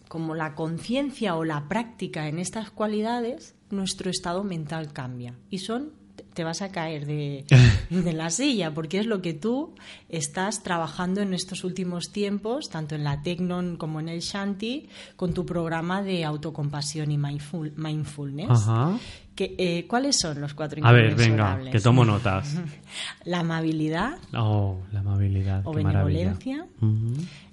[0.09, 5.34] como la conciencia o la práctica en estas cualidades, nuestro estado mental cambia.
[5.48, 5.92] Y son,
[6.35, 7.44] te vas a caer de,
[7.90, 9.74] de la silla, porque es lo que tú
[10.09, 15.35] estás trabajando en estos últimos tiempos, tanto en la Tecnon como en el Shanti, con
[15.35, 18.51] tu programa de autocompasión y mindful- mindfulness.
[18.51, 18.97] Ajá.
[19.35, 22.57] Que, eh, ¿Cuáles son los cuatro A ver, venga, que tomo notas.
[23.24, 25.62] La amabilidad Oh, la amabilidad.
[25.65, 26.66] o qué benevolencia,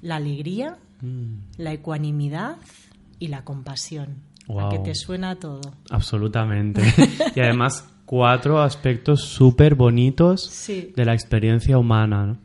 [0.01, 2.55] la alegría, Mm, la ecuanimidad
[3.19, 4.15] y la compasión.
[4.49, 4.69] ¿A Guau.
[4.71, 5.61] que te suena todo?
[5.91, 6.81] absolutamente.
[7.35, 10.93] y además, cuatro aspectos súper bonitos Sí.
[10.95, 12.25] de la experiencia humana.
[12.25, 12.37] ¿no?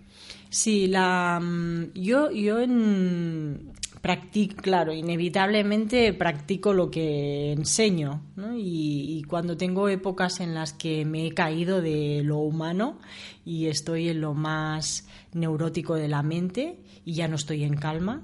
[0.50, 3.70] Sí, la, mm, yo, yo en,
[4.02, 8.54] practico, claro, inevitablemente practico lo que enseño, ¿no?
[8.58, 12.98] y, y cuando tengo épocas en las que me he caído de lo humano
[13.44, 18.22] y estoy en lo más neurótico de la mente y ya no estoy en calma,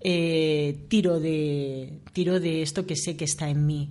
[0.00, 3.90] eh, tiro, de, tiro de esto que sé que está en mí.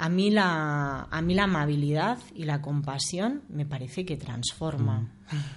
[0.00, 5.12] A, mí la, a mí la amabilidad y la compasión me parece que transforma.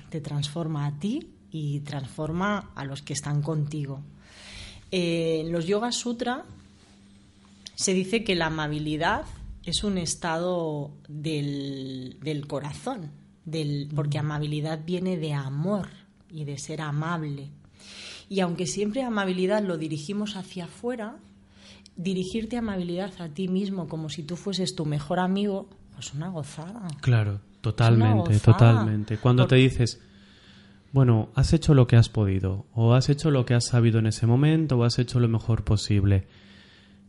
[0.10, 4.02] Te transforma a ti y transforma a los que están contigo.
[4.92, 6.44] Eh, en los Yoga Sutra
[7.76, 9.24] se dice que la amabilidad
[9.64, 13.12] es un estado del, del corazón,
[13.46, 15.88] del, porque amabilidad viene de amor
[16.30, 17.50] y de ser amable.
[18.28, 21.18] Y aunque siempre amabilidad lo dirigimos hacia afuera,
[21.96, 26.88] dirigirte amabilidad a ti mismo como si tú fueses tu mejor amigo, es una gozada.
[27.02, 28.58] Claro, totalmente, gozada.
[28.58, 29.18] totalmente.
[29.18, 30.02] Cuando te dices,
[30.92, 34.08] bueno, has hecho lo que has podido, o has hecho lo que has sabido en
[34.08, 36.28] ese momento, o has hecho lo mejor posible,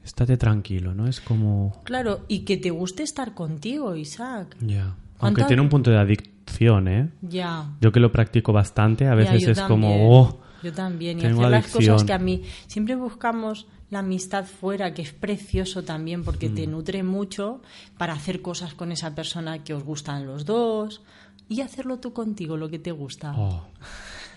[0.04, 1.06] estate tranquilo, ¿no?
[1.06, 1.80] Es como...
[1.84, 4.56] Claro, y que te guste estar contigo, Isaac.
[4.60, 4.84] Ya.
[4.84, 7.10] Aunque ¿Cuántas- tiene un punto de adicción, ¿eh?
[7.22, 7.70] Ya.
[7.80, 9.68] Yo que lo practico bastante, a veces es también.
[9.68, 11.18] como, oh, Yo también.
[11.20, 12.42] Y hacer las cosas que a mí.
[12.66, 16.54] Siempre buscamos la amistad fuera, que es precioso también porque Mm.
[16.54, 17.62] te nutre mucho
[17.96, 21.02] para hacer cosas con esa persona que os gustan los dos
[21.48, 23.32] y hacerlo tú contigo, lo que te gusta.
[23.36, 23.64] oh.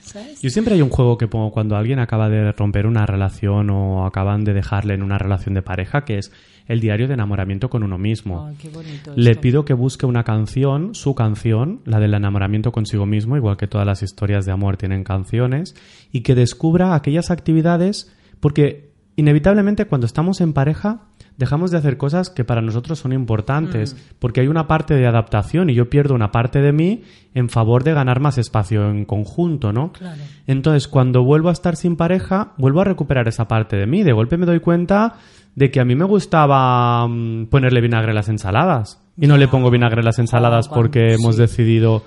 [0.02, 0.42] ¿Sabes?
[0.42, 4.06] Yo siempre hay un juego que pongo cuando alguien acaba de romper una relación o
[4.06, 6.32] acaban de dejarle en una relación de pareja, que es
[6.68, 8.46] el diario de enamoramiento con uno mismo.
[8.48, 9.42] Ay, qué bonito Le esto.
[9.42, 13.86] pido que busque una canción, su canción, la del enamoramiento consigo mismo, igual que todas
[13.86, 15.76] las historias de amor tienen canciones,
[16.14, 18.10] y que descubra aquellas actividades,
[18.40, 21.02] porque inevitablemente cuando estamos en pareja
[21.38, 23.98] dejamos de hacer cosas que para nosotros son importantes, Mm.
[24.20, 27.04] porque hay una parte de adaptación y yo pierdo una parte de mí
[27.36, 29.92] en favor de ganar más espacio en conjunto, ¿no?
[29.92, 30.20] Claro.
[30.48, 34.02] Entonces, cuando vuelvo a estar sin pareja, vuelvo a recuperar esa parte de mí.
[34.02, 35.18] De golpe me doy cuenta
[35.54, 39.00] de que a mí me gustaba mm, ponerle vinagre a las ensaladas.
[39.20, 42.04] Y no le pongo vinagre a las ensaladas porque hemos decidido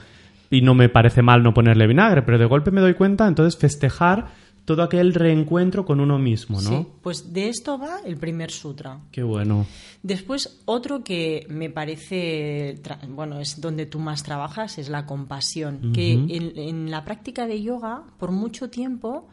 [0.50, 3.56] y no me parece mal no ponerle vinagre, pero de golpe me doy cuenta, entonces
[3.60, 4.26] festejar
[4.64, 6.70] todo aquel reencuentro con uno mismo, ¿no?
[6.70, 9.00] Sí, pues de esto va el primer sutra.
[9.10, 9.66] Qué bueno.
[10.02, 15.92] Después, otro que me parece, bueno, es donde tú más trabajas, es la compasión.
[15.92, 19.28] Que en, en la práctica de yoga, por mucho tiempo,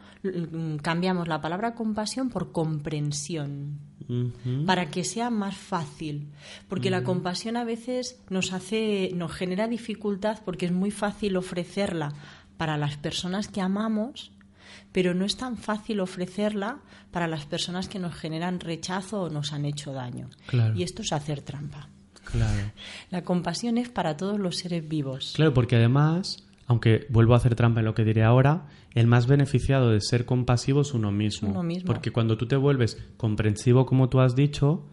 [0.82, 3.78] cambiamos la palabra compasión por comprensión.
[4.64, 6.28] Para que sea más fácil.
[6.66, 12.14] Porque la compasión a veces nos hace, nos genera dificultad porque es muy fácil ofrecerla
[12.56, 14.32] para las personas que amamos,
[14.92, 16.78] pero no es tan fácil ofrecerla
[17.10, 20.28] para las personas que nos generan rechazo o nos han hecho daño.
[20.46, 20.74] Claro.
[20.76, 21.88] Y esto es hacer trampa.
[22.24, 22.70] Claro.
[23.10, 25.32] La compasión es para todos los seres vivos.
[25.34, 29.26] Claro, porque además, aunque vuelvo a hacer trampa en lo que diré ahora, el más
[29.26, 31.50] beneficiado de ser compasivo es uno mismo.
[31.50, 31.86] Uno mismo.
[31.86, 34.86] Porque cuando tú te vuelves comprensivo, como tú has dicho,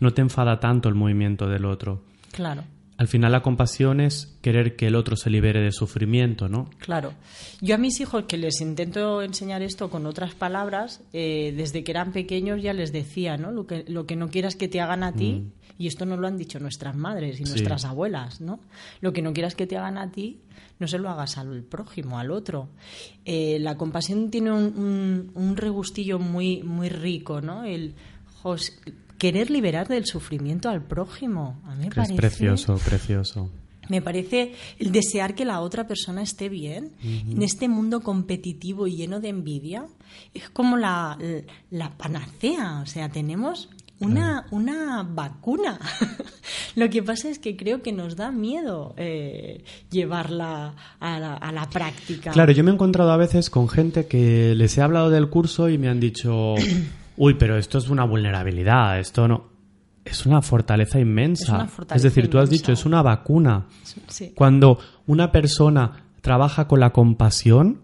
[0.00, 2.02] no te enfada tanto el movimiento del otro.
[2.32, 2.64] Claro.
[3.02, 6.70] Al final la compasión es querer que el otro se libere de sufrimiento, ¿no?
[6.78, 7.14] Claro.
[7.60, 11.90] Yo a mis hijos que les intento enseñar esto con otras palabras, eh, desde que
[11.90, 13.50] eran pequeños ya les decía, ¿no?
[13.50, 16.28] Lo que, lo que no quieras que te hagan a ti, y esto no lo
[16.28, 17.46] han dicho nuestras madres y Mm.
[17.46, 17.52] Sí.
[17.54, 18.60] nuestras abuelas, ¿no?
[19.00, 20.38] Lo que no quieras que te hagan a ti,
[20.78, 22.68] no se lo hagas al prójimo, al otro.
[23.24, 27.64] Eh, la compasión tiene un, un- un regustillo muy, muy rico, ¿no?
[27.64, 27.94] El
[29.22, 31.60] querer liberar del sufrimiento al prójimo.
[31.64, 33.50] A mí me Que es parece precioso, precioso.
[33.88, 38.96] me parece el desear que la otra persona esté bien en este mundo competitivo y
[38.96, 39.86] lleno de envidia
[40.34, 41.16] es como la,
[41.70, 42.80] la panacea.
[42.82, 43.68] O sea tenemos
[44.00, 45.78] una, una vacuna.
[46.74, 51.52] Lo que pasa es que creo que nos da miedo eh, llevarla a la, a
[51.52, 52.32] la práctica.
[52.32, 55.68] Claro, yo me he encontrado a veces con gente que les he hablado del curso
[55.68, 56.56] y me han dicho,
[57.16, 59.52] uy, pero esto es una vulnerabilidad, esto no.
[60.04, 61.44] Es una fortaleza inmensa.
[61.44, 63.66] Es una fortaleza decir, tú has dicho, es una vacuna.
[64.08, 64.32] Sí.
[64.34, 67.82] Cuando una persona trabaja con la compasión,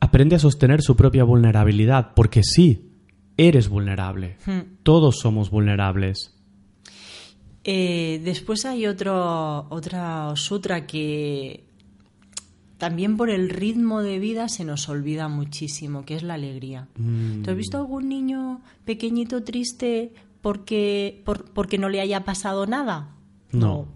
[0.00, 2.90] aprende a sostener su propia vulnerabilidad, porque sí,
[3.36, 4.38] eres vulnerable.
[4.46, 4.76] Hmm.
[4.82, 6.34] Todos somos vulnerables.
[7.64, 11.64] Eh, después hay otro, otro sutra que
[12.84, 16.88] también por el ritmo de vida se nos olvida muchísimo, que es la alegría.
[17.42, 20.12] ¿Tú has visto algún niño pequeñito triste
[20.42, 23.14] porque, por- porque no le haya pasado nada?
[23.52, 23.86] No.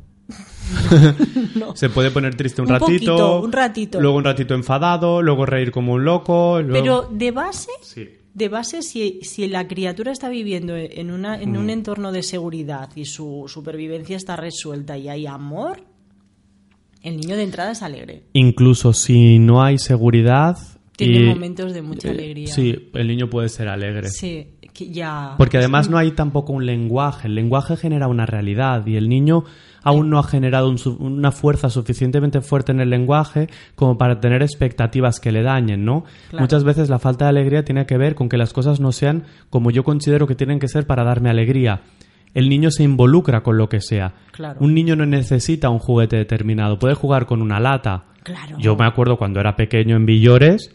[1.55, 1.75] No.
[1.77, 4.01] Se puede poner triste un, Un ratito, poquito, un ratito.
[4.01, 6.61] luego un ratito enfadado, luego reír como un loco.
[6.63, 6.73] luego-
[7.09, 8.09] Pero de base, Sí.
[8.35, 11.57] de base si, si la criatura está viviendo en, una, en Mm.
[11.59, 15.83] un entorno de seguridad y su supervivencia está resuelta y hay amor,
[17.03, 18.23] el niño de entrada es alegre.
[18.33, 20.57] Incluso si no hay seguridad.
[20.97, 22.47] Tiene y- momentos de mucha eh, alegría.
[22.49, 24.09] Sí, el niño puede ser alegre.
[24.09, 25.35] Sí, que ya.
[25.39, 27.29] Porque además no hay tampoco un lenguaje.
[27.29, 29.45] El lenguaje genera una realidad y el niño
[29.85, 34.43] aún no ha generado un una fuerza suficientemente fuerte en el lenguaje como para tener
[34.43, 36.05] expectativas que le dañen, ¿no?
[36.31, 36.43] Claro.
[36.43, 39.23] Muchas veces la falta de alegría tiene que ver con que las cosas no sean
[39.51, 41.83] como yo considero que tienen que ser para darme alegría.
[42.39, 44.15] El niño se involucra con lo que sea.
[44.31, 44.61] Claro.
[44.61, 48.05] Un niño no necesita un juguete determinado, puede jugar con una lata.
[48.23, 48.57] Claro.
[48.61, 50.73] Yo me acuerdo cuando era pequeño en Villores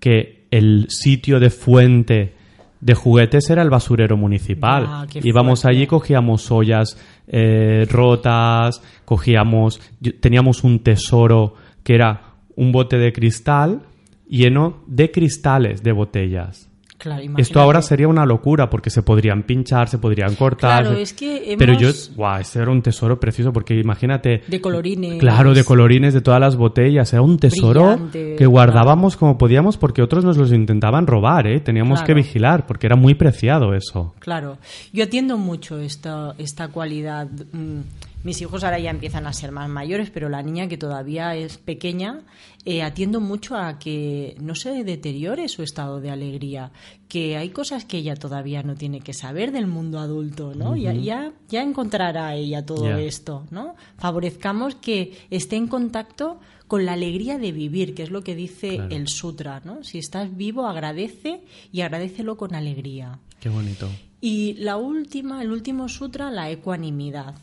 [0.00, 2.32] que el sitio de fuente
[2.80, 4.86] de juguetes era el basurero municipal.
[4.88, 9.82] Ah, Íbamos allí, cogíamos ollas eh, rotas, cogíamos,
[10.18, 13.82] teníamos un tesoro que era un bote de cristal
[14.26, 16.71] lleno de cristales de botellas.
[17.02, 20.84] Claro, Esto ahora sería una locura porque se podrían pinchar, se podrían cortar.
[20.84, 24.60] Claro, es que Pero yo, hemos- guau, este era un tesoro precioso porque imagínate De
[24.60, 25.18] colorines.
[25.18, 27.12] Claro, de colorines de todas las botellas.
[27.12, 31.58] Era un tesoro Brillante, que guardábamos como podíamos porque otros nos los intentaban robar, ¿eh?
[31.58, 32.06] Teníamos Claro.
[32.06, 34.14] que vigilar porque era muy preciado eso.
[34.20, 34.58] Claro,
[34.92, 37.26] yo atiendo mucho esta, esta cualidad.
[37.52, 37.80] Mm,
[38.24, 41.58] Mis hijos ahora ya empiezan a ser más mayores, pero la niña que todavía es
[41.58, 42.20] pequeña,
[42.64, 46.70] eh, atiendo mucho a que no se deteriore su estado de alegría,
[47.08, 50.76] que hay cosas que ella todavía no tiene que saber del mundo adulto, ¿no?
[50.76, 53.74] ya, ya, ya encontrará ella todo esto, ¿no?
[53.98, 56.38] Favorezcamos que esté en contacto
[56.68, 58.94] con la alegría de vivir, que es lo que dice Claro.
[58.94, 59.84] el sutra, ¿no?
[59.84, 63.18] Si estás vivo, agradece y agradecelo con alegría.
[63.40, 63.88] Qué bonito.
[64.20, 67.34] Y la última, el último sutra, la ecuanimidad,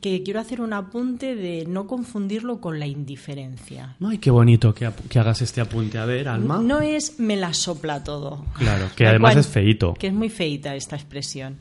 [0.00, 3.96] que quiero hacer un apunte de no confundirlo con la indiferencia.
[4.00, 5.98] Ay, qué bonito que, que hagas este apunte.
[5.98, 6.58] A ver, Alma.
[6.62, 8.44] No es me la sopla todo.
[8.54, 9.94] Claro, que La además es feíto.
[9.94, 11.58] Que es muy feita esta expresión.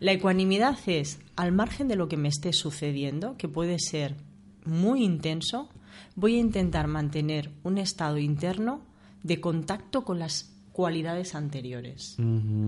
[0.00, 4.16] La ecuanimidad es, al margen de lo que me esté sucediendo, que puede ser
[4.64, 5.68] muy intenso,
[6.14, 8.82] voy a intentar mantener un estado interno
[9.22, 12.16] de contacto con las cualidades anteriores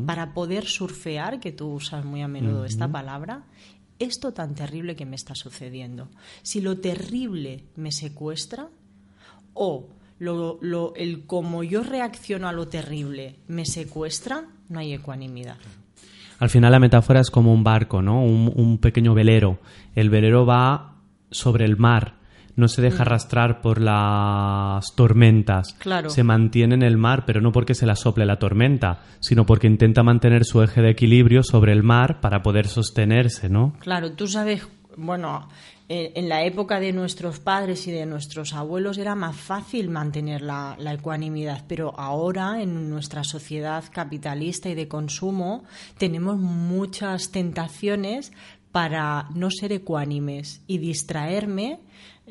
[0.04, 3.44] para poder surfear, que tú usas muy a menudo esta palabra,
[4.00, 6.08] esto tan terrible que me está sucediendo.
[6.42, 8.68] Si lo terrible me secuestra
[9.54, 15.56] o lo, lo- el cómo yo reacciono a lo terrible me secuestra, no hay ecuanimidad.
[16.38, 18.22] Al final la metáfora es como un barco, ¿no?
[18.24, 19.58] Un, un pequeño velero.
[19.94, 20.96] El velero va
[21.30, 22.14] sobre el mar.
[22.56, 25.74] No se deja arrastrar por las tormentas.
[25.78, 26.10] Claro.
[26.10, 29.66] Se mantiene en el mar, pero no porque se la sople la tormenta, sino porque
[29.66, 33.74] intenta mantener su eje de equilibrio sobre el mar para poder sostenerse, ¿no?
[33.80, 34.66] Claro, tú sabes,
[34.96, 35.48] bueno,
[35.92, 40.76] en la época de nuestros padres y de nuestros abuelos era más fácil mantener la,
[40.78, 45.64] la, ecuanimidad, pero ahora en nuestra sociedad capitalista y de consumo
[45.98, 48.30] tenemos muchas tentaciones
[48.70, 51.80] para no ser ecuánimes y distraerme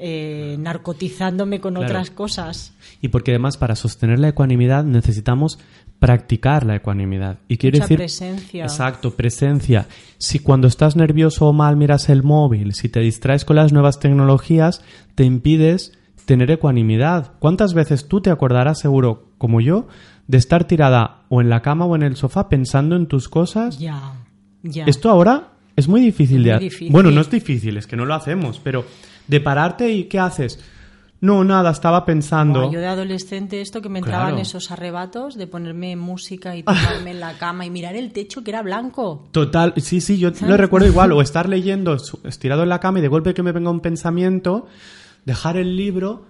[0.01, 1.87] eh, narcotizándome con Claro.
[1.87, 2.73] otras cosas.
[3.01, 5.59] Y porque además para sostener la ecuanimidad necesitamos
[5.99, 7.39] practicar la ecuanimidad.
[7.49, 7.97] Y quiere Mucha decir...
[7.97, 8.63] presencia.
[8.63, 9.87] Exacto, presencia.
[10.17, 13.99] Si cuando estás nervioso o mal miras el móvil, si te distraes con las nuevas
[13.99, 14.81] tecnologías,
[15.15, 15.91] te impides
[16.25, 17.33] tener ecuanimidad.
[17.39, 19.87] ¿Cuántas veces tú te acordarás seguro, como yo,
[20.27, 23.79] de estar tirada o en la cama o en el sofá pensando en tus cosas?
[23.79, 24.13] Ya,
[24.63, 24.85] ya.
[24.85, 26.91] Esto ahora es muy difícil Es de muy difícil.
[26.91, 28.85] Bueno, no es difícil, es que no lo hacemos, pero
[29.29, 30.59] de pararte y ¿qué haces?
[31.21, 32.61] No, nada, estaba pensando.
[32.61, 34.41] Buah, yo de adolescente esto que me entraban Claro.
[34.41, 38.51] esos arrebatos de ponerme música y tirarme en la cama y mirar el techo que
[38.51, 39.27] era blanco.
[39.31, 43.01] Total, sí, sí, yo lo recuerdo igual, o estar leyendo estirado en la cama y
[43.01, 44.67] de golpe que me venga un pensamiento,
[45.25, 46.25] dejar el libro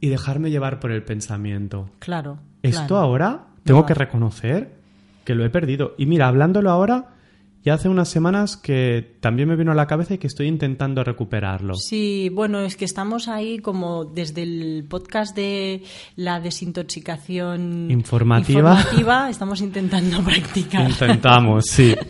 [0.00, 1.90] y dejarme llevar por el pensamiento.
[1.98, 2.38] Claro.
[2.62, 3.02] Esto claro.
[3.02, 4.78] ahora tengo que reconocer
[5.24, 5.94] que lo he perdido.
[5.98, 7.08] Y mira, hablándolo ahora,
[7.68, 11.04] ya hace unas semanas que también me vino a la cabeza y que estoy intentando
[11.04, 11.74] recuperarlo.
[11.74, 15.82] Sí, bueno, es que estamos ahí como desde el podcast de
[16.16, 18.72] la desintoxicación Informativa.
[18.74, 20.88] informativa, estamos intentando practicar.
[20.88, 21.94] Intentamos, sí.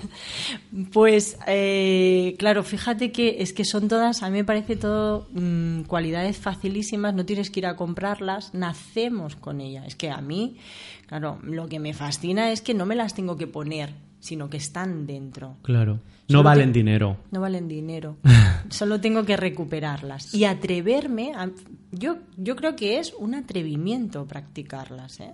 [0.93, 5.85] Pues eh, claro, fíjate que es que son todas, a mí me parece todo mm,
[5.85, 9.87] cualidades facilísimas, no tienes que ir a comprarlas, nacemos con ellas.
[9.87, 10.59] Es que a mí,
[11.07, 14.57] claro, lo que me fascina es que no me las tengo que poner, sino que
[14.57, 15.57] están dentro.
[15.63, 15.95] Claro.
[16.29, 17.17] No Solo valen dinero.
[17.31, 18.17] No valen dinero.
[18.69, 20.35] Solo tengo que recuperarlas.
[20.35, 21.51] Y atreverme, a-
[21.93, 25.21] yo, yo creo que es un atrevimiento practicarlas.
[25.21, 25.33] ¿eh?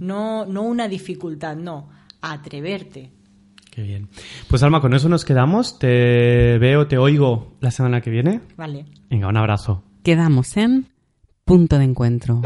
[0.00, 1.88] no, no una dificultad, no.
[2.20, 3.10] Atreverte.
[3.70, 4.08] Qué bien.
[4.48, 5.78] Pues Alma, con eso nos quedamos.
[5.78, 8.40] Te veo, te oigo la semana que viene.
[8.56, 8.84] Vale.
[9.08, 9.82] Venga, un abrazo.
[10.02, 10.88] Quedamos en
[11.44, 12.42] punto de encuentro.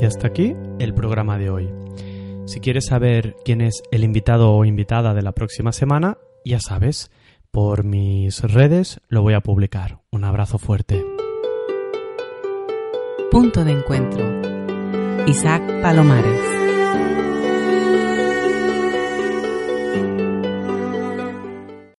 [0.00, 1.68] Y hasta aquí el programa de hoy.
[2.46, 7.10] Si quieres saber quién es el invitado o invitada de la próxima semana, ya sabes,
[7.50, 9.98] por mis redes lo voy a publicar.
[10.10, 11.04] Un abrazo fuerte.
[13.32, 14.24] Punto de encuentro.
[15.26, 16.65] Isaac Palomares.